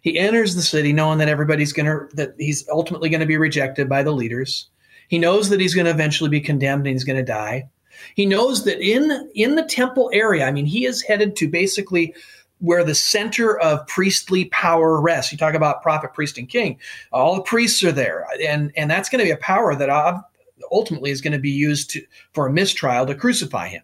He 0.00 0.18
enters 0.18 0.54
the 0.54 0.62
city 0.62 0.92
knowing 0.92 1.18
that 1.18 1.28
everybody's 1.28 1.72
going 1.72 1.86
to, 1.86 2.14
that 2.16 2.34
he's 2.38 2.68
ultimately 2.68 3.08
going 3.08 3.20
to 3.20 3.26
be 3.26 3.36
rejected 3.36 3.88
by 3.88 4.02
the 4.02 4.12
leaders. 4.12 4.68
He 5.08 5.18
knows 5.18 5.50
that 5.50 5.60
he's 5.60 5.74
going 5.74 5.84
to 5.84 5.90
eventually 5.90 6.30
be 6.30 6.40
condemned 6.40 6.86
and 6.86 6.94
he's 6.94 7.04
going 7.04 7.18
to 7.18 7.22
die. 7.22 7.68
He 8.14 8.26
knows 8.26 8.64
that 8.64 8.80
in, 8.80 9.30
in 9.34 9.54
the 9.54 9.64
temple 9.64 10.10
area, 10.12 10.46
I 10.46 10.50
mean, 10.50 10.66
he 10.66 10.86
is 10.86 11.02
headed 11.02 11.36
to 11.36 11.48
basically 11.48 12.14
where 12.58 12.84
the 12.84 12.94
center 12.94 13.58
of 13.60 13.86
priestly 13.86 14.46
power 14.46 15.00
rests. 15.00 15.30
You 15.30 15.38
talk 15.38 15.54
about 15.54 15.82
prophet, 15.82 16.14
priest, 16.14 16.38
and 16.38 16.48
king. 16.48 16.78
All 17.12 17.36
the 17.36 17.42
priests 17.42 17.82
are 17.84 17.92
there, 17.92 18.26
and 18.42 18.72
and 18.76 18.88
that's 18.88 19.08
going 19.08 19.18
to 19.18 19.24
be 19.24 19.32
a 19.32 19.36
power 19.36 19.74
that 19.74 19.90
uh, 19.90 20.20
ultimately 20.70 21.10
is 21.10 21.20
going 21.20 21.32
to 21.32 21.40
be 21.40 21.50
used 21.50 21.90
to, 21.90 22.02
for 22.32 22.46
a 22.46 22.52
mistrial 22.52 23.04
to 23.06 23.16
crucify 23.16 23.66
him 23.66 23.82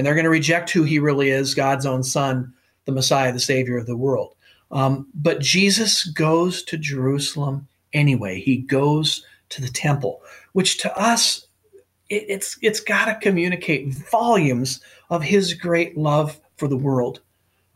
and 0.00 0.06
they're 0.06 0.14
going 0.14 0.24
to 0.24 0.30
reject 0.30 0.70
who 0.70 0.82
he 0.82 0.98
really 0.98 1.28
is 1.28 1.54
God's 1.54 1.84
own 1.84 2.02
son, 2.02 2.54
the 2.86 2.92
Messiah, 2.92 3.34
the 3.34 3.38
Savior 3.38 3.76
of 3.76 3.84
the 3.84 3.98
world. 3.98 4.34
Um, 4.70 5.06
but 5.12 5.40
Jesus 5.40 6.04
goes 6.04 6.62
to 6.62 6.78
Jerusalem 6.78 7.68
anyway. 7.92 8.40
He 8.40 8.56
goes 8.56 9.26
to 9.50 9.60
the 9.60 9.68
temple, 9.68 10.22
which 10.54 10.78
to 10.78 10.98
us, 10.98 11.46
it, 12.08 12.24
it's 12.28 12.58
it's 12.62 12.80
got 12.80 13.04
to 13.04 13.14
communicate 13.16 13.92
volumes 13.92 14.80
of 15.10 15.22
his 15.22 15.52
great 15.52 15.98
love 15.98 16.40
for 16.56 16.66
the 16.66 16.78
world, 16.78 17.20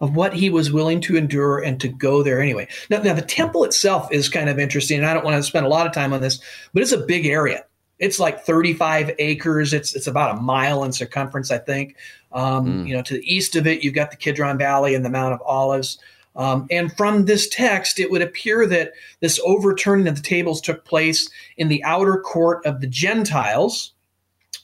of 0.00 0.16
what 0.16 0.32
he 0.32 0.48
was 0.48 0.72
willing 0.72 1.02
to 1.02 1.18
endure 1.18 1.58
and 1.58 1.78
to 1.82 1.88
go 1.88 2.22
there 2.22 2.40
anyway. 2.40 2.66
Now, 2.88 3.02
now 3.02 3.12
the 3.12 3.20
temple 3.20 3.64
itself 3.64 4.10
is 4.10 4.30
kind 4.30 4.48
of 4.48 4.58
interesting, 4.58 4.96
and 4.96 5.06
I 5.06 5.12
don't 5.12 5.26
want 5.26 5.36
to 5.36 5.42
spend 5.42 5.66
a 5.66 5.68
lot 5.68 5.86
of 5.86 5.92
time 5.92 6.14
on 6.14 6.22
this, 6.22 6.40
but 6.72 6.82
it's 6.82 6.92
a 6.92 7.04
big 7.04 7.26
area 7.26 7.66
it's 7.99 8.18
like 8.18 8.40
35 8.40 9.12
acres. 9.18 9.72
It's 9.72 9.95
it's 9.95 10.07
about 10.07 10.36
a 10.36 10.40
mile 10.40 10.84
in 10.84 10.92
circumference, 10.92 11.51
I 11.51 11.59
think. 11.59 11.97
Um, 12.32 12.84
mm. 12.84 12.88
You 12.88 12.97
know, 12.97 13.03
to 13.03 13.14
the 13.14 13.34
east 13.34 13.57
of 13.57 13.66
it, 13.66 13.82
you've 13.82 13.95
got 13.95 14.11
the 14.11 14.16
Kidron 14.16 14.59
Valley 14.59 14.95
and 14.95 15.05
the 15.05 15.11
Mount 15.11 15.34
of 15.34 15.42
Olives. 15.42 15.99
Um, 16.36 16.66
and 16.70 16.95
from 16.97 17.26
this 17.26 17.49
text, 17.49 18.01
it 18.01 18.11
would 18.11 18.22
appear 18.22 18.66
that 18.66 18.92
this 19.20 19.40
overturning 19.45 20.09
of 20.09 20.16
the 20.16 20.22
tables 20.22 20.61
took 20.61 20.84
place 20.84 21.30
in 21.57 21.68
the 21.68 21.82
outer 21.84 22.18
court 22.18 22.66
of 22.66 22.80
the 22.80 22.88
Gentiles, 22.88 23.92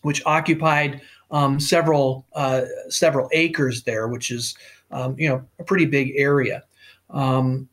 which 0.03 0.24
occupied 0.26 1.01
um, 1.31 1.61
several 1.61 2.26
uh, 2.35 2.62
several 2.89 3.28
acres 3.33 3.85
there, 3.85 4.09
which 4.09 4.31
is 4.31 4.57
um, 4.91 5.14
you 5.18 5.28
know 5.28 5.45
a 5.59 5.64
pretty 5.64 5.87
big 5.87 6.12
area. 6.16 6.64
Um, 7.11 7.68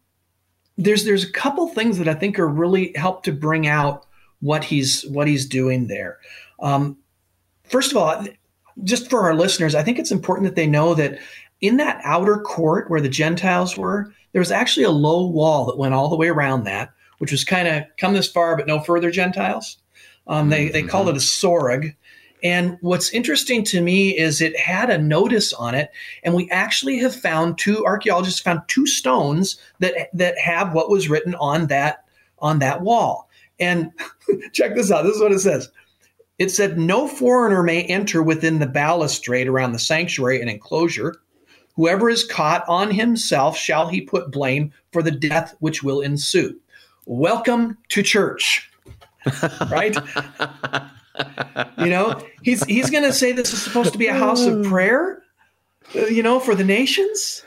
there's 0.78 1.04
there's 1.06 1.24
a 1.24 1.32
couple 1.32 1.68
things 1.68 1.98
that 1.98 2.08
I 2.08 2.14
think 2.14 2.38
are 2.38 2.48
really 2.48 2.92
help 2.96 3.24
to 3.24 3.32
bring 3.32 3.68
out 3.68 4.06
what 4.40 4.64
he's 4.64 5.06
what 5.06 5.28
he's 5.28 5.46
doing 5.46 5.88
there. 5.88 6.20
Um, 6.60 6.98
first 7.64 7.92
of 7.92 7.98
all, 7.98 8.26
just 8.84 9.10
for 9.10 9.22
our 9.22 9.36
listeners, 9.36 9.76
I 9.76 9.84
think 9.84 10.00
it's 10.00 10.12
important 10.12 10.48
that 10.48 10.56
they 10.56 10.68
know 10.68 10.94
that 10.94 11.20
in 11.62 11.78
that 11.78 12.02
outer 12.04 12.38
court 12.38 12.90
where 12.90 13.02
the 13.02 13.10
Gentiles 13.10 13.78
were, 13.78 14.14
there 14.32 14.42
was 14.42 14.52
actually 14.52 14.84
a 14.84 14.92
low 14.92 15.26
wall 15.28 15.66
that 15.66 15.78
went 15.78 15.94
all 15.94 16.10
the 16.10 16.16
way 16.16 16.28
around 16.28 16.66
that, 16.66 16.92
which 17.18 17.32
was 17.32 17.44
kind 17.44 17.68
of 17.68 17.84
come 17.98 18.14
this 18.14 18.30
far 18.30 18.56
but 18.56 18.68
no 18.68 18.80
further, 18.80 19.10
Gentiles. 19.10 19.78
Um, 20.28 20.50
they, 20.50 20.70
they 20.70 20.84
called 20.84 21.08
it 21.10 21.16
a 21.16 21.20
soreg. 21.20 21.96
And 22.44 22.78
what's 22.82 23.10
interesting 23.12 23.64
to 23.66 23.82
me 23.82 24.16
is 24.16 24.42
it 24.42 24.58
had 24.58 24.90
a 24.90 24.98
notice 24.98 25.54
on 25.54 25.74
it, 25.74 25.90
and 26.24 26.36
we 26.36 26.50
actually 26.52 27.00
have 27.00 27.16
found 27.16 27.58
two 27.58 27.84
archaeologists 27.84 28.40
found 28.40 28.62
two 28.68 28.86
stones 28.86 29.60
that 29.80 30.10
that 30.14 30.38
have 30.38 30.74
what 30.74 30.90
was 30.90 31.10
written 31.10 31.34
on 31.36 31.68
that 31.68 32.06
on 32.38 32.60
that 32.60 32.82
wall. 32.82 33.27
And 33.60 33.92
check 34.54 34.76
this 34.76 34.92
out. 34.92 35.04
This 35.04 35.16
is 35.16 35.22
what 35.22 35.32
it 35.32 35.40
says. 35.40 35.70
It 36.40 36.52
said, 36.52 36.78
"No 36.78 37.08
foreigner 37.08 37.64
may 37.64 37.84
enter 37.84 38.22
within 38.22 38.60
the 38.60 38.68
balustrade 38.68 39.48
around 39.48 39.72
the 39.72 39.80
sanctuary 39.80 40.40
and 40.40 40.50
enclosure. 40.50 41.16
Whoever 41.76 42.10
is 42.10 42.24
caught 42.24 42.64
on 42.68 42.92
himself 42.92 43.58
shall 43.58 43.88
he 43.88 44.02
put 44.02 44.32
blame 44.32 44.72
for 44.92 45.02
the 45.02 45.12
death 45.12 45.56
which 45.60 45.84
will 45.84 46.02
ensue." 46.02 46.60
Welcome 47.06 47.78
to 47.90 48.04
church. 48.04 48.70
right? 49.72 49.96
you 51.78 51.90
know, 51.90 52.22
he's 52.42 52.64
he's 52.66 52.90
going 52.90 53.04
to 53.04 53.14
say 53.14 53.32
this 53.32 53.54
is 53.54 53.62
supposed 53.62 53.94
to 53.94 54.00
be 54.00 54.08
a 54.08 54.14
house 54.14 54.46
of 54.46 54.64
prayer, 54.70 55.24
uh, 55.96 56.06
you 56.06 56.22
know, 56.22 56.40
for 56.40 56.56
the 56.56 56.64
nations. 56.64 57.44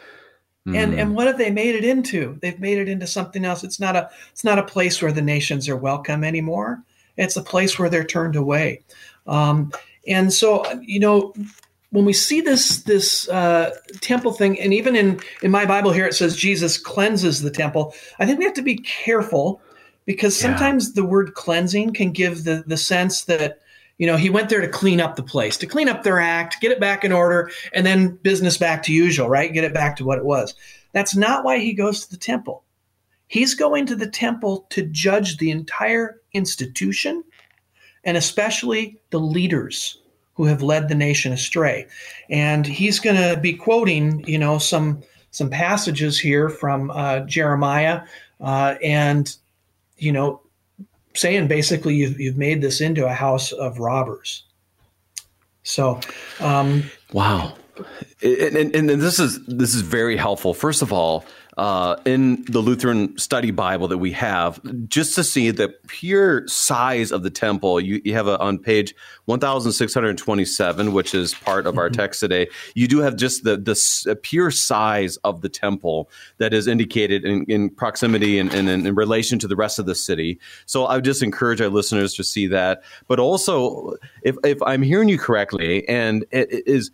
Mm. 0.69 0.77
And 0.77 0.95
and 0.95 1.15
what 1.15 1.27
have 1.27 1.39
they 1.39 1.51
made 1.51 1.75
it 1.75 1.85
into? 1.85 2.39
They've 2.43 2.61
made 2.61 2.79
it 2.79 2.89
into 2.89 3.07
something 3.07 3.45
else. 3.45 3.65
It's 3.65 3.81
not 3.81 3.97
a 3.97 4.11
it's 4.31 4.45
not 4.45 4.59
a 4.59 4.63
place 4.63 5.01
where 5.01 5.13
the 5.13 5.23
nations 5.23 5.69
are 5.69 5.77
welcome 5.77 6.23
anymore. 6.23 6.83
It's 7.17 7.37
a 7.37 7.43
place 7.43 7.79
where 7.79 7.89
they're 7.89 8.05
turned 8.05 8.37
away. 8.37 8.83
Um, 9.27 9.73
and 10.07 10.33
so, 10.33 10.65
you 10.81 11.01
know, 11.01 11.35
when 11.91 12.05
we 12.05 12.13
see 12.13 12.41
this 12.41 12.83
this 12.83 13.29
uh, 13.29 13.71
temple 14.01 14.33
thing, 14.33 14.61
and 14.61 14.75
even 14.75 14.97
in 14.97 15.21
in 15.43 15.51
my 15.51 15.65
Bible 15.65 15.93
here 15.93 16.07
it 16.07 16.15
says 16.15 16.37
Jesus 16.37 16.77
cleanses 16.77 17.41
the 17.41 17.51
temple. 17.51 17.95
I 18.19 18.27
think 18.27 18.39
we 18.39 18.45
have 18.45 18.55
to 18.55 18.63
be 18.63 18.77
careful 18.77 19.61
because 20.05 20.39
sometimes 20.39 20.89
yeah. 20.89 20.93
the 20.97 21.05
word 21.05 21.35
cleansing 21.35 21.95
can 21.95 22.13
give 22.13 22.45
the 22.45 22.65
the 22.67 22.77
sense 22.77 23.25
that 23.25 23.61
you 24.01 24.07
know 24.07 24.17
he 24.17 24.31
went 24.31 24.49
there 24.49 24.63
to 24.63 24.69
clean 24.69 24.99
up 24.99 25.15
the 25.15 25.23
place 25.23 25.59
to 25.59 25.67
clean 25.67 25.89
up 25.89 26.03
their 26.03 26.19
act 26.19 26.61
get 26.61 26.73
it 26.73 26.81
back 26.81 27.05
in 27.05 27.13
order 27.13 27.51
and 27.75 27.85
then 27.85 28.17
business 28.23 28.57
back 28.57 28.83
to 28.83 28.93
usual 28.93 29.29
right? 29.29 29.53
Get 29.53 29.63
it 29.63 29.75
back 29.75 29.97
to 29.97 30.05
what 30.05 30.19
it 30.19 30.25
was. 30.25 30.55
That's 30.93 31.15
not 31.15 31.45
why 31.45 31.59
he 31.59 31.75
goes 31.75 32.05
to 32.05 32.11
the 32.11 32.17
temple. 32.17 32.65
He's 33.29 33.55
going 33.55 33.87
to 33.87 33.95
the 33.95 34.09
temple 34.09 34.67
to 34.71 34.83
judge 34.83 35.37
the 35.37 35.51
entire 35.51 36.21
institution 36.33 37.23
and 38.03 38.17
especially 38.17 38.99
the 39.11 39.21
leaders 39.21 39.99
who 40.35 40.47
have 40.47 40.63
led 40.63 40.89
the 40.89 40.95
nation 40.95 41.33
astray. 41.33 41.87
And 42.31 42.67
he's 42.67 42.99
going 42.99 43.17
to 43.17 43.39
be 43.39 43.53
quoting 43.53 44.25
you 44.27 44.39
know 44.39 44.57
some 44.57 45.03
some 45.31 45.51
passages 45.51 46.19
here 46.19 46.49
from 46.49 46.91
uh, 46.91 47.21
jeremiah 47.21 48.01
uh, 48.41 48.77
and 48.83 49.37
you 50.01 50.13
know, 50.13 50.41
saying 51.15 51.49
basically 51.49 51.95
you've, 51.95 52.21
you've 52.21 52.37
made 52.37 52.61
this 52.63 52.81
into 52.81 53.07
a 53.07 53.13
house 53.13 53.53
of 53.53 53.79
robbers. 53.79 54.45
So, 55.63 56.01
um, 56.41 56.85
wow. 57.13 57.55
And, 58.23 58.57
and, 58.57 58.91
and, 58.91 59.03
this 59.03 59.19
is 59.19 59.45
this 59.47 59.75
is 59.75 59.81
very 59.81 60.17
helpful. 60.17 60.53
First 60.53 60.83
of 60.83 60.93
all, 60.93 61.25
uh, 61.61 61.95
in 62.07 62.43
the 62.47 62.61
Lutheran 62.61 63.17
Study 63.19 63.51
Bible 63.51 63.87
that 63.89 63.99
we 63.99 64.13
have, 64.13 64.59
just 64.89 65.15
to 65.17 65.23
see 65.23 65.51
the 65.51 65.69
pure 65.89 66.49
size 66.49 67.13
of 67.13 67.23
the 67.23 67.29
temple. 67.29 67.79
You, 67.79 68.01
you 68.03 68.15
have 68.15 68.27
a, 68.27 68.39
on 68.39 68.59
page 68.59 68.95
1627, 69.27 70.95
which 70.95 71.15
is 71.15 71.35
part 71.35 71.67
of 71.67 71.77
our 71.77 71.91
mm-hmm. 71.91 72.01
text 72.01 72.21
today. 72.21 72.49
You 72.75 72.89
do 72.89 73.01
have 73.01 73.15
just 73.15 73.45
the, 73.45 73.59
the 73.59 74.17
pure 74.17 74.51
size 74.51 75.19
of 75.19 75.43
the 75.43 75.51
temple 75.51 76.09
that 76.39 76.55
is 76.55 76.67
indicated 76.67 77.27
in, 77.27 77.45
in 77.45 77.69
proximity 77.69 78.39
and, 78.39 78.55
and, 78.55 78.71
in 78.71 78.95
relation 78.95 79.39
to 79.41 79.47
the 79.47 79.55
rest 79.55 79.79
of 79.79 79.85
the 79.85 79.95
city. 79.95 80.41
So 80.65 80.87
I 80.87 80.95
would 80.95 81.05
just 81.05 81.23
encourage 81.23 81.61
our 81.61 81.69
listeners 81.69 82.15
to 82.15 82.25
see 82.25 82.47
that. 82.47 82.83
But 83.07 83.21
also, 83.21 83.97
if, 84.23 84.35
if 84.45 84.63
I'm 84.63 84.81
hearing 84.81 85.11
you 85.11 85.19
correctly, 85.19 85.87
and 85.87 86.25
it 86.31 86.67
is 86.67 86.91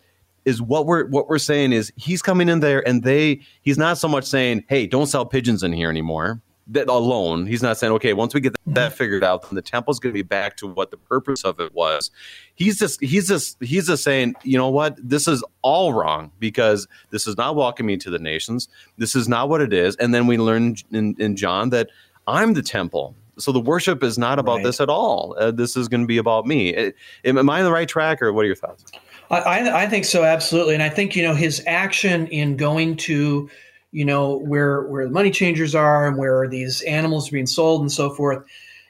is 0.47 0.61
what 0.61 0.85
we're 0.85 1.05
what 1.07 1.27
we're 1.27 1.37
saying 1.37 1.73
is 1.73 1.91
he's 1.97 2.21
coming 2.21 2.47
in 2.47 2.61
there 2.61 2.87
and 2.87 3.03
they 3.03 3.41
he's 3.61 3.77
not 3.77 3.97
so 3.97 4.07
much 4.07 4.23
saying 4.23 4.63
hey 4.69 4.87
don't 4.87 5.07
sell 5.07 5.25
pigeons 5.25 5.61
in 5.61 5.73
here 5.73 5.89
anymore 5.89 6.41
that 6.69 6.89
alone. 6.89 7.45
He's 7.45 7.63
not 7.63 7.77
saying 7.77 7.93
okay 7.93 8.13
once 8.13 8.33
we 8.33 8.41
get 8.41 8.55
that 8.67 8.93
figured 8.93 9.23
out 9.23 9.43
then 9.43 9.55
the 9.55 9.61
temple's 9.61 9.99
going 9.99 10.13
to 10.13 10.17
be 10.17 10.23
back 10.23 10.57
to 10.57 10.67
what 10.67 10.91
the 10.91 10.97
purpose 10.97 11.43
of 11.43 11.59
it 11.59 11.73
was. 11.73 12.11
He's 12.55 12.77
just 12.79 13.01
he's 13.01 13.27
just 13.27 13.61
he's 13.61 13.87
just 13.87 14.03
saying 14.03 14.35
you 14.43 14.57
know 14.57 14.69
what? 14.69 14.97
This 15.01 15.27
is 15.27 15.43
all 15.61 15.93
wrong 15.93 16.31
because 16.39 16.87
this 17.09 17.27
is 17.27 17.37
not 17.37 17.55
welcoming 17.55 17.87
me 17.87 17.97
to 17.97 18.09
the 18.09 18.19
nations. 18.19 18.67
This 18.97 19.15
is 19.15 19.27
not 19.27 19.49
what 19.49 19.61
it 19.61 19.73
is. 19.73 19.95
And 19.97 20.13
then 20.13 20.27
we 20.27 20.37
learn 20.37 20.75
in, 20.91 21.15
in 21.19 21.35
john 21.35 21.69
that 21.69 21.89
i'm 22.27 22.53
the 22.53 22.63
temple. 22.63 23.15
So 23.37 23.51
the 23.51 23.59
worship 23.59 24.03
is 24.03 24.17
not 24.17 24.39
about 24.39 24.57
right. 24.57 24.63
this 24.63 24.81
at 24.81 24.89
all. 24.89 25.35
Uh, 25.37 25.51
this 25.51 25.77
is 25.77 25.87
going 25.87 26.01
to 26.01 26.07
be 26.07 26.17
about 26.17 26.47
me. 26.47 26.91
Am 27.23 27.49
i 27.49 27.59
on 27.59 27.65
the 27.65 27.71
right 27.71 27.87
track 27.87 28.21
or 28.21 28.33
what 28.33 28.43
are 28.43 28.47
your 28.47 28.55
thoughts 28.55 28.83
I, 29.29 29.83
I 29.83 29.87
think 29.87 30.05
so, 30.05 30.23
absolutely, 30.23 30.73
and 30.73 30.83
I 30.83 30.89
think 30.89 31.15
you 31.15 31.23
know 31.23 31.35
his 31.35 31.61
action 31.67 32.27
in 32.27 32.55
going 32.55 32.95
to, 32.97 33.49
you 33.91 34.05
know, 34.05 34.37
where 34.39 34.83
where 34.83 35.05
the 35.05 35.11
money 35.11 35.31
changers 35.31 35.75
are 35.75 36.07
and 36.07 36.17
where 36.17 36.47
these 36.47 36.81
animals 36.83 37.27
are 37.27 37.33
being 37.33 37.47
sold 37.47 37.81
and 37.81 37.91
so 37.91 38.09
forth. 38.09 38.43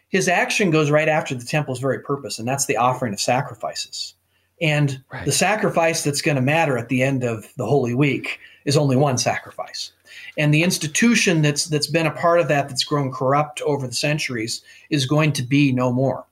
His 0.09 0.27
action 0.29 0.71
goes 0.71 0.89
right 0.89 1.09
after 1.09 1.35
the 1.35 1.45
temple's 1.45 1.79
very 1.79 1.99
purpose, 1.99 2.39
and 2.39 2.47
that's 2.47 2.65
the 2.65 2.77
offering 2.77 3.13
of 3.13 3.19
sacrifices. 3.19 4.13
And 4.61 5.03
right. 5.11 5.25
the 5.25 5.31
sacrifice 5.31 6.03
that's 6.03 6.21
going 6.21 6.35
to 6.35 6.41
matter 6.41 6.77
at 6.77 6.89
the 6.89 7.03
end 7.03 7.23
of 7.23 7.47
the 7.57 7.65
Holy 7.65 7.93
Week 7.93 8.39
is 8.65 8.77
only 8.77 8.95
one 8.95 9.17
sacrifice. 9.17 9.91
And 10.37 10.53
the 10.53 10.63
institution 10.63 11.41
that's 11.41 11.65
that's 11.65 11.87
been 11.87 12.05
a 12.05 12.11
part 12.11 12.39
of 12.39 12.47
that 12.49 12.69
that's 12.69 12.83
grown 12.83 13.11
corrupt 13.11 13.61
over 13.61 13.87
the 13.87 13.93
centuries 13.93 14.61
is 14.89 15.05
going 15.05 15.33
to 15.33 15.43
be 15.43 15.71
no 15.71 15.91
more. 15.91 16.26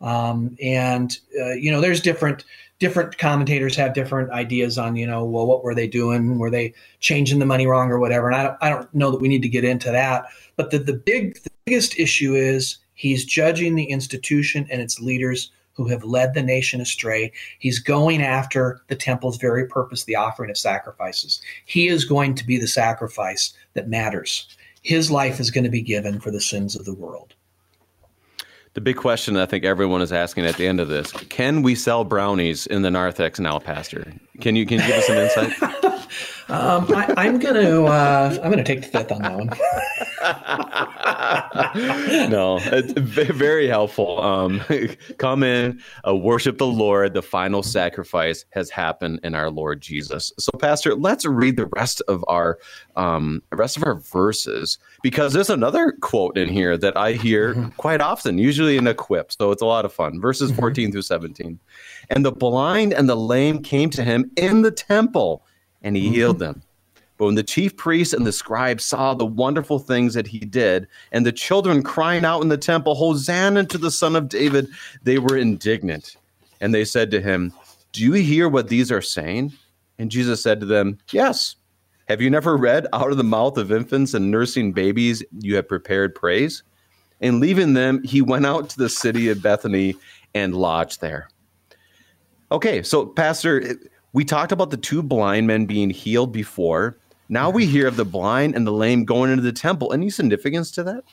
Um, 0.00 0.56
and 0.62 1.16
uh, 1.40 1.52
you 1.52 1.70
know, 1.70 1.80
there's 1.80 2.00
different 2.00 2.44
different 2.78 3.18
commentators 3.18 3.74
have 3.76 3.92
different 3.92 4.30
ideas 4.30 4.78
on, 4.78 4.96
you 4.96 5.06
know, 5.06 5.24
well, 5.24 5.46
what 5.46 5.64
were 5.64 5.74
they 5.74 5.88
doing? 5.88 6.38
Were 6.38 6.50
they 6.50 6.74
changing 7.00 7.38
the 7.38 7.46
money 7.46 7.66
wrong 7.66 7.90
or 7.90 7.98
whatever? 7.98 8.28
And 8.28 8.36
I 8.36 8.42
don't, 8.44 8.56
I 8.60 8.70
don't 8.70 8.94
know 8.94 9.10
that 9.10 9.20
we 9.20 9.28
need 9.28 9.42
to 9.42 9.48
get 9.48 9.64
into 9.64 9.90
that. 9.90 10.26
But 10.56 10.70
the, 10.70 10.78
the 10.78 10.92
big, 10.92 11.42
the 11.42 11.50
biggest 11.64 11.98
issue 11.98 12.34
is 12.34 12.78
he's 12.94 13.24
judging 13.24 13.74
the 13.74 13.84
institution 13.84 14.66
and 14.70 14.80
its 14.80 15.00
leaders 15.00 15.50
who 15.72 15.88
have 15.88 16.04
led 16.04 16.34
the 16.34 16.42
nation 16.42 16.80
astray. 16.80 17.32
He's 17.58 17.78
going 17.78 18.22
after 18.22 18.80
the 18.88 18.96
temple's 18.96 19.38
very 19.38 19.66
purpose, 19.66 20.04
the 20.04 20.16
offering 20.16 20.50
of 20.50 20.58
sacrifices. 20.58 21.40
He 21.66 21.88
is 21.88 22.04
going 22.04 22.34
to 22.36 22.46
be 22.46 22.58
the 22.58 22.66
sacrifice 22.66 23.52
that 23.74 23.88
matters. 23.88 24.56
His 24.82 25.10
life 25.10 25.40
is 25.40 25.50
going 25.50 25.64
to 25.64 25.70
be 25.70 25.82
given 25.82 26.20
for 26.20 26.30
the 26.30 26.40
sins 26.40 26.74
of 26.74 26.84
the 26.84 26.94
world 26.94 27.34
the 28.78 28.82
big 28.82 28.96
question 28.96 29.36
I 29.36 29.44
think 29.44 29.64
everyone 29.64 30.02
is 30.02 30.12
asking 30.12 30.46
at 30.46 30.54
the 30.54 30.68
end 30.68 30.78
of 30.78 30.86
this: 30.86 31.10
Can 31.10 31.62
we 31.62 31.74
sell 31.74 32.04
brownies 32.04 32.64
in 32.64 32.82
the 32.82 32.92
narthex 32.92 33.40
now, 33.40 33.58
Pastor? 33.58 34.12
Can 34.40 34.54
you 34.54 34.66
can 34.66 34.78
you 34.78 34.86
give 34.86 34.98
us 34.98 35.06
some 35.08 35.16
insight? 35.16 35.52
um, 36.48 36.86
I, 36.94 37.26
am 37.26 37.38
gonna 37.38 37.84
uh, 37.84 38.38
I'm 38.42 38.50
gonna 38.50 38.64
take 38.64 38.82
the 38.82 38.88
fifth 38.88 39.12
on 39.12 39.22
that 39.22 39.36
one. 39.36 39.50
no, 42.30 42.58
it's 42.62 42.92
very 42.92 43.68
helpful. 43.68 44.20
Um, 44.20 44.62
come 45.18 45.42
in, 45.42 45.80
uh, 46.06 46.16
worship 46.16 46.58
the 46.58 46.66
Lord. 46.66 47.14
The 47.14 47.22
final 47.22 47.62
sacrifice 47.62 48.44
has 48.50 48.70
happened 48.70 49.20
in 49.22 49.34
our 49.34 49.50
Lord 49.50 49.80
Jesus. 49.80 50.32
So, 50.38 50.50
Pastor, 50.58 50.94
let's 50.94 51.24
read 51.24 51.56
the 51.56 51.66
rest 51.74 52.02
of 52.08 52.24
our 52.28 52.58
um, 52.96 53.42
rest 53.52 53.76
of 53.76 53.84
our 53.84 53.96
verses 53.96 54.78
because 55.02 55.32
there's 55.32 55.50
another 55.50 55.92
quote 56.00 56.36
in 56.36 56.48
here 56.48 56.76
that 56.76 56.96
I 56.96 57.12
hear 57.12 57.54
mm-hmm. 57.54 57.68
quite 57.76 58.00
often, 58.00 58.38
usually 58.38 58.76
in 58.76 58.86
a 58.86 58.94
quip. 58.94 59.32
So 59.32 59.50
it's 59.50 59.62
a 59.62 59.66
lot 59.66 59.84
of 59.84 59.92
fun. 59.92 60.20
Verses 60.20 60.50
mm-hmm. 60.50 60.60
14 60.60 60.92
through 60.92 61.02
17. 61.02 61.58
And 62.10 62.24
the 62.24 62.32
blind 62.32 62.92
and 62.92 63.08
the 63.08 63.16
lame 63.16 63.62
came 63.62 63.90
to 63.90 64.02
him 64.02 64.30
in 64.36 64.62
the 64.62 64.70
temple, 64.70 65.44
and 65.82 65.96
he 65.96 66.04
mm-hmm. 66.04 66.14
healed 66.14 66.38
them. 66.38 66.62
But 67.18 67.26
when 67.26 67.34
the 67.34 67.42
chief 67.42 67.76
priests 67.76 68.14
and 68.14 68.24
the 68.24 68.32
scribes 68.32 68.84
saw 68.84 69.12
the 69.12 69.26
wonderful 69.26 69.80
things 69.80 70.14
that 70.14 70.28
he 70.28 70.38
did, 70.38 70.86
and 71.10 71.26
the 71.26 71.32
children 71.32 71.82
crying 71.82 72.24
out 72.24 72.42
in 72.42 72.48
the 72.48 72.56
temple, 72.56 72.94
Hosanna 72.94 73.64
to 73.66 73.78
the 73.78 73.90
Son 73.90 74.14
of 74.14 74.28
David, 74.28 74.68
they 75.02 75.18
were 75.18 75.36
indignant. 75.36 76.16
And 76.60 76.72
they 76.72 76.84
said 76.84 77.10
to 77.10 77.20
him, 77.20 77.52
Do 77.92 78.02
you 78.02 78.12
hear 78.12 78.48
what 78.48 78.68
these 78.68 78.92
are 78.92 79.02
saying? 79.02 79.52
And 79.98 80.12
Jesus 80.12 80.42
said 80.42 80.60
to 80.60 80.66
them, 80.66 80.98
Yes. 81.10 81.56
Have 82.06 82.22
you 82.22 82.30
never 82.30 82.56
read, 82.56 82.86
Out 82.92 83.10
of 83.10 83.18
the 83.18 83.24
mouth 83.24 83.58
of 83.58 83.72
infants 83.72 84.14
and 84.14 84.30
nursing 84.30 84.72
babies, 84.72 85.22
you 85.40 85.56
have 85.56 85.68
prepared 85.68 86.14
praise? 86.14 86.62
And 87.20 87.40
leaving 87.40 87.74
them, 87.74 88.02
he 88.04 88.22
went 88.22 88.46
out 88.46 88.70
to 88.70 88.78
the 88.78 88.88
city 88.88 89.28
of 89.28 89.42
Bethany 89.42 89.96
and 90.34 90.54
lodged 90.54 91.00
there. 91.00 91.28
Okay, 92.50 92.82
so, 92.82 93.06
Pastor, 93.06 93.76
we 94.12 94.24
talked 94.24 94.52
about 94.52 94.70
the 94.70 94.76
two 94.76 95.02
blind 95.02 95.46
men 95.46 95.66
being 95.66 95.90
healed 95.90 96.32
before. 96.32 96.96
Now 97.28 97.50
we 97.50 97.66
hear 97.66 97.86
of 97.86 97.96
the 97.96 98.04
blind 98.04 98.54
and 98.54 98.66
the 98.66 98.72
lame 98.72 99.04
going 99.04 99.30
into 99.30 99.42
the 99.42 99.52
temple. 99.52 99.92
Any 99.92 100.10
significance 100.10 100.70
to 100.72 100.82
that? 100.84 101.04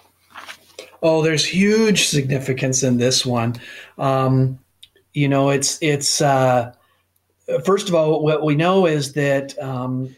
Oh, 1.02 1.22
there's 1.22 1.46
huge 1.46 2.08
significance 2.08 2.84
in 2.84 2.98
this 2.98 3.26
one. 3.26 3.56
Um, 3.98 4.60
you 5.14 5.28
know, 5.28 5.50
it's 5.50 5.78
it's 5.82 6.22
uh, 6.22 6.74
first 7.64 7.89
of 7.89 7.96
all 7.96 8.24
what 8.24 8.43
we 8.43 8.56
know 8.56 8.86
is 8.86 9.14
that 9.14 9.58
um, 9.60 10.16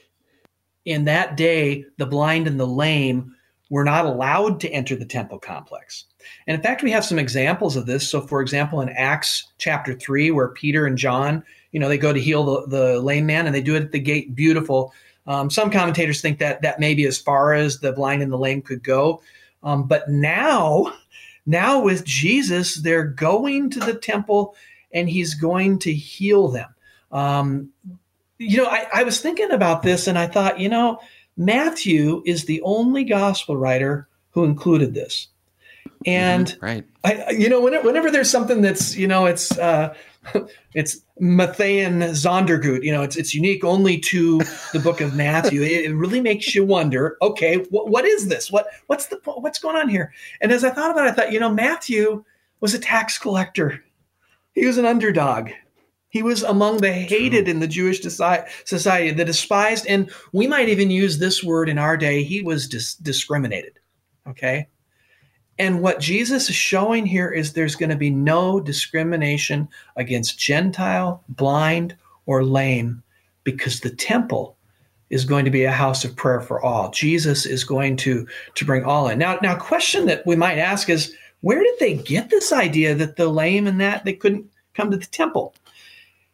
in 0.86 1.05
that 1.05 1.36
day, 1.36 1.86
the 1.97 2.05
blind 2.05 2.47
and 2.47 2.59
the 2.59 2.67
lame 2.67 3.36
were 3.70 3.84
not 3.84 4.05
allowed 4.05 4.59
to 4.61 4.70
enter 4.70 4.95
the 4.95 5.05
temple 5.05 5.39
complex. 5.39 6.05
And 6.45 6.55
in 6.55 6.61
fact, 6.61 6.84
we 6.84 6.91
have 6.91 7.05
some 7.05 7.20
examples 7.20 7.76
of 7.76 7.86
this. 7.86 8.09
So, 8.09 8.22
for 8.22 8.41
example, 8.41 8.82
in 8.82 8.89
Acts 8.89 9.47
chapter 9.57 9.93
3, 9.93 10.32
where 10.32 10.49
Peter 10.49 10.86
and 10.86 10.97
John, 10.97 11.43
you 11.72 11.80
know, 11.80 11.89
they 11.89 11.97
go 11.97 12.13
to 12.13 12.20
heal 12.20 12.43
the, 12.43 12.68
the 12.68 13.01
lame 13.01 13.26
man 13.26 13.45
and 13.45 13.53
they 13.53 13.61
do 13.61 13.76
it 13.76 13.84
at 13.84 13.91
the 13.91 13.99
gate, 13.99 14.36
beautiful. 14.36 14.93
Um, 15.26 15.49
some 15.49 15.70
commentators 15.70 16.22
think 16.22 16.39
that 16.39 16.61
that 16.61 16.80
may 16.80 16.93
be 16.93 17.05
as 17.05 17.18
far 17.18 17.53
as 17.53 17.80
the 17.80 17.91
blind 17.91 18.22
and 18.22 18.32
the 18.32 18.38
lame 18.38 18.61
could 18.61 18.84
go. 18.84 19.22
Um, 19.63 19.84
but 19.84 20.09
now, 20.09 20.93
now 21.45 21.82
with 21.82 22.05
Jesus, 22.05 22.76
they're 22.76 23.03
going 23.03 23.70
to 23.72 23.80
the 23.80 23.95
temple 23.95 24.55
and 24.93 25.09
he's 25.09 25.34
going 25.34 25.80
to 25.80 25.93
heal 25.93 26.47
them. 26.47 26.74
Um, 27.11 27.70
you 28.38 28.57
know, 28.57 28.68
I, 28.68 28.88
I 28.93 29.03
was 29.03 29.20
thinking 29.20 29.51
about 29.51 29.82
this 29.82 30.07
and 30.07 30.18
I 30.18 30.28
thought, 30.28 30.59
you 30.59 30.70
know, 30.70 30.99
Matthew 31.38 32.23
is 32.25 32.45
the 32.45 32.61
only 32.63 33.03
gospel 33.03 33.55
writer 33.55 34.07
who 34.31 34.43
included 34.43 34.93
this. 34.93 35.27
And 36.05 36.47
mm-hmm, 36.47 36.65
right. 36.65 36.85
I, 37.03 37.31
you 37.31 37.49
know, 37.49 37.61
whenever, 37.61 37.85
whenever, 37.85 38.11
there's 38.11 38.29
something 38.29 38.61
that's, 38.61 38.95
you 38.95 39.07
know, 39.07 39.25
it's, 39.25 39.57
uh, 39.57 39.95
it's 40.73 41.01
Matthean 41.19 42.01
Sondergut, 42.11 42.83
you 42.83 42.91
know, 42.91 43.01
it's, 43.01 43.15
it's 43.15 43.33
unique 43.33 43.63
only 43.63 43.97
to 43.99 44.39
the 44.73 44.79
book 44.79 45.01
of 45.01 45.15
Matthew. 45.15 45.61
it, 45.61 45.85
it 45.85 45.95
really 45.95 46.21
makes 46.21 46.53
you 46.53 46.63
wonder, 46.63 47.17
okay, 47.21 47.63
wh- 47.65 47.88
what 47.88 48.05
is 48.05 48.27
this? 48.27 48.51
What, 48.51 48.67
what's 48.88 49.07
the, 49.07 49.19
what's 49.25 49.59
going 49.59 49.75
on 49.75 49.89
here? 49.89 50.13
And 50.41 50.51
as 50.51 50.63
I 50.63 50.69
thought 50.69 50.91
about 50.91 51.07
it, 51.07 51.11
I 51.11 51.13
thought, 51.13 51.31
you 51.31 51.39
know, 51.39 51.53
Matthew 51.53 52.23
was 52.59 52.73
a 52.73 52.79
tax 52.79 53.17
collector. 53.17 53.83
He 54.53 54.65
was 54.65 54.77
an 54.77 54.85
underdog. 54.85 55.49
He 56.10 56.24
was 56.24 56.43
among 56.43 56.78
the 56.78 56.91
hated 56.91 57.47
in 57.47 57.60
the 57.60 57.68
Jewish 57.68 58.01
society, 58.01 59.12
the 59.12 59.26
despised, 59.26 59.86
and 59.88 60.10
we 60.32 60.47
might 60.47 60.70
even 60.70 60.89
use 60.89 61.18
this 61.18 61.43
word 61.43 61.68
in 61.68 61.78
our 61.78 61.97
day. 61.97 62.24
He 62.24 62.41
was 62.41 62.68
dis- 62.68 62.95
discriminated. 62.95 63.80
Okay. 64.28 64.68
And 65.60 65.82
what 65.82 65.99
Jesus 65.99 66.49
is 66.49 66.55
showing 66.55 67.05
here 67.05 67.30
is 67.30 67.53
there's 67.53 67.76
going 67.76 67.89
to 67.89 67.95
be 67.95 68.10
no 68.10 68.60
discrimination 68.60 69.68
against 69.95 70.38
Gentile, 70.38 71.24
blind, 71.30 71.95
or 72.26 72.43
lame 72.43 73.03
because 73.43 73.80
the 73.80 73.89
temple 73.89 74.55
is 75.10 75.26
going 75.26 75.45
to 75.45 75.51
be 75.51 75.64
a 75.64 75.72
house 75.72 76.03
of 76.03 76.16
prayer 76.16 76.41
for 76.41 76.62
all. 76.62 76.91
Jesus 76.91 77.45
is 77.45 77.64
going 77.64 77.95
to, 77.97 78.28
to 78.55 78.66
bring 78.66 78.84
all 78.84 79.08
in. 79.08 79.18
Now, 79.18 79.39
now, 79.41 79.55
question 79.55 80.05
that 80.08 80.26
we 80.28 80.36
might 80.36 80.58
ask 80.58 80.89
is 80.89 81.16
where 81.41 81.64
did 81.64 81.80
they 81.80 81.95
get 81.95 82.30
this 82.30 82.51
idea 82.51 82.93
that 82.95 83.16
the 83.16 83.28
lame 83.28 83.68
and 83.68 83.80
that 83.80 84.05
they 84.05 84.14
couldn't 84.14 84.45
come 84.74 84.91
to 84.91 84.97
the 84.97 85.05
temple? 85.05 85.55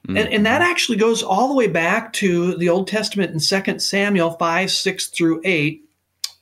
Mm-hmm. 0.07 0.17
And, 0.17 0.33
and 0.33 0.45
that 0.45 0.61
actually 0.61 0.97
goes 0.97 1.23
all 1.23 1.47
the 1.47 1.53
way 1.53 1.67
back 1.67 2.11
to 2.13 2.55
the 2.57 2.69
Old 2.69 2.87
Testament 2.87 3.31
in 3.31 3.39
2 3.39 3.79
Samuel 3.79 4.31
5, 4.31 4.71
6 4.71 5.07
through 5.07 5.41
8, 5.45 5.83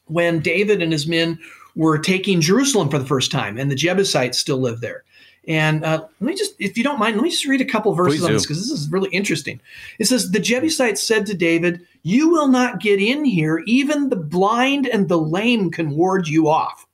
when 0.05 0.39
David 0.39 0.81
and 0.81 0.91
his 0.91 1.07
men 1.07 1.37
were 1.75 1.97
taking 1.97 2.41
Jerusalem 2.41 2.89
for 2.89 2.97
the 2.97 3.05
first 3.05 3.31
time, 3.31 3.57
and 3.57 3.69
the 3.69 3.75
Jebusites 3.75 4.39
still 4.39 4.57
live 4.57 4.81
there. 4.81 5.03
And 5.47 5.83
uh, 5.83 6.05
let 6.19 6.21
me 6.21 6.35
just, 6.35 6.53
if 6.59 6.77
you 6.77 6.83
don't 6.83 6.99
mind, 6.99 7.15
let 7.15 7.23
me 7.23 7.29
just 7.29 7.47
read 7.47 7.61
a 7.61 7.65
couple 7.65 7.93
verses 7.93 8.23
on 8.23 8.33
this 8.33 8.43
because 8.43 8.59
this 8.59 8.79
is 8.79 8.91
really 8.91 9.09
interesting. 9.09 9.59
It 9.97 10.05
says, 10.05 10.31
The 10.31 10.39
Jebusites 10.39 11.05
said 11.05 11.25
to 11.27 11.33
David, 11.33 11.85
You 12.03 12.29
will 12.29 12.47
not 12.47 12.79
get 12.79 12.99
in 12.99 13.25
here. 13.25 13.63
Even 13.65 14.09
the 14.09 14.15
blind 14.15 14.87
and 14.87 15.09
the 15.09 15.17
lame 15.17 15.71
can 15.71 15.91
ward 15.91 16.27
you 16.27 16.47
off. 16.47 16.85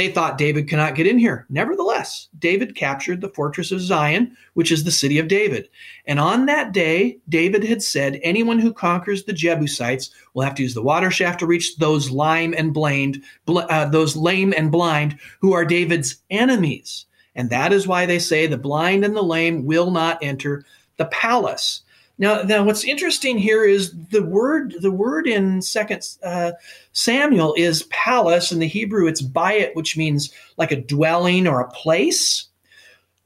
They 0.00 0.08
thought 0.08 0.38
David 0.38 0.66
cannot 0.66 0.94
get 0.94 1.06
in 1.06 1.18
here. 1.18 1.44
Nevertheless, 1.50 2.28
David 2.38 2.74
captured 2.74 3.20
the 3.20 3.28
fortress 3.28 3.70
of 3.70 3.82
Zion, 3.82 4.34
which 4.54 4.72
is 4.72 4.82
the 4.82 4.90
city 4.90 5.18
of 5.18 5.28
David. 5.28 5.68
And 6.06 6.18
on 6.18 6.46
that 6.46 6.72
day, 6.72 7.18
David 7.28 7.64
had 7.64 7.82
said, 7.82 8.18
Anyone 8.22 8.58
who 8.58 8.72
conquers 8.72 9.24
the 9.24 9.34
Jebusites 9.34 10.10
will 10.32 10.42
have 10.42 10.54
to 10.54 10.62
use 10.62 10.72
the 10.72 10.80
water 10.80 11.10
shaft 11.10 11.40
to 11.40 11.46
reach 11.46 11.76
those 11.76 12.10
lame 12.10 12.54
and 12.56 12.72
blind, 12.72 13.22
uh, 13.46 13.90
those 13.90 14.16
lame 14.16 14.54
and 14.56 14.72
blind 14.72 15.18
who 15.42 15.52
are 15.52 15.66
David's 15.66 16.22
enemies. 16.30 17.04
And 17.34 17.50
that 17.50 17.70
is 17.70 17.86
why 17.86 18.06
they 18.06 18.20
say 18.20 18.46
the 18.46 18.56
blind 18.56 19.04
and 19.04 19.14
the 19.14 19.22
lame 19.22 19.66
will 19.66 19.90
not 19.90 20.18
enter 20.22 20.64
the 20.96 21.04
palace. 21.04 21.82
Now, 22.20 22.42
now, 22.42 22.62
what's 22.62 22.84
interesting 22.84 23.38
here 23.38 23.64
is 23.64 23.94
the 24.10 24.22
word. 24.22 24.74
The 24.80 24.90
word 24.90 25.26
in 25.26 25.62
Second 25.62 26.06
uh, 26.22 26.52
Samuel 26.92 27.54
is 27.56 27.84
palace. 27.84 28.52
In 28.52 28.58
the 28.58 28.68
Hebrew, 28.68 29.08
it's 29.08 29.22
bayit, 29.22 29.74
which 29.74 29.96
means 29.96 30.30
like 30.58 30.70
a 30.70 30.80
dwelling 30.80 31.46
or 31.46 31.60
a 31.60 31.70
place. 31.70 32.46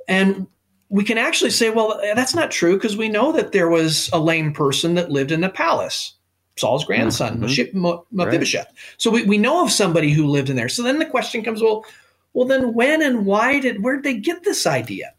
And 0.07 0.47
we 0.91 1.03
can 1.03 1.19
actually 1.19 1.51
say, 1.51 1.71
well, 1.71 2.01
that's 2.15 2.37
not 2.37 2.53
true 2.53 2.77
because 2.77 2.97
we 2.97 3.09
know 3.09 3.33
that 3.33 3.51
there 3.51 3.69
was 3.69 4.09
a 4.13 4.21
lame 4.21 4.53
person 4.53 4.95
that 4.95 5.11
lived 5.11 5.33
in 5.33 5.41
the 5.41 5.49
palace. 5.49 6.15
Saul's 6.57 6.85
grandson, 6.85 7.41
mm-hmm. 7.41 8.17
Mephibosheth. 8.17 8.67
Right. 8.67 8.75
So 8.99 9.11
we, 9.11 9.25
we 9.25 9.39
know 9.39 9.65
of 9.65 9.73
somebody 9.73 10.13
who 10.13 10.29
lived 10.29 10.51
in 10.51 10.57
there. 10.57 10.69
So 10.69 10.85
then 10.85 11.01
the 11.01 11.07
question 11.07 11.43
comes, 11.43 11.61
well, 11.61 11.85
well, 12.33 12.47
then 12.47 12.75
when 12.75 13.03
and 13.03 13.27
why 13.27 13.59
did 13.59 13.83
where 13.83 13.97
did 13.97 14.05
they 14.05 14.21
get 14.21 14.45
this 14.45 14.69
idea? 14.69 15.14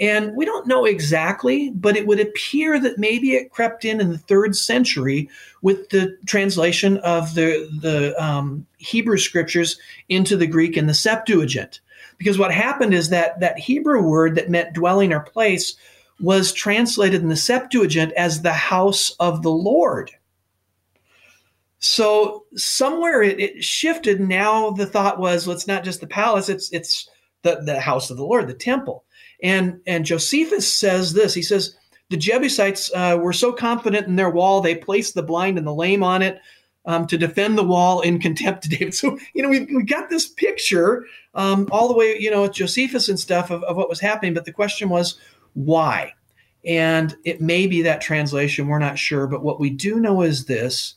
And 0.00 0.36
we 0.36 0.44
don't 0.44 0.68
know 0.68 0.84
exactly, 0.84 1.70
but 1.70 1.96
it 1.96 2.06
would 2.06 2.20
appear 2.20 2.78
that 2.78 2.98
maybe 2.98 3.32
it 3.32 3.50
crept 3.50 3.84
in 3.84 4.00
in 4.00 4.10
the 4.10 4.18
third 4.18 4.54
century 4.54 5.28
with 5.60 5.90
the 5.90 6.16
translation 6.24 6.98
of 6.98 7.34
the, 7.34 7.68
the 7.80 8.14
um, 8.22 8.64
Hebrew 8.76 9.18
scriptures 9.18 9.78
into 10.08 10.36
the 10.36 10.46
Greek 10.46 10.76
in 10.76 10.86
the 10.86 10.94
Septuagint. 10.94 11.80
Because 12.16 12.38
what 12.38 12.54
happened 12.54 12.94
is 12.94 13.08
that 13.08 13.40
that 13.40 13.58
Hebrew 13.58 14.02
word 14.02 14.36
that 14.36 14.50
meant 14.50 14.72
dwelling 14.72 15.12
or 15.12 15.20
place 15.20 15.74
was 16.20 16.52
translated 16.52 17.20
in 17.20 17.28
the 17.28 17.36
Septuagint 17.36 18.12
as 18.12 18.42
the 18.42 18.52
house 18.52 19.10
of 19.18 19.42
the 19.42 19.50
Lord. 19.50 20.12
So 21.80 22.44
somewhere 22.54 23.22
it, 23.22 23.38
it 23.40 23.64
shifted. 23.64 24.20
Now 24.20 24.70
the 24.70 24.86
thought 24.86 25.20
was, 25.20 25.46
well, 25.46 25.54
it's 25.54 25.68
not 25.68 25.84
just 25.84 26.00
the 26.00 26.06
palace; 26.08 26.48
it's 26.48 26.72
it's 26.72 27.08
the, 27.42 27.60
the 27.64 27.80
house 27.80 28.10
of 28.10 28.16
the 28.16 28.24
Lord, 28.24 28.48
the 28.48 28.54
temple. 28.54 29.04
And, 29.42 29.80
and 29.86 30.04
Josephus 30.04 30.72
says 30.72 31.12
this 31.12 31.34
he 31.34 31.42
says, 31.42 31.76
the 32.10 32.16
Jebusites 32.16 32.90
uh, 32.94 33.18
were 33.20 33.32
so 33.32 33.52
confident 33.52 34.06
in 34.06 34.16
their 34.16 34.30
wall, 34.30 34.60
they 34.60 34.74
placed 34.74 35.14
the 35.14 35.22
blind 35.22 35.58
and 35.58 35.66
the 35.66 35.74
lame 35.74 36.02
on 36.02 36.22
it 36.22 36.40
um, 36.86 37.06
to 37.06 37.18
defend 37.18 37.58
the 37.58 37.64
wall 37.64 38.00
in 38.00 38.18
contempt 38.18 38.62
to 38.62 38.68
David. 38.70 38.94
So, 38.94 39.18
you 39.34 39.42
know, 39.42 39.48
we've, 39.48 39.68
we 39.72 39.82
got 39.82 40.08
this 40.08 40.26
picture 40.26 41.04
um, 41.34 41.68
all 41.70 41.88
the 41.88 41.96
way, 41.96 42.18
you 42.18 42.30
know, 42.30 42.42
with 42.42 42.54
Josephus 42.54 43.08
and 43.08 43.20
stuff 43.20 43.50
of, 43.50 43.62
of 43.64 43.76
what 43.76 43.90
was 43.90 44.00
happening. 44.00 44.34
But 44.34 44.46
the 44.46 44.52
question 44.52 44.88
was, 44.88 45.18
why? 45.52 46.14
And 46.64 47.16
it 47.24 47.40
may 47.40 47.66
be 47.66 47.82
that 47.82 48.00
translation, 48.00 48.66
we're 48.66 48.78
not 48.78 48.98
sure. 48.98 49.26
But 49.26 49.44
what 49.44 49.60
we 49.60 49.70
do 49.70 50.00
know 50.00 50.22
is 50.22 50.46
this 50.46 50.94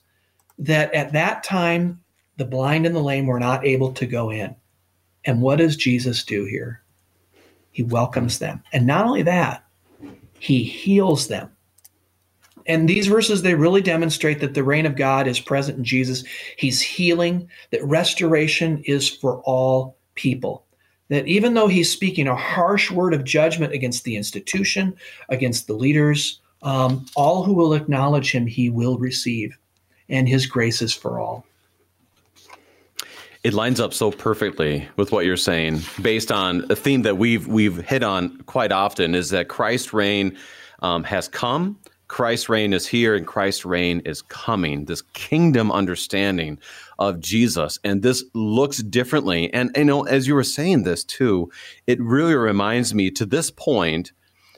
that 0.60 0.94
at 0.94 1.14
that 1.14 1.44
time, 1.44 2.02
the 2.38 2.46
blind 2.46 2.86
and 2.86 2.96
the 2.96 3.02
lame 3.02 3.26
were 3.26 3.40
not 3.40 3.66
able 3.66 3.92
to 3.94 4.06
go 4.06 4.30
in. 4.32 4.56
And 5.26 5.42
what 5.42 5.58
does 5.58 5.76
Jesus 5.76 6.24
do 6.24 6.46
here? 6.46 6.81
He 7.72 7.84
welcomes 7.84 8.40
them. 8.40 8.64
And 8.74 8.86
not 8.86 9.06
only 9.06 9.22
that, 9.24 9.66
he 10.40 10.64
heals 10.64 11.28
them. 11.28 11.52
And 12.68 12.88
these 12.88 13.08
verses, 13.08 13.42
they 13.42 13.56
really 13.56 13.82
demonstrate 13.82 14.40
that 14.40 14.54
the 14.54 14.64
reign 14.64 14.86
of 14.86 14.96
God 14.96 15.28
is 15.28 15.40
present 15.40 15.78
in 15.78 15.84
Jesus. 15.84 16.24
He's 16.58 16.82
healing, 16.82 17.50
that 17.72 17.84
restoration 17.84 18.84
is 18.86 19.10
for 19.10 19.42
all 19.42 19.98
people. 20.16 20.66
That 21.10 21.28
even 21.28 21.54
though 21.54 21.68
he's 21.68 21.92
speaking 21.92 22.28
a 22.28 22.36
harsh 22.36 22.92
word 22.92 23.14
of 23.14 23.24
judgment 23.24 23.74
against 23.74 24.04
the 24.04 24.16
institution, 24.16 24.96
against 25.30 25.68
the 25.68 25.74
leaders, 25.74 26.40
um, 26.62 27.06
all 27.16 27.44
who 27.44 27.54
will 27.54 27.74
acknowledge 27.74 28.32
him, 28.32 28.46
he 28.46 28.70
will 28.70 28.98
receive. 28.98 29.58
And 30.08 30.28
his 30.28 30.46
grace 30.46 30.82
is 30.82 30.94
for 30.94 31.20
all. 31.20 31.46
It 33.44 33.56
lines 33.56 33.80
up 33.80 33.92
so 33.92 34.12
perfectly 34.12 34.88
with 34.98 35.12
what 35.12 35.26
you're 35.26 35.36
saying, 35.36 35.82
based 36.00 36.32
on 36.32 36.70
a 36.70 36.76
theme 36.76 37.02
that 37.02 37.18
we've 37.18 37.48
we've 37.48 37.78
hit 37.78 38.04
on 38.04 38.38
quite 38.44 38.72
often, 38.72 39.16
is 39.16 39.32
that 39.32 39.48
Christ's 39.48 39.94
reign 39.94 40.38
um, 40.84 41.04
has 41.06 41.28
come, 41.28 41.80
Christ's 42.08 42.50
reign 42.50 42.72
is 42.72 42.86
here, 42.86 43.16
and 43.16 43.26
Christ's 43.26 43.66
reign 43.66 44.02
is 44.06 44.22
coming. 44.22 44.86
This 44.86 45.02
kingdom 45.14 45.72
understanding 45.72 46.60
of 47.00 47.20
Jesus, 47.20 47.80
and 47.84 48.04
this 48.04 48.24
looks 48.36 48.78
differently. 48.84 49.52
And 49.54 49.72
you 49.76 49.86
know, 49.86 50.04
as 50.04 50.28
you 50.28 50.36
were 50.36 50.44
saying 50.44 50.84
this 50.84 51.04
too, 51.04 51.50
it 51.88 52.00
really 52.00 52.36
reminds 52.36 52.94
me. 52.94 53.10
To 53.12 53.26
this 53.26 53.50
point, 53.50 54.12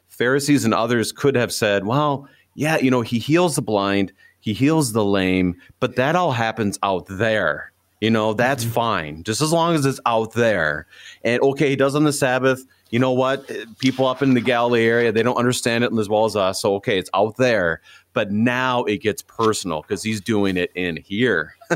Pharisees 0.10 0.66
and 0.66 0.74
others 0.74 1.14
could 1.14 1.36
have 1.36 1.54
said, 1.54 1.86
"Well, 1.86 2.28
yeah, 2.54 2.80
you 2.80 2.92
know, 2.92 3.02
he 3.02 3.20
heals 3.20 3.56
the 3.56 3.62
blind." 3.62 4.12
He 4.42 4.52
heals 4.52 4.92
the 4.92 5.06
lame, 5.06 5.56
but 5.80 5.96
that 5.96 6.18
all 6.18 6.34
happens 6.34 6.78
out 6.84 7.06
there 7.08 7.72
you 8.04 8.10
know, 8.10 8.34
that's 8.34 8.66
mm-hmm. 8.66 8.74
fine, 8.74 9.24
just 9.24 9.40
as 9.40 9.54
long 9.54 9.76
as 9.76 9.86
it's 9.86 10.02
out 10.06 10.34
there. 10.34 10.88
And 11.24 11.42
okay, 11.42 11.70
he 11.70 11.78
does 11.78 11.96
on 11.96 12.04
the 12.04 12.12
Sabbath. 12.12 12.66
you 12.90 13.00
know 13.00 13.14
what? 13.14 13.50
People 13.80 14.08
up 14.08 14.22
in 14.22 14.34
the 14.34 14.42
Galilee 14.42 14.86
area, 14.86 15.14
they 15.14 15.24
don't 15.24 15.38
understand 15.38 15.86
it 15.86 15.94
as 15.98 16.10
well 16.10 16.26
as 16.26 16.36
us. 16.36 16.62
So, 16.62 16.76
okay, 16.76 17.00
it's 17.00 17.10
out 17.14 17.38
there. 17.38 17.80
But 18.14 18.32
now 18.32 18.84
it 18.84 18.98
gets 18.98 19.22
personal 19.22 19.82
because 19.82 20.04
he's 20.04 20.22
doing 20.22 20.56
it 20.56 20.72
in 20.76 20.98
here. 20.98 21.56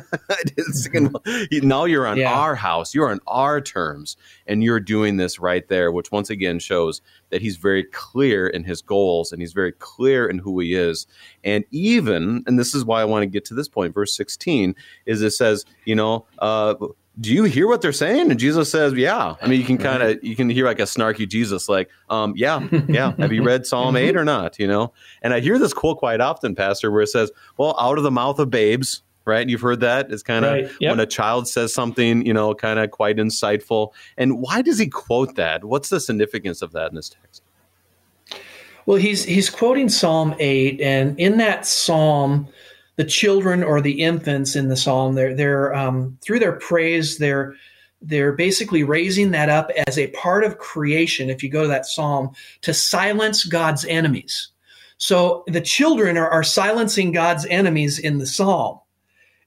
now 1.64 1.86
you're 1.86 2.08
on 2.08 2.18
yeah. 2.18 2.32
our 2.32 2.56
house, 2.56 2.94
you're 2.94 3.10
on 3.10 3.20
our 3.28 3.60
terms, 3.60 4.18
and 4.46 4.64
you're 4.64 4.80
doing 4.80 5.18
this 5.18 5.40
right 5.40 5.68
there, 5.68 5.92
which 5.92 6.12
once 6.12 6.30
again 6.30 6.60
shows 6.60 7.02
that 7.30 7.42
he's 7.42 7.58
very 7.58 7.84
clear 7.84 8.48
in 8.48 8.64
his 8.64 8.82
goals 8.82 9.32
and 9.32 9.42
he's 9.42 9.54
very 9.54 9.72
clear 9.72 10.28
in 10.28 10.38
who 10.38 10.60
he 10.60 10.76
is. 10.76 11.08
And 11.44 11.66
even, 11.72 12.44
and 12.46 12.60
this 12.60 12.74
is 12.76 12.86
why 12.86 13.02
I 13.02 13.06
want 13.06 13.24
to 13.24 13.28
get 13.28 13.46
to 13.46 13.54
this 13.54 13.68
point, 13.68 13.94
verse 13.94 14.16
16 14.16 14.76
is 15.06 15.22
it 15.22 15.32
says, 15.32 15.66
you 15.86 15.96
know, 15.96 16.26
uh, 16.40 16.76
do 17.20 17.34
you 17.34 17.46
hear 17.46 17.68
what 17.68 17.82
they're 17.82 17.92
saying? 17.92 18.30
And 18.30 18.40
Jesus 18.40 18.70
says, 18.70 18.94
yeah. 18.94 19.36
I 19.42 19.48
mean, 19.48 19.60
you 19.60 19.66
can 19.66 19.78
kind 19.78 20.04
of, 20.04 20.24
you 20.24 20.36
can 20.36 20.50
hear 20.50 20.66
like 20.66 20.80
a 20.80 20.84
snarky 20.84 21.28
Jesus, 21.28 21.68
like, 21.68 21.90
um, 22.10 22.34
yeah, 22.36 22.68
yeah. 22.88 23.14
Have 23.20 23.34
you 23.34 23.44
read 23.44 23.66
Psalm 23.66 23.96
8 23.96 24.16
or 24.16 24.24
not? 24.24 24.60
You 24.60 24.68
know? 24.68 24.94
And 25.22 25.34
I 25.34 25.40
hear 25.40 25.58
this 25.58 25.74
quote 25.74 25.98
quite 25.98 26.22
often, 26.22 26.54
Pastor, 26.54 26.92
where 26.92 27.02
it 27.02 27.08
says, 27.08 27.32
well, 27.58 27.76
out 27.80 27.98
of 27.98 28.04
the 28.04 28.12
mouth 28.12 28.38
of 28.38 28.52
babes, 28.52 29.02
right? 29.26 29.50
You've 29.50 29.62
heard 29.62 29.80
that. 29.80 30.12
It's 30.12 30.24
kind 30.24 30.46
of 30.46 30.52
right. 30.52 30.72
yep. 30.80 30.92
when 30.92 31.00
a 31.00 31.06
child 31.08 31.48
says 31.48 31.74
something, 31.74 32.26
you 32.26 32.34
know, 32.34 32.54
kind 32.54 32.80
of 32.80 32.92
quite 32.92 33.18
insightful. 33.18 33.94
And 34.18 34.40
why 34.40 34.62
does 34.62 34.78
he 34.78 34.88
quote 34.88 35.36
that? 35.36 35.66
What's 35.66 35.90
the 35.90 36.00
significance 36.00 36.62
of 36.62 36.72
that 36.74 36.90
in 36.92 36.96
this 36.96 37.10
text? 37.10 37.42
Well, 38.86 38.98
he's 38.98 39.26
he's 39.26 39.50
quoting 39.50 39.90
Psalm 39.90 40.34
8 40.40 40.80
and 40.80 41.20
in 41.20 41.38
that 41.40 41.66
psalm 41.66 42.48
the 42.98 43.06
children 43.06 43.64
or 43.64 43.80
the 43.80 44.02
infants 44.02 44.56
in 44.56 44.68
the 44.68 44.76
psalm 44.76 45.16
they're 45.16 45.34
they're 45.34 45.74
um, 45.74 46.18
through 46.22 46.40
their 46.40 46.54
praise 46.54 47.18
they're 47.18 47.56
they're 48.02 48.34
basically 48.34 48.84
raising 48.84 49.32
that 49.32 49.50
up 49.50 49.72
as 49.88 49.98
a 49.98 50.08
part 50.08 50.44
of 50.44 50.60
creation 50.60 51.30
if 51.30 51.42
you 51.42 51.50
go 51.50 51.64
to 51.64 51.68
that 51.68 51.86
psalm 51.86 52.32
to 52.62 52.74
silence 52.74 53.44
god's 53.44 53.86
enemies. 53.86 54.50
So 55.00 55.44
the 55.48 55.62
children 55.62 56.18
are, 56.18 56.30
are 56.30 56.44
silencing 56.44 57.12
god's 57.12 57.46
enemies 57.48 58.00
in 58.00 58.18
the 58.18 58.28
psalm. 58.28 58.80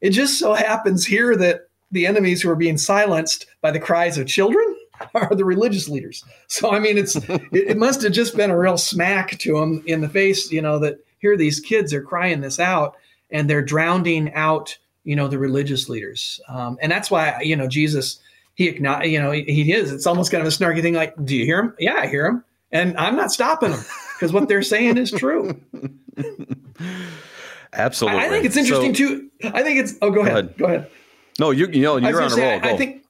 It 0.00 0.10
just 0.10 0.38
so 0.38 0.54
happens 0.54 1.04
here 1.04 1.36
that 1.36 1.68
the 1.90 2.06
enemies 2.06 2.42
who 2.42 2.50
are 2.50 2.56
being 2.56 2.78
silenced 2.78 3.46
by 3.60 3.70
the 3.70 3.80
cries 3.80 4.16
of 4.16 4.26
children 4.26 4.76
are 5.14 5.34
the 5.34 5.44
religious 5.44 5.88
leaders. 5.88 6.24
So 6.48 6.72
i 6.72 6.78
mean 6.78 6.98
it's 6.98 7.16
it, 7.28 7.42
it 7.52 7.76
must 7.76 8.02
have 8.02 8.12
just 8.12 8.36
been 8.36 8.50
a 8.50 8.58
real 8.58 8.78
smack 8.78 9.38
to 9.38 9.58
them 9.58 9.82
in 9.86 10.00
the 10.00 10.08
face 10.08 10.50
you 10.50 10.62
know 10.62 10.78
that 10.80 11.04
here 11.18 11.36
these 11.36 11.60
kids 11.60 11.92
are 11.94 12.02
crying 12.02 12.40
this 12.40 12.58
out 12.58 12.96
and 13.32 13.48
they're 13.48 13.62
drowning 13.62 14.32
out 14.34 14.76
you 15.04 15.16
know 15.16 15.28
the 15.28 15.38
religious 15.38 15.88
leaders. 15.88 16.40
Um, 16.48 16.78
and 16.80 16.90
that's 16.90 17.10
why 17.10 17.40
you 17.42 17.56
know 17.56 17.66
jesus 17.66 18.20
he 18.54 18.70
you 18.74 18.80
know 18.80 19.30
he, 19.30 19.44
he, 19.44 19.72
is. 19.72 19.92
It's 19.92 20.06
almost 20.06 20.30
kind 20.30 20.40
of 20.40 20.46
a 20.46 20.50
snarky 20.56 20.82
thing 20.82 20.94
like 20.94 21.14
do 21.24 21.36
you 21.36 21.44
hear 21.44 21.60
him? 21.60 21.74
Yeah 21.78 21.94
i 21.94 22.06
hear 22.06 22.26
him. 22.26 22.44
And 22.72 22.96
i'm 22.96 23.16
not 23.16 23.32
stopping 23.32 23.70
them 23.72 23.84
because 24.14 24.32
what 24.32 24.48
they're 24.48 24.62
saying 24.62 24.98
is 24.98 25.10
true. 25.10 25.60
Absolutely. 27.72 28.20
I, 28.20 28.26
I, 28.26 28.28
think 28.28 28.44
it's 28.44 28.56
interesting 28.56 28.94
so, 28.94 29.08
too. 29.08 29.30
I 29.44 29.62
think 29.62 29.78
it's 29.78 29.94
oh 30.02 30.10
go, 30.10 30.16
go 30.16 30.20
ahead. 30.22 30.44
ahead. 30.44 30.58
go 30.58 30.64
ahead. 30.66 30.90
No 31.38 31.50
you, 31.50 31.68
you 31.68 31.82
know 31.82 31.96
you're 31.96 32.20
on 32.20 32.32
a 32.32 32.36
roll. 32.36 32.50
I, 32.50 32.56
I 32.72 32.76
think 32.76 33.04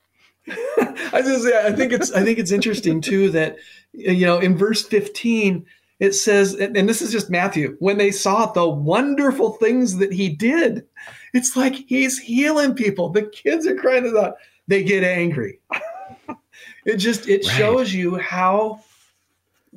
I 0.49 1.23
say, 1.23 1.67
I 1.67 1.73
think 1.73 1.93
it's 1.93 2.13
I 2.13 2.23
think 2.23 2.39
it's 2.39 2.51
interesting 2.51 3.01
too 3.01 3.31
that 3.31 3.57
you 3.93 4.27
know 4.27 4.39
in 4.39 4.57
verse 4.57 4.85
15 4.85 5.67
it 6.01 6.15
says, 6.15 6.55
and 6.55 6.89
this 6.89 7.03
is 7.03 7.13
just 7.13 7.29
Matthew, 7.29 7.77
when 7.79 7.99
they 7.99 8.11
saw 8.11 8.47
the 8.47 8.67
wonderful 8.67 9.53
things 9.53 9.99
that 9.99 10.13
he 10.13 10.31
did, 10.31 10.87
it's 11.35 11.57
like 11.57 11.75
he's 11.75 12.19
healing 12.19 12.75
people. 12.75 13.11
The 13.11 13.25
kids 13.25 13.67
are 13.67 13.77
crying 13.77 14.13
out, 14.19 14.37
they 14.67 14.83
get 14.83 15.05
angry. 15.05 15.61
it 16.87 16.97
just 16.97 17.29
it 17.29 17.45
right. 17.45 17.55
shows 17.55 17.93
you 17.93 18.17
how 18.17 18.83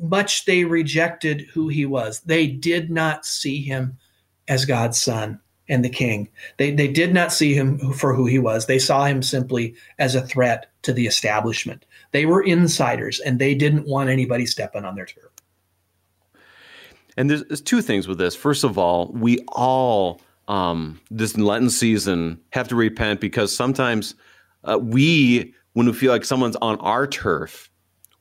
much 0.01 0.45
they 0.45 0.63
rejected 0.63 1.41
who 1.53 1.67
he 1.67 1.86
was. 1.86 2.21
They 2.21 2.47
did 2.47 2.89
not 2.89 3.26
see 3.26 3.61
him 3.61 3.97
as 4.47 4.65
God's 4.65 5.01
son 5.01 5.41
and 5.67 5.84
the 5.84 5.89
king. 5.89 6.30
They, 6.57 6.71
they 6.71 6.88
did 6.88 7.13
not 7.13 7.34
see 7.34 7.53
him 7.53 7.93
for 7.93 8.13
who 8.13 8.28
he 8.28 8.39
was. 8.39 8.65
They 8.65 8.80
saw 8.80 9.05
him 9.05 9.21
simply 9.21 9.76
as 9.99 10.15
a 10.15 10.26
threat 10.26 10.67
to 10.84 10.93
the 10.93 11.05
establishment. 11.05 11.86
They 12.11 12.26
were 12.26 12.43
insiders 12.43 13.19
and 13.19 13.39
they 13.39 13.55
didn't 13.55 13.88
want 13.88 14.09
anybody 14.09 14.45
stepping 14.45 14.86
on 14.86 14.95
their 14.95 15.05
turf. 15.05 15.32
And 17.18 17.30
there's, 17.30 17.43
there's 17.45 17.61
two 17.61 17.82
things 17.82 18.07
with 18.07 18.18
this. 18.18 18.36
First 18.36 18.64
of 18.64 18.78
all, 18.78 19.11
we 19.14 19.39
all 19.49 20.22
um, 20.47 20.99
this 21.09 21.38
Lenten 21.38 21.70
season 21.70 22.39
have 22.51 22.68
to 22.70 22.76
repent 22.76 23.22
because 23.22 23.55
sometimes 23.55 24.16
uh, 24.64 24.78
we, 24.82 25.53
when 25.74 25.88
we 25.88 25.93
feel 25.93 26.11
like 26.11 26.26
someone's 26.26 26.57
on 26.57 26.78
our 26.80 27.07
turf, 27.07 27.70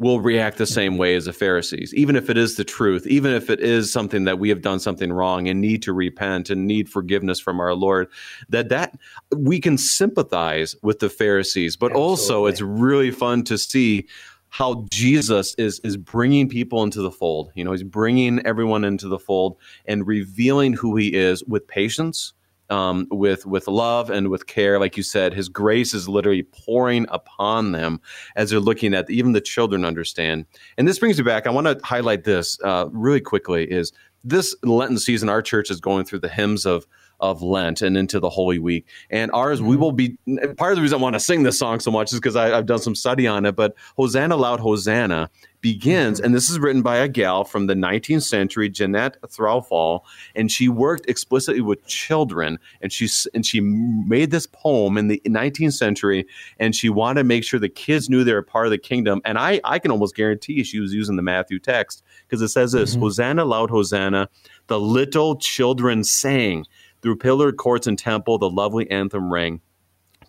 will 0.03 0.21
react 0.21 0.59
the 0.59 0.67
same 0.67 0.99
way 0.99 1.15
as 1.15 1.27
the 1.27 1.33
Pharisees, 1.33 1.95
even 1.95 2.17
if 2.17 2.29
it 2.29 2.37
is 2.37 2.57
the 2.57 2.65
truth, 2.65 3.07
even 3.07 3.33
if 3.33 3.49
it 3.49 3.61
is 3.61 3.93
something 3.93 4.25
that 4.25 4.39
we 4.39 4.49
have 4.49 4.61
done 4.61 4.81
something 4.81 5.13
wrong 5.13 5.49
and 5.49 5.61
need 5.61 5.81
to 5.83 5.93
repent 5.93 6.51
and 6.51 6.67
need 6.67 6.89
forgiveness 6.89 7.39
from 7.39 7.61
our 7.61 7.73
Lord. 7.75 8.09
That 8.49 8.69
that 8.71 8.99
we 9.35 9.61
can 9.61 9.79
sympathize 9.79 10.75
with 10.83 10.99
the 10.99 11.09
Pharisees, 11.09 11.77
but 11.77 11.93
Absolutely. 11.93 12.09
also 12.09 12.47
it's 12.47 12.61
really 12.61 13.13
fun 13.13 13.45
to 13.45 13.57
see 13.57 14.09
how 14.53 14.85
Jesus 14.91 15.55
is 15.57 15.81
is 15.81 15.97
bringing 15.97 16.47
people 16.47 16.83
into 16.83 17.01
the 17.01 17.11
fold. 17.11 17.51
You 17.55 17.65
know, 17.65 17.73
he's 17.73 17.83
bringing 17.83 18.45
everyone 18.45 18.85
into 18.85 19.09
the 19.09 19.19
fold 19.19 19.57
and 19.87 20.07
revealing 20.07 20.75
who 20.75 20.95
he 20.95 21.15
is 21.15 21.43
with 21.45 21.67
patience, 21.67 22.35
um, 22.69 23.07
with 23.11 23.47
with 23.47 23.67
love 23.67 24.11
and 24.11 24.29
with 24.29 24.47
care. 24.47 24.79
Like 24.79 24.99
you 24.99 25.03
said, 25.03 25.33
his 25.33 25.49
grace 25.49 25.95
is 25.95 26.07
literally 26.07 26.43
pouring 26.43 27.07
upon 27.09 27.73
them 27.73 28.03
as 28.37 28.51
they're 28.51 28.61
looking 28.61 28.93
at. 28.93 29.09
Even 29.09 29.33
the 29.33 29.41
children 29.41 29.87
understand. 29.87 30.45
And 30.77 30.87
this 30.87 30.99
brings 30.99 31.17
me 31.17 31.25
back. 31.25 31.47
I 31.47 31.51
want 31.51 31.67
to 31.67 31.81
highlight 31.83 32.25
this 32.25 32.59
uh, 32.63 32.91
really 32.93 33.23
quickly. 33.23 33.65
Is 33.65 33.91
this 34.23 34.55
Lenten 34.63 34.99
season? 34.99 35.31
Our 35.31 35.41
church 35.41 35.71
is 35.71 35.81
going 35.81 36.05
through 36.05 36.21
the 36.21 36.29
hymns 36.29 36.67
of 36.67 36.87
of 37.23 37.41
Lent 37.41 37.81
and 37.81 37.97
into 37.97 38.21
the 38.21 38.29
Holy 38.29 38.59
Week. 38.59 38.87
And 39.09 39.31
ours, 39.33 39.61
mm-hmm. 39.61 39.69
we 39.69 39.77
will 39.77 39.93
be 39.93 40.19
part 40.57 40.73
of 40.73 40.77
the 40.77 40.83
reason 40.83 40.99
I 40.99 41.03
want 41.03 41.15
to 41.15 41.21
sing 41.21 41.45
this 41.45 41.59
song 41.59 41.81
so 41.81 41.91
much 41.91 42.13
is 42.13 42.19
because 42.19 42.37
I've 42.37 42.67
done 42.67 42.81
some 42.81 42.97
study 42.97 43.27
on 43.27 43.47
it. 43.47 43.57
But 43.57 43.75
Hosanna 43.97 44.37
Loud 44.37 44.61
Hosanna 44.61 45.31
begins, 45.61 46.19
mm-hmm. 46.19 46.27
and 46.27 46.35
this 46.35 46.51
is 46.51 46.59
written 46.59 46.83
by 46.83 46.97
a 46.97 47.07
gal 47.07 47.45
from 47.45 47.69
the 47.69 47.75
19th 47.75 48.25
century, 48.25 48.69
Jeannette 48.69 49.17
Threlfall, 49.23 50.01
and 50.35 50.51
she 50.51 50.69
worked 50.69 51.09
explicitly 51.09 51.61
with 51.61 51.87
children, 51.87 52.59
and 52.81 52.93
she 52.93 53.09
and 53.33 53.47
she 53.47 53.61
made 53.61 54.33
this 54.33 54.47
poem 54.49 54.99
in 54.99 55.07
the 55.07 55.23
19th 55.25 55.75
century, 55.75 56.27
and 56.59 56.75
she 56.75 56.89
wanted 56.89 57.21
to 57.21 57.25
make 57.25 57.45
sure 57.45 57.61
the 57.61 57.69
kids 57.69 58.11
knew 58.11 58.25
they 58.25 58.35
were 58.35 58.43
part 58.43 58.67
of 58.67 58.73
the 58.73 58.79
kingdom. 58.79 59.23
And 59.25 59.39
I 59.39 59.61
I 59.63 59.79
can 59.79 59.93
almost 59.93 60.17
guarantee 60.17 60.65
she 60.65 60.81
was 60.81 60.93
using 60.93 61.15
the 61.15 61.23
Matthew 61.23 61.61
text 61.61 62.03
because 62.27 62.43
it 62.43 62.49
says 62.49 62.73
this: 62.73 62.93
mm-hmm. 62.93 63.03
Hosanna 63.03 63.45
loud 63.45 63.71
Hosanna, 63.71 64.29
the 64.67 64.81
little 64.81 65.37
children 65.37 66.03
sang. 66.03 66.67
Through 67.03 67.17
pillared 67.17 67.57
courts 67.57 67.87
and 67.87 67.99
temple, 67.99 68.39
the 68.39 68.49
lovely 68.49 68.91
anthem 68.91 69.33
rang. 69.33 69.61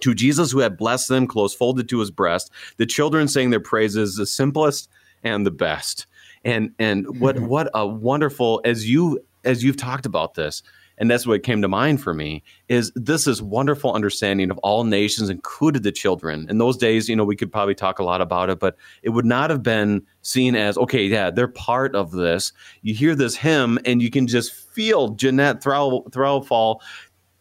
To 0.02 0.14
Jesus, 0.14 0.52
who 0.52 0.60
had 0.60 0.78
blessed 0.78 1.08
them, 1.08 1.28
close 1.28 1.54
folded 1.54 1.88
to 1.90 2.00
his 2.00 2.12
breast, 2.12 2.52
the 2.78 2.86
children 2.86 3.28
sang 3.28 3.52
their 3.52 3.60
praises, 3.60 4.16
the 4.16 4.26
simplest 4.26 4.90
and 5.24 5.46
the 5.46 5.52
best. 5.52 6.08
And 6.44 6.72
and 6.80 7.20
what 7.20 7.40
what 7.54 7.70
a 7.74 7.88
wonderful 7.88 8.62
as 8.66 8.90
you 8.90 9.24
as 9.46 9.64
you've 9.64 9.78
talked 9.78 10.06
about 10.06 10.34
this, 10.34 10.64
and 10.98 11.10
that's 11.10 11.26
what 11.26 11.44
came 11.44 11.62
to 11.62 11.68
mind 11.68 12.02
for 12.02 12.14
me 12.14 12.44
is 12.70 12.92
this 12.96 13.28
is 13.28 13.42
wonderful 13.42 13.94
understanding 13.94 14.52
of 14.52 14.58
all 14.60 14.84
nations 14.84 15.30
included 15.30 15.84
the 15.84 15.92
children 15.92 16.48
in 16.50 16.58
those 16.58 16.78
days 16.78 17.10
you 17.10 17.16
know 17.16 17.24
we 17.24 17.36
could 17.36 17.52
probably 17.52 17.76
talk 17.76 18.00
a 18.00 18.04
lot 18.04 18.22
about 18.22 18.50
it 18.50 18.60
but 18.60 18.76
it 19.02 19.10
would 19.10 19.26
not 19.26 19.50
have 19.50 19.64
been 19.64 20.02
seen 20.22 20.56
as 20.56 20.78
okay 20.78 21.06
yeah 21.06 21.30
they're 21.30 21.48
part 21.48 21.96
of 21.96 22.12
this 22.12 22.52
you 22.82 22.94
hear 22.94 23.16
this 23.16 23.36
hymn 23.36 23.80
and 23.86 24.02
you 24.02 24.10
can 24.10 24.28
just 24.28 24.54
feel 24.54 25.10
jeannette 25.10 25.62
threlfall 25.62 26.82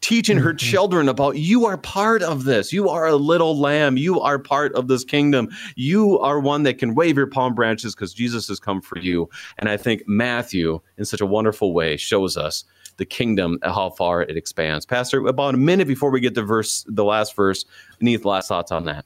teaching 0.02 0.36
her 0.36 0.50
mm-hmm. 0.50 0.56
children 0.56 1.08
about 1.08 1.36
you 1.36 1.64
are 1.64 1.78
part 1.78 2.22
of 2.22 2.44
this. 2.44 2.72
You 2.72 2.90
are 2.90 3.06
a 3.06 3.16
little 3.16 3.58
lamb. 3.58 3.96
You 3.96 4.20
are 4.20 4.38
part 4.38 4.74
of 4.74 4.88
this 4.88 5.04
kingdom. 5.04 5.48
You 5.76 6.18
are 6.18 6.40
one 6.40 6.64
that 6.64 6.78
can 6.78 6.94
wave 6.94 7.16
your 7.16 7.28
palm 7.28 7.54
branches 7.54 7.94
because 7.94 8.12
Jesus 8.12 8.48
has 8.48 8.60
come 8.60 8.82
for 8.82 8.98
you. 8.98 9.30
And 9.58 9.68
I 9.68 9.76
think 9.78 10.02
Matthew, 10.06 10.80
in 10.98 11.04
such 11.06 11.20
a 11.20 11.26
wonderful 11.26 11.72
way, 11.72 11.96
shows 11.96 12.36
us 12.36 12.64
the 12.96 13.04
kingdom, 13.04 13.58
how 13.62 13.90
far 13.90 14.22
it 14.22 14.36
expands. 14.36 14.86
Pastor, 14.86 15.26
about 15.26 15.54
a 15.54 15.58
minute 15.58 15.88
before 15.88 16.10
we 16.10 16.20
get 16.20 16.34
to 16.34 16.42
verse, 16.42 16.84
the 16.88 17.04
last 17.04 17.34
verse, 17.34 17.64
need 18.00 18.24
last 18.24 18.48
thoughts 18.48 18.72
on 18.72 18.84
that. 18.84 19.04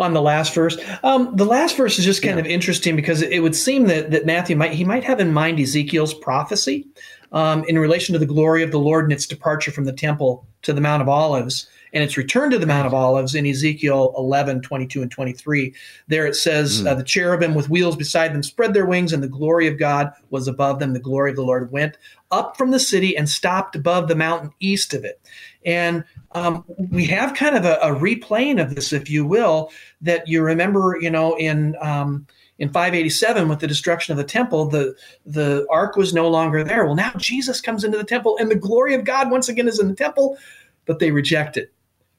On 0.00 0.14
the 0.14 0.22
last 0.22 0.54
verse, 0.54 0.78
um, 1.02 1.34
the 1.34 1.44
last 1.44 1.76
verse 1.76 1.98
is 1.98 2.04
just 2.04 2.22
kind 2.22 2.36
yeah. 2.36 2.40
of 2.40 2.46
interesting 2.46 2.94
because 2.94 3.20
it 3.20 3.40
would 3.40 3.56
seem 3.56 3.86
that 3.88 4.12
that 4.12 4.24
Matthew 4.24 4.54
might 4.54 4.72
he 4.72 4.84
might 4.84 5.02
have 5.02 5.18
in 5.18 5.32
mind 5.32 5.58
Ezekiel's 5.58 6.14
prophecy 6.14 6.86
um, 7.32 7.64
in 7.64 7.78
relation 7.78 8.12
to 8.12 8.18
the 8.18 8.26
glory 8.26 8.62
of 8.62 8.70
the 8.70 8.78
Lord 8.78 9.04
and 9.04 9.12
its 9.12 9.26
departure 9.26 9.72
from 9.72 9.84
the 9.84 9.92
temple 9.92 10.46
to 10.62 10.72
the 10.72 10.80
Mount 10.80 11.02
of 11.02 11.08
Olives 11.08 11.68
and 11.92 12.04
its 12.04 12.16
returned 12.16 12.52
to 12.52 12.58
the 12.58 12.66
Mount 12.66 12.86
of 12.86 12.94
Olives 12.94 13.34
in 13.34 13.46
Ezekiel 13.46 14.14
11, 14.16 14.62
22, 14.62 15.02
and 15.02 15.10
23. 15.10 15.74
There 16.08 16.26
it 16.26 16.34
says, 16.34 16.82
mm. 16.82 16.86
uh, 16.86 16.94
The 16.94 17.04
cherubim 17.04 17.54
with 17.54 17.70
wheels 17.70 17.96
beside 17.96 18.34
them 18.34 18.42
spread 18.42 18.74
their 18.74 18.86
wings, 18.86 19.12
and 19.12 19.22
the 19.22 19.28
glory 19.28 19.66
of 19.66 19.78
God 19.78 20.12
was 20.30 20.48
above 20.48 20.78
them. 20.78 20.92
The 20.92 21.00
glory 21.00 21.30
of 21.30 21.36
the 21.36 21.42
Lord 21.42 21.72
went 21.72 21.98
up 22.30 22.56
from 22.56 22.70
the 22.70 22.80
city 22.80 23.16
and 23.16 23.28
stopped 23.28 23.74
above 23.74 24.08
the 24.08 24.14
mountain 24.14 24.52
east 24.60 24.92
of 24.94 25.04
it. 25.04 25.20
And 25.64 26.04
um, 26.32 26.64
we 26.90 27.06
have 27.06 27.34
kind 27.34 27.56
of 27.56 27.64
a, 27.64 27.74
a, 27.76 27.94
replaying 27.94 28.60
of 28.60 28.74
this, 28.74 28.92
if 28.92 29.08
you 29.08 29.26
will, 29.26 29.70
that 30.02 30.28
you 30.28 30.42
remember, 30.42 30.98
you 31.00 31.10
know, 31.10 31.36
in. 31.36 31.76
Um, 31.80 32.26
in 32.60 32.68
587 32.70 33.48
with 33.48 33.60
the 33.60 33.68
destruction 33.68 34.12
of 34.12 34.18
the 34.18 34.24
temple 34.24 34.68
the 34.68 34.92
the 35.24 35.64
ark 35.70 35.96
was 35.96 36.12
no 36.12 36.28
longer 36.28 36.64
there 36.64 36.84
well 36.84 36.96
now 36.96 37.12
jesus 37.16 37.60
comes 37.60 37.84
into 37.84 37.96
the 37.96 38.02
temple 38.02 38.36
and 38.40 38.50
the 38.50 38.56
glory 38.56 38.94
of 38.94 39.04
god 39.04 39.30
once 39.30 39.48
again 39.48 39.68
is 39.68 39.78
in 39.78 39.86
the 39.86 39.94
temple 39.94 40.36
but 40.84 40.98
they 40.98 41.12
reject 41.12 41.56
it 41.56 41.72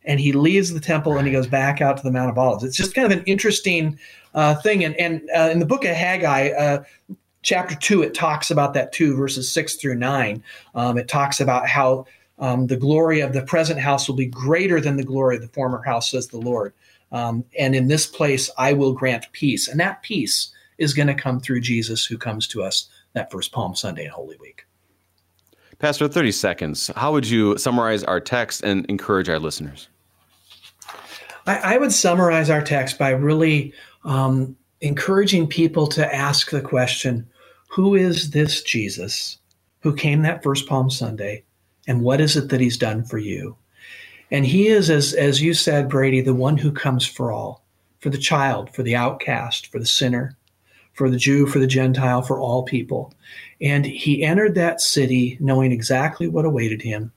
and 0.06 0.20
he 0.20 0.32
leaves 0.32 0.74
the 0.74 0.80
temple 0.80 1.18
and 1.18 1.28
he 1.28 1.34
goes 1.34 1.48
back 1.48 1.82
out 1.82 1.98
to 1.98 2.04
the 2.04 2.12
mount 2.12 2.30
of 2.30 2.38
olives 2.38 2.64
it's 2.64 2.78
just 2.78 2.94
kind 2.94 3.12
of 3.12 3.18
an 3.18 3.24
interesting 3.26 3.98
uh, 4.34 4.56
thing 4.56 4.84
and, 4.84 4.96
and 4.96 5.22
uh, 5.36 5.50
in 5.52 5.60
the 5.60 5.66
book 5.66 5.84
of 5.84 5.96
haggai 5.96 6.50
uh, 6.50 6.84
chapter 7.42 7.76
2 7.76 8.02
it 8.02 8.14
talks 8.14 8.52
about 8.52 8.74
that 8.74 8.92
too 8.92 9.16
verses 9.16 9.52
6 9.52 9.76
through 9.76 9.96
9 9.96 10.44
um, 10.76 10.98
it 10.98 11.08
talks 11.08 11.40
about 11.40 11.68
how 11.68 12.06
um, 12.40 12.68
the 12.68 12.78
glory 12.78 13.20
of 13.20 13.34
the 13.34 13.42
present 13.42 13.80
house 13.80 14.08
will 14.08 14.16
be 14.16 14.26
greater 14.26 14.80
than 14.80 14.98
the 14.98 15.04
glory 15.04 15.36
of 15.36 15.42
the 15.42 15.48
former 15.50 15.82
house 15.84 16.12
says 16.12 16.28
the 16.28 16.38
lord 16.38 16.74
um, 17.12 17.44
and 17.58 17.76
in 17.76 17.88
this 17.88 18.06
place, 18.06 18.50
I 18.58 18.74
will 18.74 18.94
grant 18.94 19.32
peace. 19.32 19.68
And 19.68 19.80
that 19.80 20.04
peace 20.04 20.52
is 20.78 20.94
going 20.94 21.08
to 21.08 21.14
come 21.14 21.40
through 21.40 21.62
Jesus 21.62 22.06
who 22.06 22.18
comes 22.18 22.48
to 22.48 22.64
us 22.64 22.88
that 23.14 23.32
first 23.32 23.52
Palm 23.52 23.76
Sunday 23.76 24.04
and 24.04 24.12
Holy 24.12 24.38
Week. 24.38 24.66
Pastor, 25.80 26.10
30 26.10 26.34
seconds. 26.34 26.92
How 26.98 27.14
would 27.14 27.28
you 27.28 27.58
summarize 27.58 28.04
our 28.04 28.20
text 28.20 28.64
and 28.64 28.86
encourage 28.88 29.30
our 29.30 29.40
listeners? 29.40 29.88
I, 31.48 31.76
I 31.76 31.78
would 31.78 31.94
summarize 31.94 32.50
our 32.50 32.62
text 32.62 33.00
by 33.00 33.12
really 33.12 33.74
um, 34.04 34.58
encouraging 34.82 35.48
people 35.48 35.88
to 35.88 36.14
ask 36.14 36.52
the 36.52 36.62
question 36.62 37.28
Who 37.70 37.96
is 37.96 38.32
this 38.32 38.62
Jesus 38.62 39.38
who 39.82 39.96
came 39.96 40.22
that 40.24 40.44
first 40.44 40.68
Palm 40.68 40.90
Sunday? 40.90 41.44
And 41.88 42.02
what 42.02 42.20
is 42.20 42.36
it 42.36 42.50
that 42.50 42.60
he's 42.60 42.78
done 42.78 43.06
for 43.06 43.18
you? 43.18 43.56
And 44.32 44.46
he 44.46 44.68
is, 44.68 44.90
as, 44.90 45.14
as 45.14 45.42
you 45.42 45.54
said, 45.54 45.90
Brady, 45.90 46.22
the 46.22 46.36
one 46.36 46.58
who 46.58 46.72
comes 46.72 47.06
for 47.06 47.32
all 47.32 47.64
for 48.00 48.10
the 48.10 48.18
child, 48.18 48.74
for 48.74 48.84
the 48.84 48.96
outcast, 48.96 49.68
for 49.68 49.80
the 49.80 49.86
sinner, 49.86 50.38
for 50.94 51.10
the 51.10 51.18
Jew, 51.18 51.46
for 51.48 51.60
the 51.60 51.68
Gentile, 51.68 52.22
for 52.22 52.40
all 52.40 52.64
people. 52.64 53.14
And 53.62 53.86
he 53.86 54.24
entered 54.24 54.56
that 54.56 54.82
city 54.82 55.38
knowing 55.40 55.72
exactly 55.72 56.28
what 56.28 56.46
awaited 56.46 56.82
him. 56.82 57.12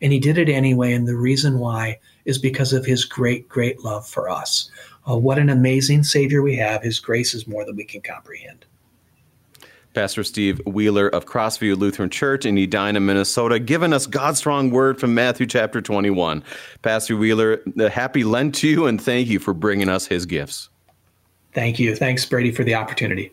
And 0.00 0.12
he 0.12 0.20
did 0.20 0.38
it 0.38 0.48
anyway. 0.48 0.92
And 0.92 1.08
the 1.08 1.16
reason 1.16 1.58
why 1.58 1.98
is 2.24 2.38
because 2.38 2.72
of 2.72 2.86
his 2.86 3.04
great, 3.04 3.48
great 3.48 3.84
love 3.84 4.06
for 4.06 4.28
us. 4.28 4.70
Uh, 5.08 5.16
what 5.16 5.38
an 5.38 5.48
amazing 5.48 6.04
Savior 6.04 6.42
we 6.42 6.56
have. 6.56 6.82
His 6.82 7.00
grace 7.00 7.34
is 7.34 7.46
more 7.46 7.64
than 7.64 7.76
we 7.76 7.84
can 7.84 8.00
comprehend. 8.00 8.64
Pastor 9.94 10.22
Steve 10.22 10.60
Wheeler 10.66 11.08
of 11.08 11.26
Crossview 11.26 11.76
Lutheran 11.76 12.10
Church 12.10 12.46
in 12.46 12.56
Edina, 12.56 13.00
Minnesota, 13.00 13.58
giving 13.58 13.92
us 13.92 14.06
God's 14.06 14.38
strong 14.38 14.70
word 14.70 15.00
from 15.00 15.14
Matthew 15.14 15.46
chapter 15.46 15.80
21. 15.80 16.44
Pastor 16.82 17.16
Wheeler, 17.16 17.62
happy 17.90 18.22
Lent 18.22 18.54
to 18.56 18.68
you, 18.68 18.86
and 18.86 19.02
thank 19.02 19.28
you 19.28 19.38
for 19.38 19.54
bringing 19.54 19.88
us 19.88 20.06
his 20.06 20.26
gifts. 20.26 20.68
Thank 21.52 21.78
you. 21.80 21.96
Thanks, 21.96 22.24
Brady, 22.24 22.52
for 22.52 22.62
the 22.62 22.74
opportunity. 22.74 23.32